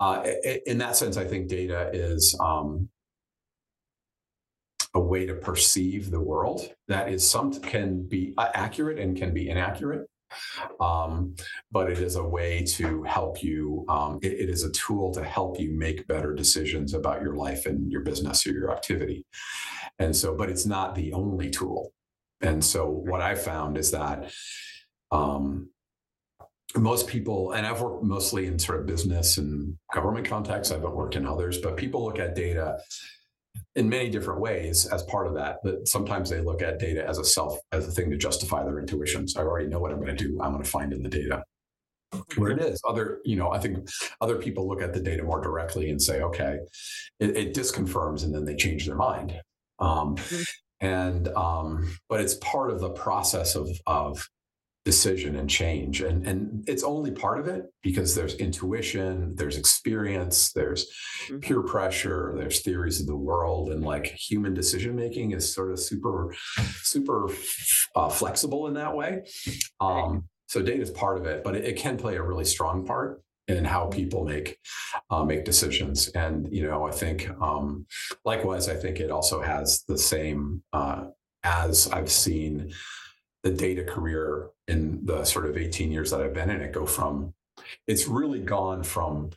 uh, 0.00 0.24
in 0.66 0.78
that 0.78 0.96
sense, 0.96 1.16
I 1.16 1.24
think 1.24 1.48
data 1.48 1.90
is 1.92 2.36
um, 2.40 2.88
a 4.94 5.00
way 5.00 5.26
to 5.26 5.34
perceive 5.34 6.10
the 6.10 6.20
world 6.20 6.68
that 6.88 7.10
is 7.10 7.28
some 7.28 7.52
can 7.60 8.02
be 8.02 8.34
uh, 8.38 8.48
accurate 8.54 8.98
and 8.98 9.16
can 9.16 9.32
be 9.32 9.50
inaccurate. 9.50 10.08
Um, 10.80 11.34
but 11.72 11.90
it 11.90 11.98
is 11.98 12.16
a 12.16 12.24
way 12.24 12.62
to 12.64 13.02
help 13.02 13.42
you. 13.42 13.84
Um, 13.88 14.20
it, 14.22 14.32
it 14.32 14.48
is 14.48 14.62
a 14.62 14.70
tool 14.70 15.12
to 15.14 15.24
help 15.24 15.58
you 15.58 15.72
make 15.72 16.06
better 16.06 16.32
decisions 16.34 16.94
about 16.94 17.20
your 17.20 17.34
life 17.34 17.66
and 17.66 17.90
your 17.90 18.02
business 18.02 18.46
or 18.46 18.52
your 18.52 18.70
activity. 18.70 19.24
And 19.98 20.14
so, 20.14 20.34
but 20.34 20.48
it's 20.48 20.66
not 20.66 20.94
the 20.94 21.12
only 21.12 21.50
tool. 21.50 21.92
And 22.40 22.64
so, 22.64 22.88
what 22.88 23.20
I 23.20 23.34
found 23.34 23.76
is 23.76 23.90
that 23.90 24.32
um, 25.10 25.68
most 26.76 27.08
people, 27.08 27.52
and 27.52 27.66
I've 27.66 27.80
worked 27.80 28.04
mostly 28.04 28.46
in 28.46 28.58
sort 28.58 28.80
of 28.80 28.86
business 28.86 29.38
and 29.38 29.76
government 29.92 30.28
contexts. 30.28 30.70
I 30.72 30.76
haven't 30.76 30.94
worked 30.94 31.16
in 31.16 31.26
others, 31.26 31.58
but 31.58 31.76
people 31.76 32.04
look 32.04 32.18
at 32.18 32.34
data 32.36 32.78
in 33.74 33.88
many 33.88 34.08
different 34.08 34.40
ways 34.40 34.86
as 34.86 35.02
part 35.04 35.26
of 35.26 35.34
that. 35.34 35.58
But 35.64 35.88
sometimes 35.88 36.30
they 36.30 36.40
look 36.40 36.62
at 36.62 36.78
data 36.78 37.06
as 37.06 37.18
a 37.18 37.24
self, 37.24 37.58
as 37.72 37.88
a 37.88 37.90
thing 37.90 38.10
to 38.10 38.16
justify 38.16 38.62
their 38.64 38.78
intuitions. 38.78 39.36
I 39.36 39.40
already 39.40 39.68
know 39.68 39.80
what 39.80 39.92
I'm 39.92 40.00
going 40.00 40.16
to 40.16 40.24
do. 40.24 40.40
I'm 40.40 40.52
going 40.52 40.62
to 40.62 40.70
find 40.70 40.92
in 40.92 41.02
the 41.02 41.08
data. 41.08 41.44
Where 42.36 42.50
it 42.50 42.60
is, 42.60 42.80
other, 42.88 43.20
you 43.24 43.36
know, 43.36 43.52
I 43.52 43.60
think 43.60 43.88
other 44.20 44.36
people 44.36 44.68
look 44.68 44.82
at 44.82 44.92
the 44.92 45.00
data 45.00 45.22
more 45.22 45.40
directly 45.40 45.90
and 45.90 46.02
say, 46.02 46.22
okay, 46.22 46.58
it, 47.20 47.36
it 47.36 47.54
disconfirms, 47.54 48.24
and 48.24 48.34
then 48.34 48.44
they 48.44 48.56
change 48.56 48.84
their 48.86 48.96
mind. 48.96 49.40
Um, 49.78 50.16
mm-hmm. 50.16 50.42
And 50.80 51.28
um, 51.28 51.96
but 52.08 52.20
it's 52.20 52.34
part 52.34 52.70
of 52.70 52.80
the 52.80 52.90
process 52.90 53.54
of 53.54 53.68
of 53.86 54.28
decision 54.84 55.36
and 55.36 55.48
change. 55.48 56.00
And 56.00 56.26
and 56.26 56.64
it's 56.68 56.82
only 56.82 57.10
part 57.10 57.38
of 57.38 57.46
it 57.48 57.64
because 57.82 58.14
there's 58.14 58.34
intuition 58.36 59.34
there's 59.36 59.58
experience 59.58 60.52
there's 60.52 60.86
mm-hmm. 61.26 61.40
peer 61.40 61.62
pressure 61.62 62.34
there's 62.36 62.62
theories 62.62 63.00
of 63.00 63.06
the 63.06 63.16
world. 63.16 63.70
And 63.70 63.84
like 63.84 64.06
human 64.06 64.54
decision 64.54 64.96
making 64.96 65.32
is 65.32 65.54
sort 65.54 65.70
of 65.70 65.78
super 65.78 66.34
super 66.82 67.28
uh, 67.94 68.08
flexible 68.08 68.68
in 68.68 68.74
that 68.74 68.94
way. 68.94 69.22
Um, 69.80 70.24
so 70.46 70.62
data 70.62 70.82
is 70.82 70.90
part 70.90 71.18
of 71.18 71.26
it 71.26 71.44
but 71.44 71.54
it, 71.54 71.64
it, 71.64 71.76
can 71.76 71.96
play 71.96 72.16
a 72.16 72.22
really 72.22 72.44
strong 72.44 72.84
part 72.84 73.22
in 73.48 73.64
how 73.64 73.86
people 73.86 74.24
make 74.24 74.58
uh, 75.10 75.24
make 75.24 75.44
decisions. 75.44 76.08
And 76.08 76.48
you 76.50 76.66
know 76.66 76.86
i 76.86 76.90
think 76.90 77.28
um, 77.40 77.86
likewise 78.24 78.68
i 78.68 78.74
think 78.74 78.98
it 78.98 79.10
also 79.10 79.40
has 79.42 79.84
the 79.86 79.98
same 79.98 80.62
uh, 80.72 81.04
as 81.44 81.88
i've 81.88 82.10
seen 82.10 82.72
the 83.42 83.50
data 83.50 83.84
career 83.84 84.50
in 84.70 85.04
the 85.04 85.24
sort 85.24 85.46
of 85.46 85.56
18 85.56 85.90
years 85.90 86.10
that 86.10 86.20
I've 86.20 86.34
been 86.34 86.50
in 86.50 86.60
it 86.60 86.72
go 86.72 86.86
from 86.86 87.34
it's 87.86 88.06
really 88.06 88.40
gone 88.40 88.82
from 88.82 89.30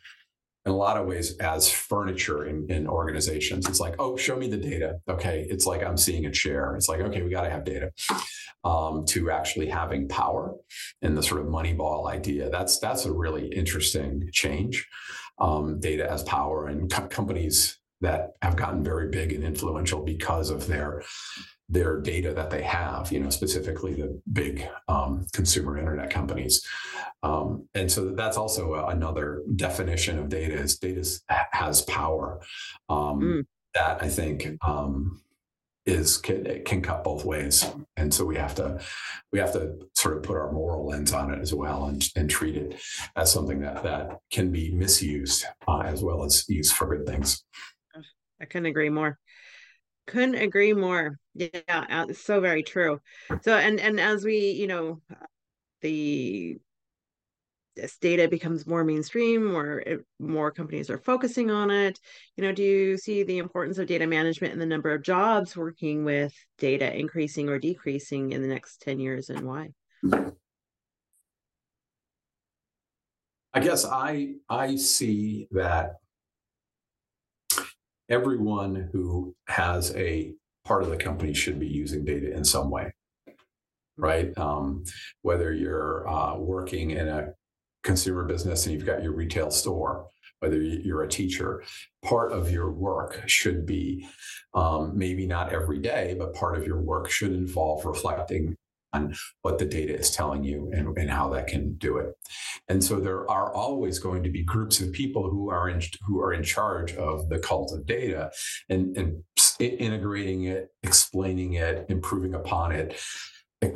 in 0.65 0.71
a 0.71 0.75
lot 0.75 0.95
of 0.97 1.05
ways 1.05 1.37
as 1.37 1.69
furniture 1.69 2.45
in, 2.45 2.69
in 2.71 2.87
organizations. 2.87 3.67
It's 3.67 3.81
like, 3.81 3.95
oh, 3.99 4.15
show 4.15 4.37
me 4.37 4.47
the 4.47 4.57
data. 4.57 4.99
Okay. 5.09 5.45
It's 5.49 5.65
like 5.65 5.83
I'm 5.83 5.97
seeing 5.97 6.25
a 6.25 6.31
chair. 6.31 6.75
It's 6.75 6.87
like, 6.87 7.01
okay, 7.01 7.21
we 7.21 7.29
got 7.29 7.41
to 7.41 7.49
have 7.49 7.65
data. 7.65 7.91
Um, 8.65 9.03
to 9.07 9.29
actually 9.29 9.67
having 9.67 10.07
power 10.07 10.55
and 11.01 11.17
the 11.17 11.21
sort 11.21 11.41
of 11.41 11.49
money 11.49 11.73
ball 11.73 12.07
idea. 12.07 12.49
That's 12.49 12.79
that's 12.79 13.03
a 13.03 13.11
really 13.11 13.47
interesting 13.47 14.29
change. 14.31 14.87
Um, 15.37 15.81
data 15.81 16.09
as 16.09 16.23
power 16.23 16.67
and 16.67 16.89
co- 16.89 17.07
companies 17.07 17.77
that 17.99 18.31
have 18.41 18.55
gotten 18.55 18.81
very 18.81 19.09
big 19.09 19.33
and 19.33 19.43
influential 19.43 20.01
because 20.01 20.49
of 20.49 20.67
their 20.67 21.03
their 21.73 21.99
data 21.99 22.33
that 22.33 22.51
they 22.51 22.61
have, 22.61 23.11
you 23.11 23.19
know, 23.19 23.31
specifically 23.31 23.95
the 23.95 24.21
big 24.31 24.67
um, 24.87 25.25
consumer 25.33 25.77
internet 25.77 26.11
companies. 26.11 26.65
Um, 27.23 27.67
and 27.73 27.91
so 27.91 28.11
that's 28.11 28.37
also 28.37 28.85
another 28.85 29.41
definition 29.55 30.19
of 30.19 30.29
data 30.29 30.53
is 30.53 30.77
data 30.77 31.03
has 31.51 31.81
power 31.81 32.41
um, 32.89 33.19
mm. 33.21 33.45
that 33.73 34.03
I 34.03 34.07
think 34.07 34.57
um, 34.61 35.23
is 35.87 36.17
can, 36.17 36.63
can 36.63 36.81
cut 36.83 37.03
both 37.03 37.25
ways. 37.25 37.65
And 37.97 38.13
so 38.13 38.23
we 38.23 38.35
have 38.37 38.53
to 38.55 38.79
we 39.31 39.39
have 39.39 39.53
to 39.53 39.79
sort 39.95 40.17
of 40.17 40.23
put 40.23 40.37
our 40.37 40.51
moral 40.51 40.85
lens 40.87 41.11
on 41.11 41.33
it 41.33 41.39
as 41.41 41.55
well 41.55 41.85
and, 41.85 42.07
and 42.15 42.29
treat 42.29 42.55
it 42.55 42.79
as 43.15 43.31
something 43.31 43.61
that 43.61 43.81
that 43.81 44.19
can 44.31 44.51
be 44.51 44.71
misused 44.71 45.45
uh, 45.67 45.79
as 45.79 46.03
well 46.03 46.23
as 46.23 46.47
used 46.47 46.73
for 46.73 46.95
good 46.95 47.07
things. 47.07 47.43
I 48.39 48.45
couldn't 48.45 48.67
agree 48.67 48.89
more. 48.89 49.17
Couldn't 50.05 50.35
agree 50.35 50.73
more. 50.73 51.17
Yeah, 51.33 51.49
uh, 51.67 52.05
it's 52.09 52.23
so 52.23 52.41
very 52.41 52.61
true. 52.61 52.99
So, 53.41 53.55
and 53.55 53.79
and 53.79 53.99
as 53.99 54.25
we, 54.25 54.51
you 54.51 54.67
know, 54.67 55.01
the 55.81 56.57
this 57.75 57.97
data 57.97 58.27
becomes 58.27 58.67
more 58.67 58.83
mainstream, 58.83 59.55
or 59.55 59.79
it, 59.79 60.05
more 60.19 60.51
companies 60.51 60.89
are 60.89 60.99
focusing 60.99 61.49
on 61.49 61.71
it. 61.71 61.99
You 62.35 62.43
know, 62.43 62.51
do 62.51 62.61
you 62.61 62.97
see 62.97 63.23
the 63.23 63.39
importance 63.39 63.77
of 63.79 63.87
data 63.87 64.05
management 64.05 64.53
and 64.53 64.61
the 64.61 64.65
number 64.65 64.93
of 64.93 65.01
jobs 65.01 65.57
working 65.57 66.05
with 66.05 66.33
data 66.59 66.95
increasing 66.95 67.49
or 67.49 67.57
decreasing 67.57 68.31
in 68.31 68.41
the 68.41 68.47
next 68.47 68.81
ten 68.81 68.99
years, 68.99 69.29
and 69.29 69.47
why? 69.47 69.69
I 73.53 73.59
guess 73.59 73.85
I 73.85 74.35
I 74.49 74.75
see 74.75 75.47
that 75.51 75.95
everyone 78.13 78.89
who 78.93 79.35
has 79.47 79.93
a 79.95 80.31
part 80.65 80.83
of 80.83 80.89
the 80.91 80.97
company 80.97 81.33
should 81.33 81.59
be 81.59 81.67
using 81.67 82.05
data 82.05 82.31
in 82.31 82.45
some 82.45 82.69
way, 82.69 82.93
right? 83.97 84.37
Um, 84.37 84.83
whether 85.23 85.51
you're 85.51 86.07
uh, 86.07 86.37
working 86.37 86.91
in 86.91 87.07
a 87.07 87.33
consumer 87.83 88.23
business 88.23 88.65
and 88.65 88.75
you've 88.75 88.85
got 88.85 89.01
your 89.01 89.13
retail 89.13 89.49
store, 89.49 90.07
whether 90.39 90.61
you're 90.61 91.03
a 91.03 91.09
teacher, 91.09 91.63
part 92.03 92.31
of 92.31 92.51
your 92.51 92.71
work 92.71 93.23
should 93.25 93.65
be 93.65 94.07
um, 94.53 94.95
maybe 94.95 95.25
not 95.25 95.51
every 95.51 95.79
day, 95.79 96.15
but 96.17 96.35
part 96.35 96.55
of 96.55 96.67
your 96.67 96.81
work 96.81 97.09
should 97.09 97.31
involve 97.31 97.83
reflecting 97.83 98.55
on 98.93 99.13
what 99.41 99.57
the 99.59 99.65
data 99.65 99.97
is 99.97 100.11
telling 100.11 100.43
you 100.43 100.71
and, 100.73 100.97
and 100.97 101.09
how 101.09 101.29
that 101.29 101.47
can 101.47 101.73
do 101.75 101.97
it. 101.97 102.13
And 102.67 102.83
so 102.83 102.99
there 102.99 103.29
are 103.29 103.53
always 103.53 103.99
going 103.99 104.23
to 104.23 104.29
be 104.29 104.43
groups 104.43 104.79
of 104.79 104.91
people 104.91 105.29
who 105.29 105.49
are 105.49 105.67
in 105.69 105.81
who 106.05 106.21
are 106.21 106.33
in 106.33 106.43
charge 106.43 106.93
of 106.93 107.29
the 107.29 107.39
cult 107.39 107.73
of 107.73 107.85
data 107.85 108.31
and, 108.69 108.95
and 108.97 109.23
integrating 109.59 110.45
it, 110.45 110.69
explaining 110.83 111.53
it, 111.53 111.85
improving 111.89 112.33
upon 112.33 112.71
it, 112.71 112.99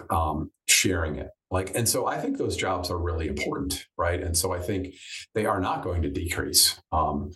um, 0.10 0.52
sharing 0.68 1.16
it. 1.16 1.30
Like, 1.50 1.72
and 1.76 1.88
so 1.88 2.08
I 2.08 2.18
think 2.18 2.38
those 2.38 2.58
jobs 2.58 2.92
are 2.92 2.98
really 2.98 3.28
important, 3.28 3.86
right? 3.98 4.22
And 4.22 4.36
so 4.36 4.54
I 4.54 4.60
think 4.60 4.96
they 5.34 5.46
are 5.46 5.62
not 5.62 5.82
going 5.82 6.02
to 6.02 6.10
decrease. 6.10 6.80
Um, 6.92 7.32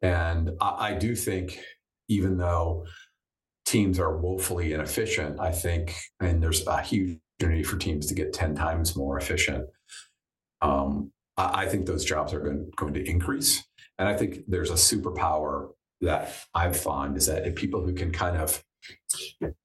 and 0.00 0.50
I, 0.60 0.88
I 0.88 0.94
do 0.94 1.14
think, 1.14 1.60
even 2.08 2.38
though 2.38 2.86
teams 3.72 3.98
are 3.98 4.18
woefully 4.18 4.74
inefficient, 4.74 5.40
I 5.40 5.50
think, 5.50 5.96
and 6.20 6.42
there's 6.42 6.66
a 6.66 6.82
huge 6.82 7.18
opportunity 7.40 7.62
for 7.62 7.78
teams 7.78 8.06
to 8.06 8.14
get 8.14 8.34
10 8.34 8.54
times 8.54 8.94
more 8.94 9.16
efficient. 9.16 9.64
Um, 10.60 11.10
I, 11.38 11.62
I, 11.62 11.66
think 11.66 11.86
those 11.86 12.04
jobs 12.04 12.34
are 12.34 12.40
going, 12.40 12.70
going 12.76 12.92
to 12.92 13.02
increase. 13.02 13.64
And 13.98 14.06
I 14.06 14.14
think 14.14 14.40
there's 14.46 14.70
a 14.70 14.74
superpower 14.74 15.70
that 16.02 16.34
I've 16.54 16.76
found 16.76 17.16
is 17.16 17.26
that 17.26 17.46
if 17.46 17.54
people 17.54 17.82
who 17.82 17.94
can 17.94 18.12
kind 18.12 18.36
of, 18.36 18.62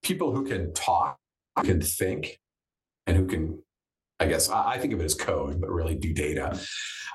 people 0.03 0.33
who 0.33 0.45
can 0.45 0.73
talk, 0.73 1.17
can 1.63 1.81
think, 1.81 2.39
and 3.07 3.17
who 3.17 3.27
can, 3.27 3.61
I 4.21 4.27
guess, 4.27 4.49
I, 4.49 4.71
I 4.71 4.77
think 4.77 4.93
of 4.93 5.01
it 5.01 5.05
as 5.05 5.15
code, 5.15 5.59
but 5.59 5.69
really 5.69 5.95
do 5.95 6.13
data. 6.13 6.57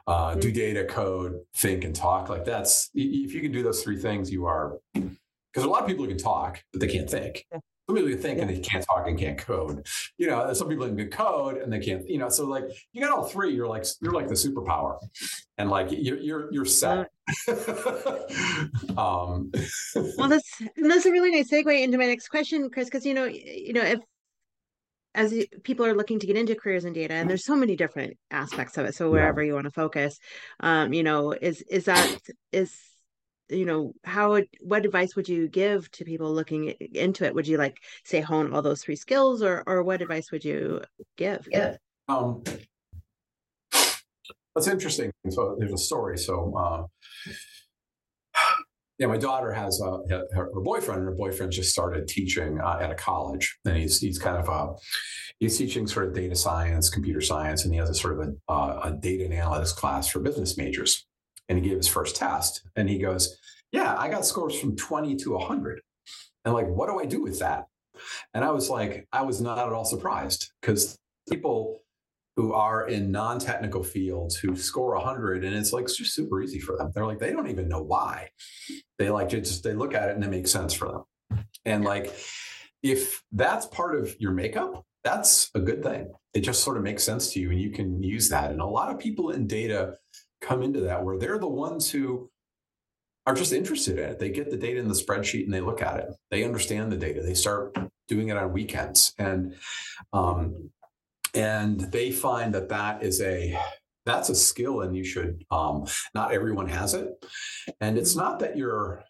Uh, 0.07 0.35
do 0.35 0.49
mm-hmm. 0.49 0.59
data, 0.59 0.85
code, 0.85 1.41
think, 1.57 1.85
and 1.85 1.95
talk. 1.95 2.29
Like 2.29 2.45
that's, 2.45 2.91
if 2.95 3.33
you 3.33 3.41
can 3.41 3.53
do 3.53 3.63
those 3.63 3.83
three 3.83 3.97
things, 3.99 4.31
you 4.31 4.45
are 4.45 4.79
because 5.53 5.67
a 5.67 5.71
lot 5.71 5.83
of 5.83 5.89
people 5.89 6.07
can 6.07 6.19
talk, 6.19 6.63
but 6.73 6.81
they 6.81 6.89
can't 6.89 7.09
think. 7.09 7.47
Some 7.53 7.97
people 7.97 8.11
can 8.11 8.19
think 8.19 8.39
yeah. 8.39 8.45
and 8.45 8.51
they 8.51 8.61
can't 8.61 8.85
talk 8.85 9.07
and 9.09 9.19
can't 9.19 9.37
code. 9.37 9.87
You 10.17 10.29
know, 10.29 10.53
some 10.53 10.69
people 10.69 10.87
can 10.87 11.09
code 11.11 11.57
and 11.57 11.73
they 11.73 11.81
can't. 11.81 12.09
You 12.09 12.19
know, 12.19 12.29
so 12.29 12.47
like 12.47 12.65
you 12.93 13.03
got 13.03 13.11
all 13.11 13.25
three. 13.25 13.55
You're 13.55 13.67
like 13.67 13.85
you're 14.01 14.13
like 14.13 14.29
the 14.29 14.35
superpower, 14.35 14.99
and 15.59 15.69
like 15.69 15.89
you're 15.91 16.19
you're 16.19 16.53
you're 16.53 16.65
set. 16.65 17.09
um. 18.97 19.51
well, 20.17 20.29
that's 20.29 20.63
that's 20.77 21.07
a 21.07 21.11
really 21.11 21.33
nice 21.33 21.51
segue 21.51 21.83
into 21.83 21.99
my 21.99 22.07
next 22.07 22.29
question, 22.29 22.71
Chris. 22.71 22.87
Because 22.87 23.05
you 23.05 23.15
know, 23.15 23.25
you 23.25 23.73
know, 23.73 23.83
if 23.83 24.01
as 25.15 25.35
people 25.63 25.85
are 25.85 25.95
looking 25.95 26.19
to 26.19 26.27
get 26.27 26.37
into 26.37 26.55
careers 26.55 26.85
in 26.85 26.93
data 26.93 27.13
and 27.13 27.29
there's 27.29 27.45
so 27.45 27.55
many 27.55 27.77
different 27.77 28.17
aspects 28.31 28.79
of 28.79 28.87
it 28.87 28.95
so 28.95 29.11
wherever 29.11 29.43
yeah. 29.43 29.49
you 29.49 29.55
want 29.55 29.67
to 29.67 29.71
focus 29.71 30.19
um 30.61 30.95
you 30.95 31.03
know 31.03 31.33
is 31.33 31.61
is 31.69 31.85
that 31.85 32.17
is 32.51 32.75
you 33.53 33.65
know 33.65 33.93
how 34.05 34.31
would, 34.31 34.49
what 34.61 34.85
advice 34.85 35.15
would 35.17 35.29
you 35.29 35.49
give 35.49 35.91
to 35.93 36.05
people 36.05 36.33
looking 36.33 36.71
into 36.95 37.25
it? 37.25 37.35
Would 37.35 37.47
you 37.47 37.59
like 37.59 37.79
say 38.05 38.21
hone 38.21 38.53
all 38.53 38.63
those 38.63 38.83
three 38.83 38.97
skills 38.97 39.43
or 39.43 39.63
or 39.67 39.83
what 39.83 40.03
advice 40.03 40.31
would 40.33 40.45
you 40.45 40.83
give? 41.17 41.47
Yeah. 41.51 41.77
Um 42.09 42.43
that's 44.55 44.69
interesting. 44.69 45.11
So 45.31 45.57
there's 45.59 45.73
a 45.73 45.79
story 45.79 46.19
so 46.19 46.55
uh 46.57 46.83
yeah, 48.99 49.07
my 49.07 49.17
daughter 49.17 49.53
has 49.53 49.81
a, 49.81 49.99
her, 50.35 50.51
her 50.55 50.61
boyfriend, 50.61 51.01
and 51.01 51.09
her 51.09 51.15
boyfriend 51.15 51.51
just 51.51 51.71
started 51.71 52.07
teaching 52.07 52.61
uh, 52.61 52.79
at 52.81 52.91
a 52.91 52.95
college, 52.95 53.59
and 53.65 53.77
he's 53.77 53.99
he's 53.99 54.19
kind 54.19 54.37
of 54.37 54.49
a 54.49 54.75
he's 55.41 55.59
teaching 55.59 55.89
sort 55.89 56.07
of 56.07 56.15
data 56.15 56.37
science, 56.37 56.89
computer 56.89 57.21
science, 57.21 57.65
and 57.65 57.75
he 57.75 57.81
has 57.81 57.91
a 57.91 57.95
sort 57.95 58.21
of 58.21 58.29
a, 58.29 58.53
uh, 58.53 58.81
a 58.85 58.93
data 58.93 59.25
analytics 59.25 59.75
class 59.75 60.09
for 60.09 60.21
business 60.21 60.57
majors. 60.57 61.05
And 61.53 61.63
he 61.63 61.69
gave 61.69 61.77
his 61.77 61.89
first 61.89 62.17
test, 62.17 62.63
and 62.77 62.89
he 62.89 62.97
goes, 62.99 63.37
"Yeah, 63.73 63.95
I 63.99 64.09
got 64.09 64.25
scores 64.25 64.59
from 64.59 64.75
twenty 64.75 65.17
to 65.17 65.37
hundred." 65.37 65.83
And 66.47 66.55
like, 66.55 66.67
what 66.67 66.89
do 66.89 66.99
I 66.99 67.05
do 67.05 67.23
with 67.23 67.41
that? 67.41 67.67
And 68.33 68.43
I 68.43 68.51
was 68.53 68.71
like, 68.71 69.07
I 69.13 69.21
was 69.21 69.43
not 69.43 69.59
at 69.59 69.71
all 69.71 69.85
surprised 69.85 70.51
because 70.63 70.99
people 71.29 71.79
who 72.37 72.55
are 72.55 72.89
in 72.89 73.13
non-technical 73.13 73.85
fields 73.85 74.35
who 74.35 74.57
score 74.57 74.95
100 74.95 75.45
and 75.45 75.55
it's 75.55 75.75
like 75.75 75.85
it's 75.85 75.99
just 75.99 76.15
super 76.15 76.41
easy 76.43 76.59
for 76.59 76.79
them. 76.79 76.91
They're 76.95 77.05
like 77.05 77.19
they 77.19 77.33
don't 77.33 77.51
even 77.51 77.69
know 77.69 77.83
why. 77.83 78.31
They 78.99 79.11
like 79.11 79.29
just 79.29 79.63
they 79.63 79.75
look 79.75 79.93
at 79.93 80.09
it 80.09 80.15
and 80.15 80.25
it 80.25 80.31
makes 80.31 80.51
sense 80.51 80.73
for 80.73 81.05
them. 81.29 81.45
And 81.67 81.85
like 81.85 82.11
if 82.83 83.23
that's 83.31 83.67
part 83.67 83.95
of 83.95 84.19
your 84.19 84.33
makeup 84.33 84.87
that's 85.05 85.51
a 85.55 85.61
good 85.61 85.83
thing. 85.83 86.13
It 86.35 86.41
just 86.41 86.63
sort 86.63 86.77
of 86.77 86.83
makes 86.83 87.03
sense 87.03 87.33
to 87.33 87.41
you 87.41 87.51
and 87.51 87.61
you 87.61 87.71
can 87.71 88.03
use 88.03 88.29
that. 88.29 88.51
And 88.51 88.61
a 88.61 88.67
lot 88.67 88.91
of 88.91 88.99
people 88.99 89.31
in 89.31 89.47
data 89.47 89.97
come 90.43 90.63
into 90.63 90.81
that 90.81 91.03
where 91.03 91.19
they're 91.19 91.39
the 91.39 91.49
ones 91.49 91.91
who 91.91 92.31
are 93.27 93.35
just 93.35 93.53
interested 93.53 93.99
in 93.99 94.11
it. 94.11 94.19
They 94.19 94.31
get 94.31 94.51
the 94.51 94.57
data 94.57 94.81
in 94.81 94.89
the 94.89 94.95
spreadsheet 94.95 95.45
and 95.45 95.55
they 95.55 95.61
look 95.61 95.81
at 95.81 96.01
it. 96.01 96.09
They 96.31 96.45
understand 96.45 96.91
the 96.91 96.97
data. 96.97 97.23
They 97.23 97.35
start 97.35 97.77
doing 98.09 98.29
it 98.29 98.37
on 98.37 98.53
weekends. 98.53 99.15
And 99.19 99.55
um, 100.13 100.71
and 101.35 101.81
they 101.81 102.11
find 102.11 102.53
that 102.55 102.69
that 102.69 103.03
is 103.03 103.21
a 103.23 103.59
that's 104.05 104.29
a 104.29 104.35
skill 104.35 104.81
and 104.81 104.97
you 104.97 105.05
should 105.05 105.45
um, 105.51 105.87
not 106.15 106.33
everyone 106.33 106.69
has 106.69 106.95
it. 106.95 107.09
And 107.81 107.97
it's 107.97 108.17
not 108.17 108.41
that 108.41 108.57
you're 108.57 109.05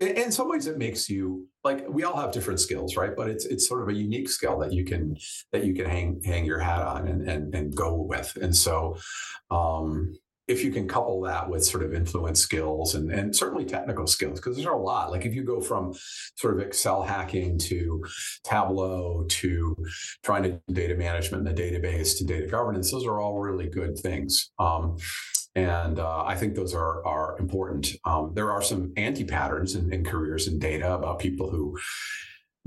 in 0.00 0.30
some 0.30 0.48
ways 0.48 0.66
it 0.66 0.78
makes 0.78 1.10
you 1.10 1.46
like 1.64 1.84
we 1.88 2.04
all 2.04 2.16
have 2.16 2.32
different 2.32 2.60
skills 2.60 2.96
right? 2.96 3.14
But 3.14 3.28
it's 3.28 3.44
it's 3.44 3.68
sort 3.68 3.82
of 3.82 3.88
a 3.88 3.94
unique 3.94 4.30
skill 4.30 4.58
that 4.60 4.72
you 4.72 4.84
can 4.84 5.16
that 5.52 5.64
you 5.64 5.74
can 5.74 5.86
hang 5.86 6.22
hang 6.24 6.46
your 6.46 6.60
hat 6.60 6.82
on 6.82 7.06
and 7.06 7.28
and, 7.28 7.54
and 7.54 7.76
go 7.76 7.94
with. 7.94 8.36
And 8.40 8.56
so 8.56 8.96
um 9.50 10.14
if 10.48 10.64
you 10.64 10.72
can 10.72 10.88
couple 10.88 11.20
that 11.20 11.48
with 11.48 11.62
sort 11.64 11.84
of 11.84 11.92
influence 11.92 12.40
skills 12.40 12.94
and, 12.94 13.12
and 13.12 13.36
certainly 13.36 13.66
technical 13.66 14.06
skills, 14.06 14.40
because 14.40 14.56
there's 14.56 14.66
a 14.66 14.72
lot. 14.72 15.10
Like 15.10 15.26
if 15.26 15.34
you 15.34 15.44
go 15.44 15.60
from 15.60 15.94
sort 16.36 16.54
of 16.54 16.60
Excel 16.66 17.02
hacking 17.02 17.58
to 17.58 18.02
Tableau 18.44 19.24
to 19.28 19.76
trying 20.22 20.42
to 20.44 20.50
do 20.50 20.74
data 20.74 20.94
management 20.94 21.46
in 21.46 21.54
the 21.54 21.62
database 21.62 22.16
to 22.18 22.24
data 22.24 22.46
governance, 22.46 22.90
those 22.90 23.06
are 23.06 23.20
all 23.20 23.38
really 23.38 23.68
good 23.68 23.98
things. 23.98 24.50
Um, 24.58 24.96
and 25.54 25.98
uh, 25.98 26.24
I 26.24 26.34
think 26.34 26.54
those 26.54 26.74
are 26.74 27.04
are 27.04 27.36
important. 27.38 27.88
Um, 28.04 28.32
there 28.34 28.50
are 28.50 28.62
some 28.62 28.92
anti 28.96 29.24
patterns 29.24 29.74
in, 29.74 29.92
in 29.92 30.04
careers 30.04 30.46
in 30.48 30.58
data 30.58 30.94
about 30.94 31.18
people 31.18 31.50
who 31.50 31.76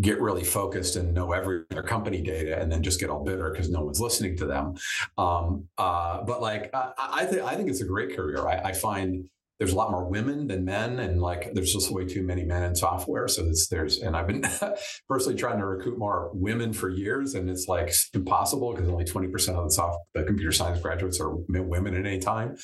get 0.01 0.19
really 0.19 0.43
focused 0.43 0.95
and 0.95 1.13
know 1.13 1.31
every 1.31 1.63
their 1.69 1.83
company 1.83 2.21
data 2.21 2.59
and 2.59 2.71
then 2.71 2.81
just 2.81 2.99
get 2.99 3.09
all 3.09 3.23
bitter 3.23 3.51
because 3.51 3.69
no 3.69 3.81
one's 3.81 4.01
listening 4.01 4.35
to 4.37 4.45
them. 4.45 4.73
Um, 5.17 5.67
uh, 5.77 6.23
but 6.23 6.41
like 6.41 6.69
I, 6.73 6.91
I 6.97 7.25
think 7.25 7.41
I 7.43 7.55
think 7.55 7.69
it's 7.69 7.81
a 7.81 7.85
great 7.85 8.15
career. 8.15 8.45
I, 8.47 8.69
I, 8.69 8.73
find 8.73 9.25
there's 9.59 9.73
a 9.73 9.75
lot 9.75 9.91
more 9.91 10.07
women 10.09 10.47
than 10.47 10.65
men, 10.65 10.99
and 10.99 11.21
like 11.21 11.53
there's 11.53 11.71
just 11.71 11.91
way 11.91 12.05
too 12.05 12.23
many 12.23 12.43
men 12.43 12.63
in 12.63 12.75
software. 12.75 13.27
So 13.27 13.45
it's 13.45 13.67
there's 13.67 13.99
and 13.99 14.15
I've 14.15 14.27
been 14.27 14.43
personally 15.07 15.37
trying 15.37 15.59
to 15.59 15.65
recruit 15.65 15.99
more 15.99 16.31
women 16.33 16.73
for 16.73 16.89
years, 16.89 17.35
and 17.35 17.49
it's 17.49 17.67
like 17.67 17.93
impossible 18.13 18.73
because 18.73 18.89
only 18.89 19.05
20% 19.05 19.49
of 19.49 19.65
the 19.65 19.71
soft 19.71 19.99
the 20.15 20.23
computer 20.23 20.51
science 20.51 20.81
graduates 20.81 21.21
are 21.21 21.35
women 21.35 21.93
at 21.93 22.05
any 22.07 22.19
time, 22.19 22.55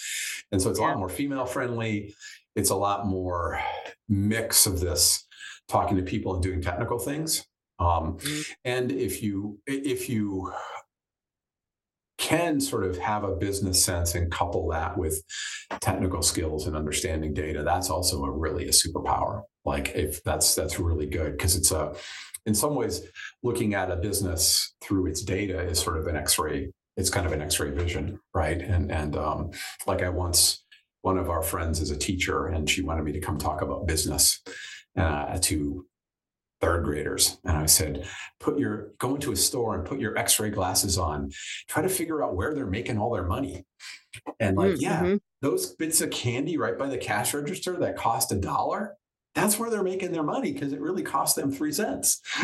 and 0.52 0.62
so 0.62 0.72
it's 0.72 0.80
a 0.80 0.82
lot 0.82 0.98
more 0.98 1.10
female 1.10 1.46
friendly. 1.46 2.16
It's 2.56 2.72
a 2.72 2.76
lot 2.76 3.06
more 3.06 3.62
mix 4.10 4.66
of 4.66 4.80
this 4.80 5.27
talking 5.68 5.98
to 5.98 6.04
people 6.04 6.34
and 6.34 6.44
doing 6.44 6.62
technical 6.62 7.00
things. 7.00 7.46
Um, 7.80 8.18
mm-hmm. 8.18 8.42
And 8.66 8.92
if 8.92 9.22
you 9.22 9.60
if 9.68 10.10
you 10.10 10.52
can 12.18 12.60
sort 12.60 12.84
of 12.84 12.98
have 12.98 13.24
a 13.24 13.36
business 13.36 13.84
sense 13.84 14.16
and 14.16 14.32
couple 14.32 14.68
that 14.70 14.98
with 14.98 15.22
technical 15.80 16.22
skills 16.22 16.66
and 16.66 16.76
understanding 16.76 17.34
data, 17.34 17.64
that's 17.64 17.90
also 17.90 18.24
a 18.24 18.32
really 18.32 18.68
a 18.68 18.72
superpower. 18.72 19.44
Like 19.66 19.90
if 19.96 20.24
that's 20.24 20.56
that's 20.56 20.80
really 20.80 21.06
good 21.06 21.34
because 21.34 21.56
it's 21.56 21.72
a 21.72 21.94
in 22.46 22.56
some 22.56 22.76
ways 22.76 23.02
looking 23.44 23.76
at 23.76 23.92
a 23.92 23.98
business 23.98 24.74
through 24.82 25.08
its 25.08 25.22
data 25.22 25.60
is 25.60 25.80
sort 25.80 25.98
of 25.98 26.08
an 26.08 26.16
X-ray. 26.16 26.72
It's 26.96 27.10
kind 27.10 27.28
of 27.28 27.34
an 27.34 27.42
X-ray 27.42 27.72
vision, 27.72 28.20
right? 28.34 28.60
And 28.60 28.92
and 28.92 29.16
um, 29.16 29.52
like 29.86 30.02
I 30.02 30.10
once 30.10 30.64
one 31.02 31.18
of 31.18 31.30
our 31.30 31.44
friends 31.44 31.80
is 31.80 31.92
a 31.92 31.98
teacher 31.98 32.48
and 32.48 32.68
she 32.70 32.82
wanted 32.82 33.04
me 33.04 33.12
to 33.12 33.20
come 33.20 33.38
talk 33.38 33.62
about 33.62 33.86
business 33.86 34.42
uh, 34.98 35.38
to 35.42 35.86
third 36.60 36.84
graders 36.84 37.38
and 37.44 37.56
i 37.56 37.68
said 37.68 38.08
put 38.40 38.58
your 38.58 38.92
go 38.98 39.14
into 39.14 39.32
a 39.32 39.36
store 39.36 39.76
and 39.76 39.86
put 39.86 40.00
your 40.00 40.18
x-ray 40.18 40.50
glasses 40.50 40.98
on 40.98 41.30
try 41.68 41.84
to 41.84 41.90
figure 41.90 42.24
out 42.24 42.36
where 42.36 42.56
they're 42.56 42.66
making 42.66 42.98
all 42.98 43.14
their 43.14 43.28
money 43.28 43.64
and 44.40 44.58
like 44.58 44.72
mm, 44.72 44.78
mm-hmm. 44.78 45.06
yeah 45.06 45.16
those 45.42 45.76
bits 45.76 46.02
of 46.02 46.10
candy 46.10 46.58
right 46.58 46.80
by 46.80 46.88
the 46.88 46.98
cash 46.98 47.36
register 47.36 47.78
that 47.78 47.96
cost 47.96 48.32
a 48.32 48.36
dollar 48.36 48.98
that's 49.38 49.60
where 49.60 49.70
they're 49.70 49.84
making 49.84 50.12
their 50.12 50.24
money 50.24 50.52
because 50.52 50.74
it 50.74 50.82
really 50.82 51.04
cost 51.04 51.36
them 51.36 51.52
three 51.52 51.72
cents. 51.72 52.22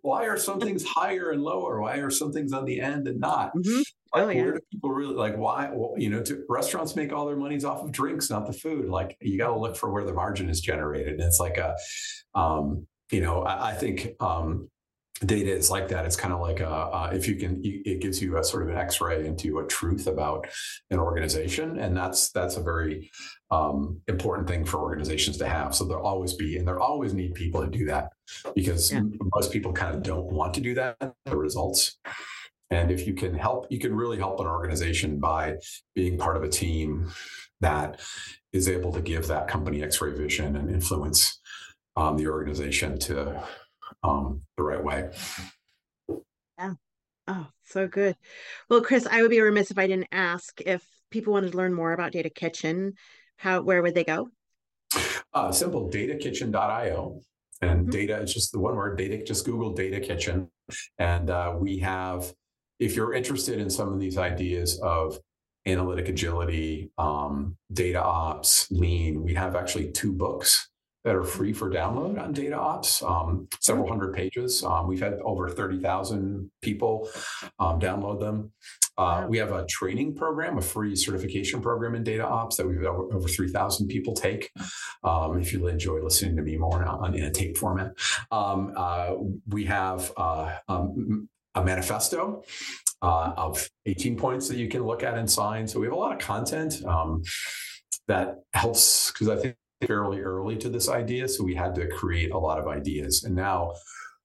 Why 0.00 0.24
are 0.26 0.38
some 0.38 0.58
things 0.58 0.82
higher 0.82 1.32
and 1.32 1.42
lower? 1.42 1.82
Why 1.82 1.96
are 1.98 2.08
some 2.08 2.32
things 2.32 2.54
on 2.54 2.64
the 2.64 2.80
end 2.80 3.06
and 3.06 3.20
not? 3.20 3.54
Mm-hmm. 3.54 3.82
Oh, 4.14 4.28
yeah. 4.28 4.42
Where 4.42 4.52
do 4.52 4.60
people 4.70 4.90
really 4.90 5.14
like 5.14 5.36
why? 5.36 5.70
Well, 5.72 5.94
you 5.96 6.08
know, 6.08 6.22
to, 6.22 6.44
restaurants 6.48 6.94
make 6.94 7.12
all 7.12 7.26
their 7.26 7.36
monies 7.36 7.64
off 7.64 7.82
of 7.82 7.90
drinks, 7.90 8.30
not 8.30 8.46
the 8.46 8.52
food. 8.52 8.88
Like 8.88 9.16
you 9.20 9.36
got 9.36 9.48
to 9.48 9.58
look 9.58 9.76
for 9.76 9.90
where 9.90 10.04
the 10.04 10.12
margin 10.12 10.48
is 10.48 10.60
generated. 10.60 11.14
And 11.14 11.22
it's 11.22 11.40
like 11.40 11.58
a, 11.58 11.76
um, 12.34 12.86
you 13.10 13.20
know, 13.20 13.42
I, 13.42 13.70
I 13.70 13.74
think 13.74 14.14
um, 14.20 14.70
data 15.26 15.50
is 15.52 15.70
like 15.70 15.88
that. 15.88 16.04
It's 16.04 16.16
kind 16.16 16.32
of 16.32 16.40
like 16.40 16.60
a, 16.60 16.68
uh, 16.68 17.10
if 17.12 17.26
you 17.26 17.34
can, 17.34 17.60
it 17.64 18.00
gives 18.00 18.22
you 18.22 18.38
a 18.38 18.44
sort 18.44 18.62
of 18.62 18.68
an 18.68 18.76
X-ray 18.76 19.26
into 19.26 19.58
a 19.58 19.66
truth 19.66 20.06
about 20.06 20.46
an 20.90 20.98
organization, 20.98 21.78
and 21.78 21.96
that's 21.96 22.30
that's 22.30 22.56
a 22.56 22.62
very 22.62 23.10
um, 23.50 24.00
important 24.08 24.48
thing 24.48 24.64
for 24.64 24.78
organizations 24.78 25.38
to 25.38 25.48
have. 25.48 25.74
So 25.74 25.84
there'll 25.84 26.06
always 26.06 26.34
be, 26.34 26.56
and 26.56 26.66
there 26.66 26.80
always 26.80 27.14
need 27.14 27.34
people 27.34 27.62
to 27.62 27.70
do 27.70 27.86
that 27.86 28.10
because 28.54 28.92
yeah. 28.92 29.02
most 29.34 29.52
people 29.52 29.72
kind 29.72 29.94
of 29.94 30.02
don't 30.02 30.26
want 30.26 30.54
to 30.54 30.60
do 30.60 30.74
that. 30.74 30.96
The 31.26 31.36
results. 31.36 31.98
And 32.70 32.90
if 32.90 33.06
you 33.06 33.14
can 33.14 33.34
help, 33.34 33.66
you 33.70 33.78
can 33.78 33.94
really 33.94 34.18
help 34.18 34.40
an 34.40 34.46
organization 34.46 35.18
by 35.20 35.56
being 35.94 36.18
part 36.18 36.36
of 36.36 36.42
a 36.42 36.48
team 36.48 37.10
that 37.60 38.00
is 38.52 38.68
able 38.68 38.92
to 38.92 39.00
give 39.00 39.26
that 39.28 39.48
company 39.48 39.82
X-ray 39.82 40.12
vision 40.12 40.56
and 40.56 40.70
influence 40.70 41.40
um, 41.96 42.16
the 42.16 42.26
organization 42.26 42.98
to 42.98 43.42
um, 44.02 44.42
the 44.56 44.62
right 44.62 44.82
way. 44.82 45.10
Yeah. 46.58 46.74
Oh, 47.26 47.46
so 47.64 47.86
good. 47.86 48.16
Well, 48.68 48.82
Chris, 48.82 49.06
I 49.10 49.22
would 49.22 49.30
be 49.30 49.40
remiss 49.40 49.70
if 49.70 49.78
I 49.78 49.86
didn't 49.86 50.08
ask 50.12 50.60
if 50.60 50.84
people 51.10 51.32
wanted 51.32 51.52
to 51.52 51.56
learn 51.56 51.72
more 51.72 51.92
about 51.92 52.12
DataKitchen, 52.12 52.92
how 53.36 53.62
where 53.62 53.82
would 53.82 53.94
they 53.94 54.04
go? 54.04 54.28
Uh, 55.32 55.50
simple 55.52 55.90
datakitchen.io. 55.90 57.20
And 57.62 57.80
mm-hmm. 57.82 57.90
data, 57.90 58.20
it's 58.20 58.34
just 58.34 58.52
the 58.52 58.58
one 58.58 58.76
word, 58.76 58.98
data, 58.98 59.22
just 59.22 59.44
Google 59.44 59.74
DataKitchen. 59.74 60.48
And 60.98 61.30
uh, 61.30 61.54
we 61.58 61.78
have, 61.78 62.32
if 62.78 62.96
you're 62.96 63.14
interested 63.14 63.58
in 63.58 63.70
some 63.70 63.92
of 63.92 64.00
these 64.00 64.18
ideas 64.18 64.80
of 64.80 65.18
analytic 65.66 66.08
agility, 66.08 66.90
um, 66.98 67.56
data 67.72 68.02
ops, 68.02 68.70
lean, 68.70 69.22
we 69.22 69.34
have 69.34 69.56
actually 69.56 69.90
two 69.90 70.12
books 70.12 70.68
that 71.04 71.14
are 71.14 71.24
free 71.24 71.52
for 71.52 71.70
download 71.70 72.18
on 72.18 72.32
Data 72.32 72.56
Ops, 72.56 73.02
um, 73.02 73.46
several 73.60 73.86
hundred 73.86 74.14
pages. 74.14 74.64
Um, 74.64 74.88
we've 74.88 75.00
had 75.00 75.14
over 75.22 75.50
30,000 75.50 76.50
people 76.62 77.08
um, 77.58 77.78
download 77.78 78.20
them. 78.20 78.52
Uh, 78.96 79.26
we 79.28 79.36
have 79.38 79.52
a 79.52 79.66
training 79.66 80.14
program, 80.14 80.56
a 80.56 80.62
free 80.62 80.96
certification 80.96 81.60
program 81.60 81.94
in 81.94 82.04
Data 82.04 82.24
Ops 82.24 82.56
that 82.56 82.66
we've 82.66 82.78
had 82.78 82.86
over, 82.86 83.12
over 83.12 83.28
3,000 83.28 83.88
people 83.88 84.14
take. 84.14 84.50
Um, 85.02 85.38
if 85.38 85.52
you 85.52 85.66
enjoy 85.66 86.00
listening 86.00 86.36
to 86.36 86.42
me 86.42 86.56
more 86.56 86.82
on, 86.82 87.14
in 87.14 87.24
a 87.24 87.30
tape 87.30 87.58
format, 87.58 87.92
um, 88.30 88.72
uh, 88.74 89.14
we 89.48 89.64
have 89.66 90.10
uh, 90.16 90.56
um, 90.68 91.28
a 91.54 91.64
manifesto. 91.64 92.42
Uh, 93.02 93.34
of 93.36 93.68
18 93.84 94.16
points 94.16 94.48
that 94.48 94.56
you 94.56 94.66
can 94.66 94.82
look 94.82 95.02
at 95.02 95.18
and 95.18 95.30
sign. 95.30 95.68
So 95.68 95.78
we 95.78 95.84
have 95.84 95.92
a 95.92 95.96
lot 95.96 96.14
of 96.14 96.18
content 96.20 96.82
that 98.08 98.36
helps 98.54 99.10
because 99.10 99.28
I 99.28 99.36
think 99.36 99.56
fairly 99.86 100.20
early 100.20 100.56
to 100.56 100.68
this 100.68 100.88
idea. 100.88 101.28
So 101.28 101.44
we 101.44 101.54
had 101.54 101.74
to 101.74 101.86
create 101.88 102.30
a 102.32 102.38
lot 102.38 102.58
of 102.58 102.66
ideas. 102.66 103.24
And 103.24 103.34
now 103.34 103.74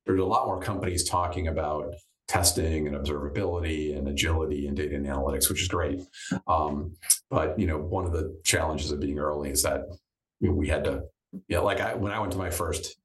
there's 0.06 0.20
a 0.20 0.26
lot 0.26 0.46
more 0.46 0.60
companies 0.60 1.08
talking 1.08 1.48
about 1.48 1.94
testing 2.28 2.88
and 2.88 2.96
observability 2.96 3.98
and 3.98 4.08
agility 4.08 4.68
and 4.68 4.78
data 4.78 4.96
and 4.96 5.06
analytics, 5.06 5.50
which 5.50 5.62
is 5.62 5.68
great. 5.68 6.02
Um, 6.48 6.94
but 7.30 7.60
you 7.60 7.68
know, 7.68 7.78
one 7.78 8.06
of 8.06 8.12
the 8.12 8.40
challenges 8.44 8.92
of 8.92 9.00
being 9.00 9.20
early 9.20 9.50
is 9.50 9.64
that 9.64 9.86
you 10.40 10.50
know, 10.50 10.56
we 10.56 10.68
had 10.68 10.84
to, 10.86 11.04
yeah, 11.34 11.40
you 11.48 11.56
know, 11.58 11.64
like 11.66 11.82
I, 11.82 11.96
when 11.96 12.12
I 12.12 12.20
went 12.20 12.32
to 12.34 12.38
my 12.38 12.50
first 12.50 12.98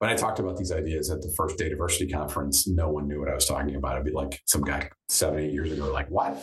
when 0.00 0.10
I 0.10 0.14
talked 0.14 0.38
about 0.38 0.56
these 0.56 0.72
ideas 0.72 1.10
at 1.10 1.20
the 1.20 1.30
first 1.36 1.58
Dataversity 1.58 2.10
conference, 2.10 2.66
no 2.66 2.88
one 2.88 3.06
knew 3.06 3.20
what 3.20 3.28
I 3.28 3.34
was 3.34 3.44
talking 3.44 3.74
about. 3.74 3.98
I'd 3.98 4.04
be 4.04 4.12
like 4.12 4.40
some 4.46 4.62
guy 4.62 4.88
seven, 5.10 5.40
eight 5.40 5.52
years 5.52 5.70
ago, 5.70 5.92
like, 5.92 6.08
what? 6.08 6.36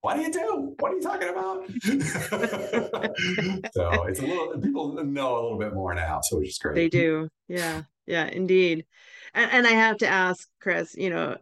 what 0.00 0.16
do 0.16 0.22
you 0.22 0.32
do? 0.32 0.74
What 0.80 0.90
are 0.90 0.96
you 0.96 1.00
talking 1.00 1.28
about? 1.28 1.64
so 3.72 4.02
it's 4.02 4.18
a 4.18 4.26
little, 4.26 4.58
people 4.60 5.00
know 5.04 5.32
a 5.32 5.38
little 5.42 5.58
bit 5.58 5.74
more 5.74 5.94
now. 5.94 6.18
So 6.22 6.38
which 6.38 6.48
is 6.48 6.58
great. 6.58 6.74
They 6.74 6.88
do. 6.88 7.28
Yeah. 7.46 7.82
Yeah, 8.04 8.26
indeed. 8.26 8.84
And, 9.32 9.48
and 9.52 9.64
I 9.64 9.70
have 9.70 9.98
to 9.98 10.08
ask, 10.08 10.48
Chris, 10.60 10.96
you 10.96 11.10
know, 11.10 11.36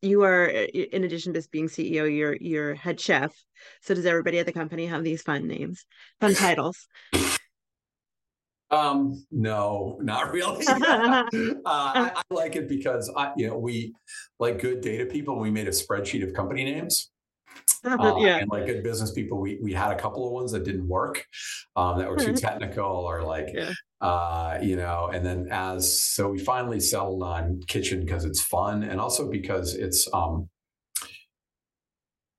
you 0.00 0.22
are 0.22 0.46
in 0.46 1.02
addition 1.02 1.32
to 1.32 1.42
being 1.50 1.66
ceo 1.66 2.14
you're 2.14 2.36
you're 2.36 2.74
head 2.74 3.00
chef 3.00 3.34
so 3.80 3.94
does 3.94 4.04
everybody 4.04 4.38
at 4.38 4.44
the 4.44 4.52
company 4.52 4.84
have 4.84 5.02
these 5.02 5.22
fun 5.22 5.48
names 5.48 5.86
fun 6.20 6.34
titles 6.34 6.86
um, 8.74 9.24
no, 9.30 9.98
not 10.02 10.32
really. 10.32 10.66
uh, 10.68 10.76
I, 11.66 12.12
I, 12.14 12.22
like 12.30 12.56
it 12.56 12.68
because 12.68 13.10
I, 13.16 13.32
you 13.36 13.48
know, 13.48 13.58
we 13.58 13.94
like 14.38 14.60
good 14.60 14.80
data 14.80 15.06
people. 15.06 15.38
We 15.38 15.50
made 15.50 15.68
a 15.68 15.72
spreadsheet 15.72 16.26
of 16.26 16.34
company 16.34 16.64
names. 16.64 17.10
Uh, 17.84 18.14
yeah. 18.18 18.38
And 18.38 18.50
like 18.50 18.66
good 18.66 18.82
business 18.82 19.12
people, 19.12 19.38
we 19.38 19.58
we 19.62 19.72
had 19.72 19.92
a 19.92 19.96
couple 19.96 20.26
of 20.26 20.32
ones 20.32 20.52
that 20.52 20.64
didn't 20.64 20.88
work, 20.88 21.26
um, 21.76 21.98
that 21.98 22.08
were 22.08 22.16
too 22.16 22.32
technical 22.32 22.84
or 22.84 23.22
like, 23.22 23.48
yeah. 23.52 23.72
uh, 24.00 24.58
you 24.62 24.76
know. 24.76 25.10
And 25.12 25.24
then 25.24 25.48
as 25.50 26.00
so, 26.00 26.30
we 26.30 26.38
finally 26.38 26.80
settled 26.80 27.22
on 27.22 27.60
kitchen 27.68 28.00
because 28.00 28.24
it's 28.24 28.40
fun, 28.40 28.82
and 28.82 28.98
also 28.98 29.30
because 29.30 29.74
it's, 29.74 30.08
um, 30.14 30.48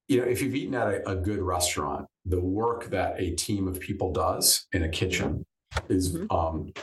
you 0.08 0.20
know, 0.20 0.28
if 0.28 0.42
you've 0.42 0.56
eaten 0.56 0.74
at 0.74 0.88
a, 0.88 1.10
a 1.12 1.16
good 1.16 1.42
restaurant, 1.42 2.08
the 2.26 2.42
work 2.42 2.86
that 2.86 3.16
a 3.20 3.36
team 3.36 3.68
of 3.68 3.80
people 3.80 4.12
does 4.12 4.66
in 4.74 4.84
a 4.84 4.90
kitchen 4.90 5.46
is 5.90 6.16
mm-hmm. 6.16 6.36
um, 6.36 6.74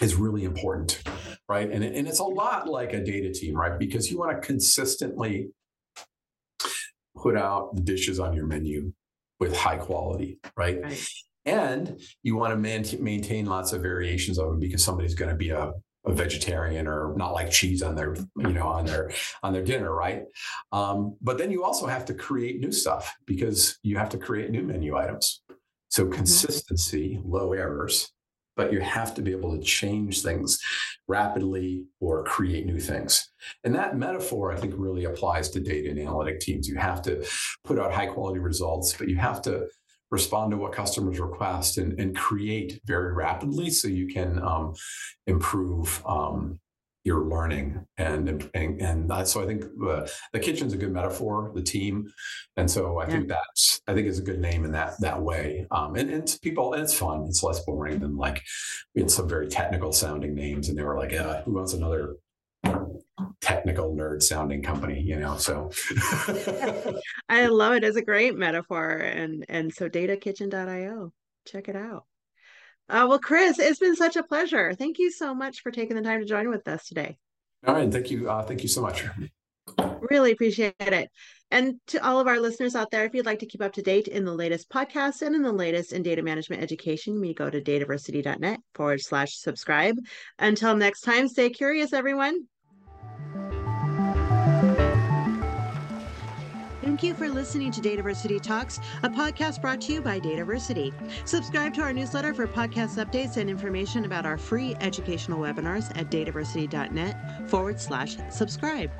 is 0.00 0.14
really 0.14 0.44
important, 0.44 1.02
right? 1.48 1.70
And 1.70 1.84
and 1.84 2.08
it's 2.08 2.20
a 2.20 2.24
lot 2.24 2.68
like 2.68 2.92
a 2.92 3.04
data 3.04 3.32
team, 3.32 3.54
right? 3.54 3.78
Because 3.78 4.10
you 4.10 4.18
want 4.18 4.40
to 4.40 4.46
consistently 4.46 5.50
put 7.16 7.36
out 7.36 7.74
the 7.74 7.82
dishes 7.82 8.18
on 8.18 8.34
your 8.34 8.46
menu 8.46 8.92
with 9.38 9.56
high 9.56 9.76
quality, 9.76 10.38
right? 10.56 10.82
right. 10.82 11.08
And 11.44 12.00
you 12.22 12.36
want 12.36 12.52
to 12.52 12.56
man- 12.56 12.84
maintain 13.00 13.46
lots 13.46 13.72
of 13.72 13.82
variations 13.82 14.38
of 14.38 14.48
them 14.48 14.60
because 14.60 14.84
somebody's 14.84 15.14
going 15.14 15.30
to 15.30 15.36
be 15.36 15.50
a, 15.50 15.72
a 16.04 16.12
vegetarian 16.12 16.86
or 16.86 17.14
not 17.16 17.32
like 17.32 17.50
cheese 17.50 17.82
on 17.82 17.94
their 17.94 18.14
you 18.36 18.52
know 18.52 18.66
on 18.66 18.84
their 18.84 19.10
on 19.42 19.52
their 19.52 19.62
dinner 19.62 19.94
right 19.94 20.24
um, 20.72 21.16
but 21.22 21.38
then 21.38 21.50
you 21.50 21.62
also 21.62 21.86
have 21.86 22.04
to 22.04 22.12
create 22.12 22.60
new 22.60 22.72
stuff 22.72 23.14
because 23.24 23.78
you 23.84 23.96
have 23.96 24.08
to 24.08 24.18
create 24.18 24.50
new 24.50 24.62
menu 24.62 24.96
items 24.96 25.41
so 25.92 26.04
mm-hmm. 26.04 26.14
consistency, 26.14 27.18
mm-hmm. 27.18 27.30
low 27.30 27.52
errors, 27.52 28.10
but 28.56 28.72
you 28.72 28.80
have 28.80 29.14
to 29.14 29.22
be 29.22 29.30
able 29.30 29.54
to 29.54 29.62
change 29.62 30.22
things 30.22 30.58
rapidly 31.06 31.84
or 32.00 32.24
create 32.24 32.64
new 32.64 32.80
things. 32.80 33.28
And 33.64 33.74
that 33.74 33.96
metaphor, 33.96 34.52
I 34.52 34.56
think, 34.56 34.72
really 34.76 35.04
applies 35.04 35.50
to 35.50 35.60
data 35.60 35.90
and 35.90 35.98
analytic 35.98 36.40
teams. 36.40 36.66
You 36.66 36.76
have 36.76 37.02
to 37.02 37.26
put 37.64 37.78
out 37.78 37.92
high 37.92 38.06
quality 38.06 38.38
results, 38.38 38.94
but 38.94 39.08
you 39.08 39.16
have 39.16 39.42
to 39.42 39.66
respond 40.10 40.52
to 40.52 40.56
what 40.56 40.72
customers 40.72 41.20
request 41.20 41.76
and, 41.76 41.98
and 42.00 42.16
create 42.16 42.80
very 42.86 43.12
rapidly 43.12 43.68
so 43.68 43.88
you 43.88 44.06
can 44.06 44.42
um, 44.42 44.74
improve 45.26 46.02
um, 46.06 46.58
your 47.04 47.24
learning. 47.24 47.84
And 47.98 48.48
and, 48.54 48.80
and 48.80 49.28
so 49.28 49.42
I 49.42 49.46
think 49.46 49.62
the, 49.62 50.10
the 50.32 50.40
kitchen's 50.40 50.72
a 50.72 50.76
good 50.76 50.92
metaphor, 50.92 51.50
the 51.54 51.62
team, 51.62 52.12
and 52.56 52.70
so 52.70 52.98
I 52.98 53.04
yeah. 53.04 53.10
think 53.10 53.28
that's 53.28 53.80
I 53.86 53.94
think 53.94 54.06
it's 54.06 54.18
a 54.18 54.22
good 54.22 54.40
name 54.40 54.64
in 54.64 54.72
that 54.72 54.94
that 55.00 55.20
way. 55.20 55.66
Um, 55.70 55.96
and, 55.96 56.10
and 56.10 56.22
it's 56.22 56.38
people 56.38 56.74
and 56.74 56.82
it's 56.82 56.94
fun. 56.94 57.24
It's 57.28 57.42
less 57.42 57.64
boring 57.64 58.00
than 58.00 58.16
like 58.16 58.42
we 58.94 59.02
had 59.02 59.10
some 59.10 59.28
very 59.28 59.48
technical 59.48 59.92
sounding 59.92 60.34
names, 60.34 60.68
and 60.68 60.78
they 60.78 60.84
were 60.84 60.98
like, 60.98 61.12
uh, 61.12 61.42
who 61.42 61.54
wants 61.54 61.72
another 61.72 62.16
technical 63.40 63.94
nerd 63.94 64.22
sounding 64.22 64.62
company? 64.62 65.00
You 65.00 65.18
know 65.18 65.36
so. 65.36 65.70
I 67.28 67.46
love 67.46 67.74
it. 67.74 67.84
As 67.84 67.96
a 67.96 68.02
great 68.02 68.36
metaphor. 68.36 68.90
And 68.90 69.44
and 69.48 69.72
so 69.72 69.88
datakitchen.io 69.88 71.12
check 71.44 71.68
it 71.68 71.74
out 71.74 72.04
uh, 72.92 73.06
well, 73.08 73.18
Chris, 73.18 73.58
it's 73.58 73.78
been 73.78 73.96
such 73.96 74.16
a 74.16 74.22
pleasure. 74.22 74.74
Thank 74.74 74.98
you 74.98 75.10
so 75.10 75.34
much 75.34 75.62
for 75.62 75.70
taking 75.70 75.96
the 75.96 76.02
time 76.02 76.20
to 76.20 76.26
join 76.26 76.50
with 76.50 76.68
us 76.68 76.86
today. 76.86 77.16
All 77.66 77.74
right. 77.74 77.90
Thank 77.90 78.10
you. 78.10 78.30
Uh, 78.30 78.42
thank 78.42 78.62
you 78.62 78.68
so 78.68 78.82
much. 78.82 79.04
Really 80.00 80.32
appreciate 80.32 80.74
it. 80.78 81.08
And 81.50 81.76
to 81.88 82.04
all 82.04 82.20
of 82.20 82.26
our 82.26 82.38
listeners 82.38 82.74
out 82.74 82.90
there, 82.90 83.04
if 83.04 83.14
you'd 83.14 83.26
like 83.26 83.38
to 83.38 83.46
keep 83.46 83.62
up 83.62 83.72
to 83.74 83.82
date 83.82 84.08
in 84.08 84.24
the 84.24 84.34
latest 84.34 84.68
podcasts 84.68 85.22
and 85.22 85.34
in 85.34 85.42
the 85.42 85.52
latest 85.52 85.92
in 85.92 86.02
data 86.02 86.22
management 86.22 86.62
education, 86.62 87.20
we 87.20 87.32
go 87.32 87.48
to 87.48 87.60
dataversity.net 87.60 88.60
forward 88.74 89.00
slash 89.00 89.36
subscribe. 89.36 89.96
Until 90.38 90.76
next 90.76 91.00
time, 91.00 91.28
stay 91.28 91.48
curious, 91.50 91.92
everyone. 91.92 92.46
Thank 96.92 97.04
you 97.04 97.14
for 97.14 97.26
listening 97.26 97.72
to 97.72 97.80
Dataversity 97.80 98.38
Talks, 98.38 98.78
a 99.02 99.08
podcast 99.08 99.62
brought 99.62 99.80
to 99.80 99.94
you 99.94 100.02
by 100.02 100.20
Dataversity. 100.20 100.92
Subscribe 101.26 101.72
to 101.72 101.80
our 101.80 101.90
newsletter 101.90 102.34
for 102.34 102.46
podcast 102.46 103.02
updates 103.02 103.38
and 103.38 103.48
information 103.48 104.04
about 104.04 104.26
our 104.26 104.36
free 104.36 104.76
educational 104.78 105.38
webinars 105.38 105.90
at 105.96 106.10
dataversity.net 106.10 107.48
forward 107.48 107.80
slash 107.80 108.18
subscribe. 108.28 108.90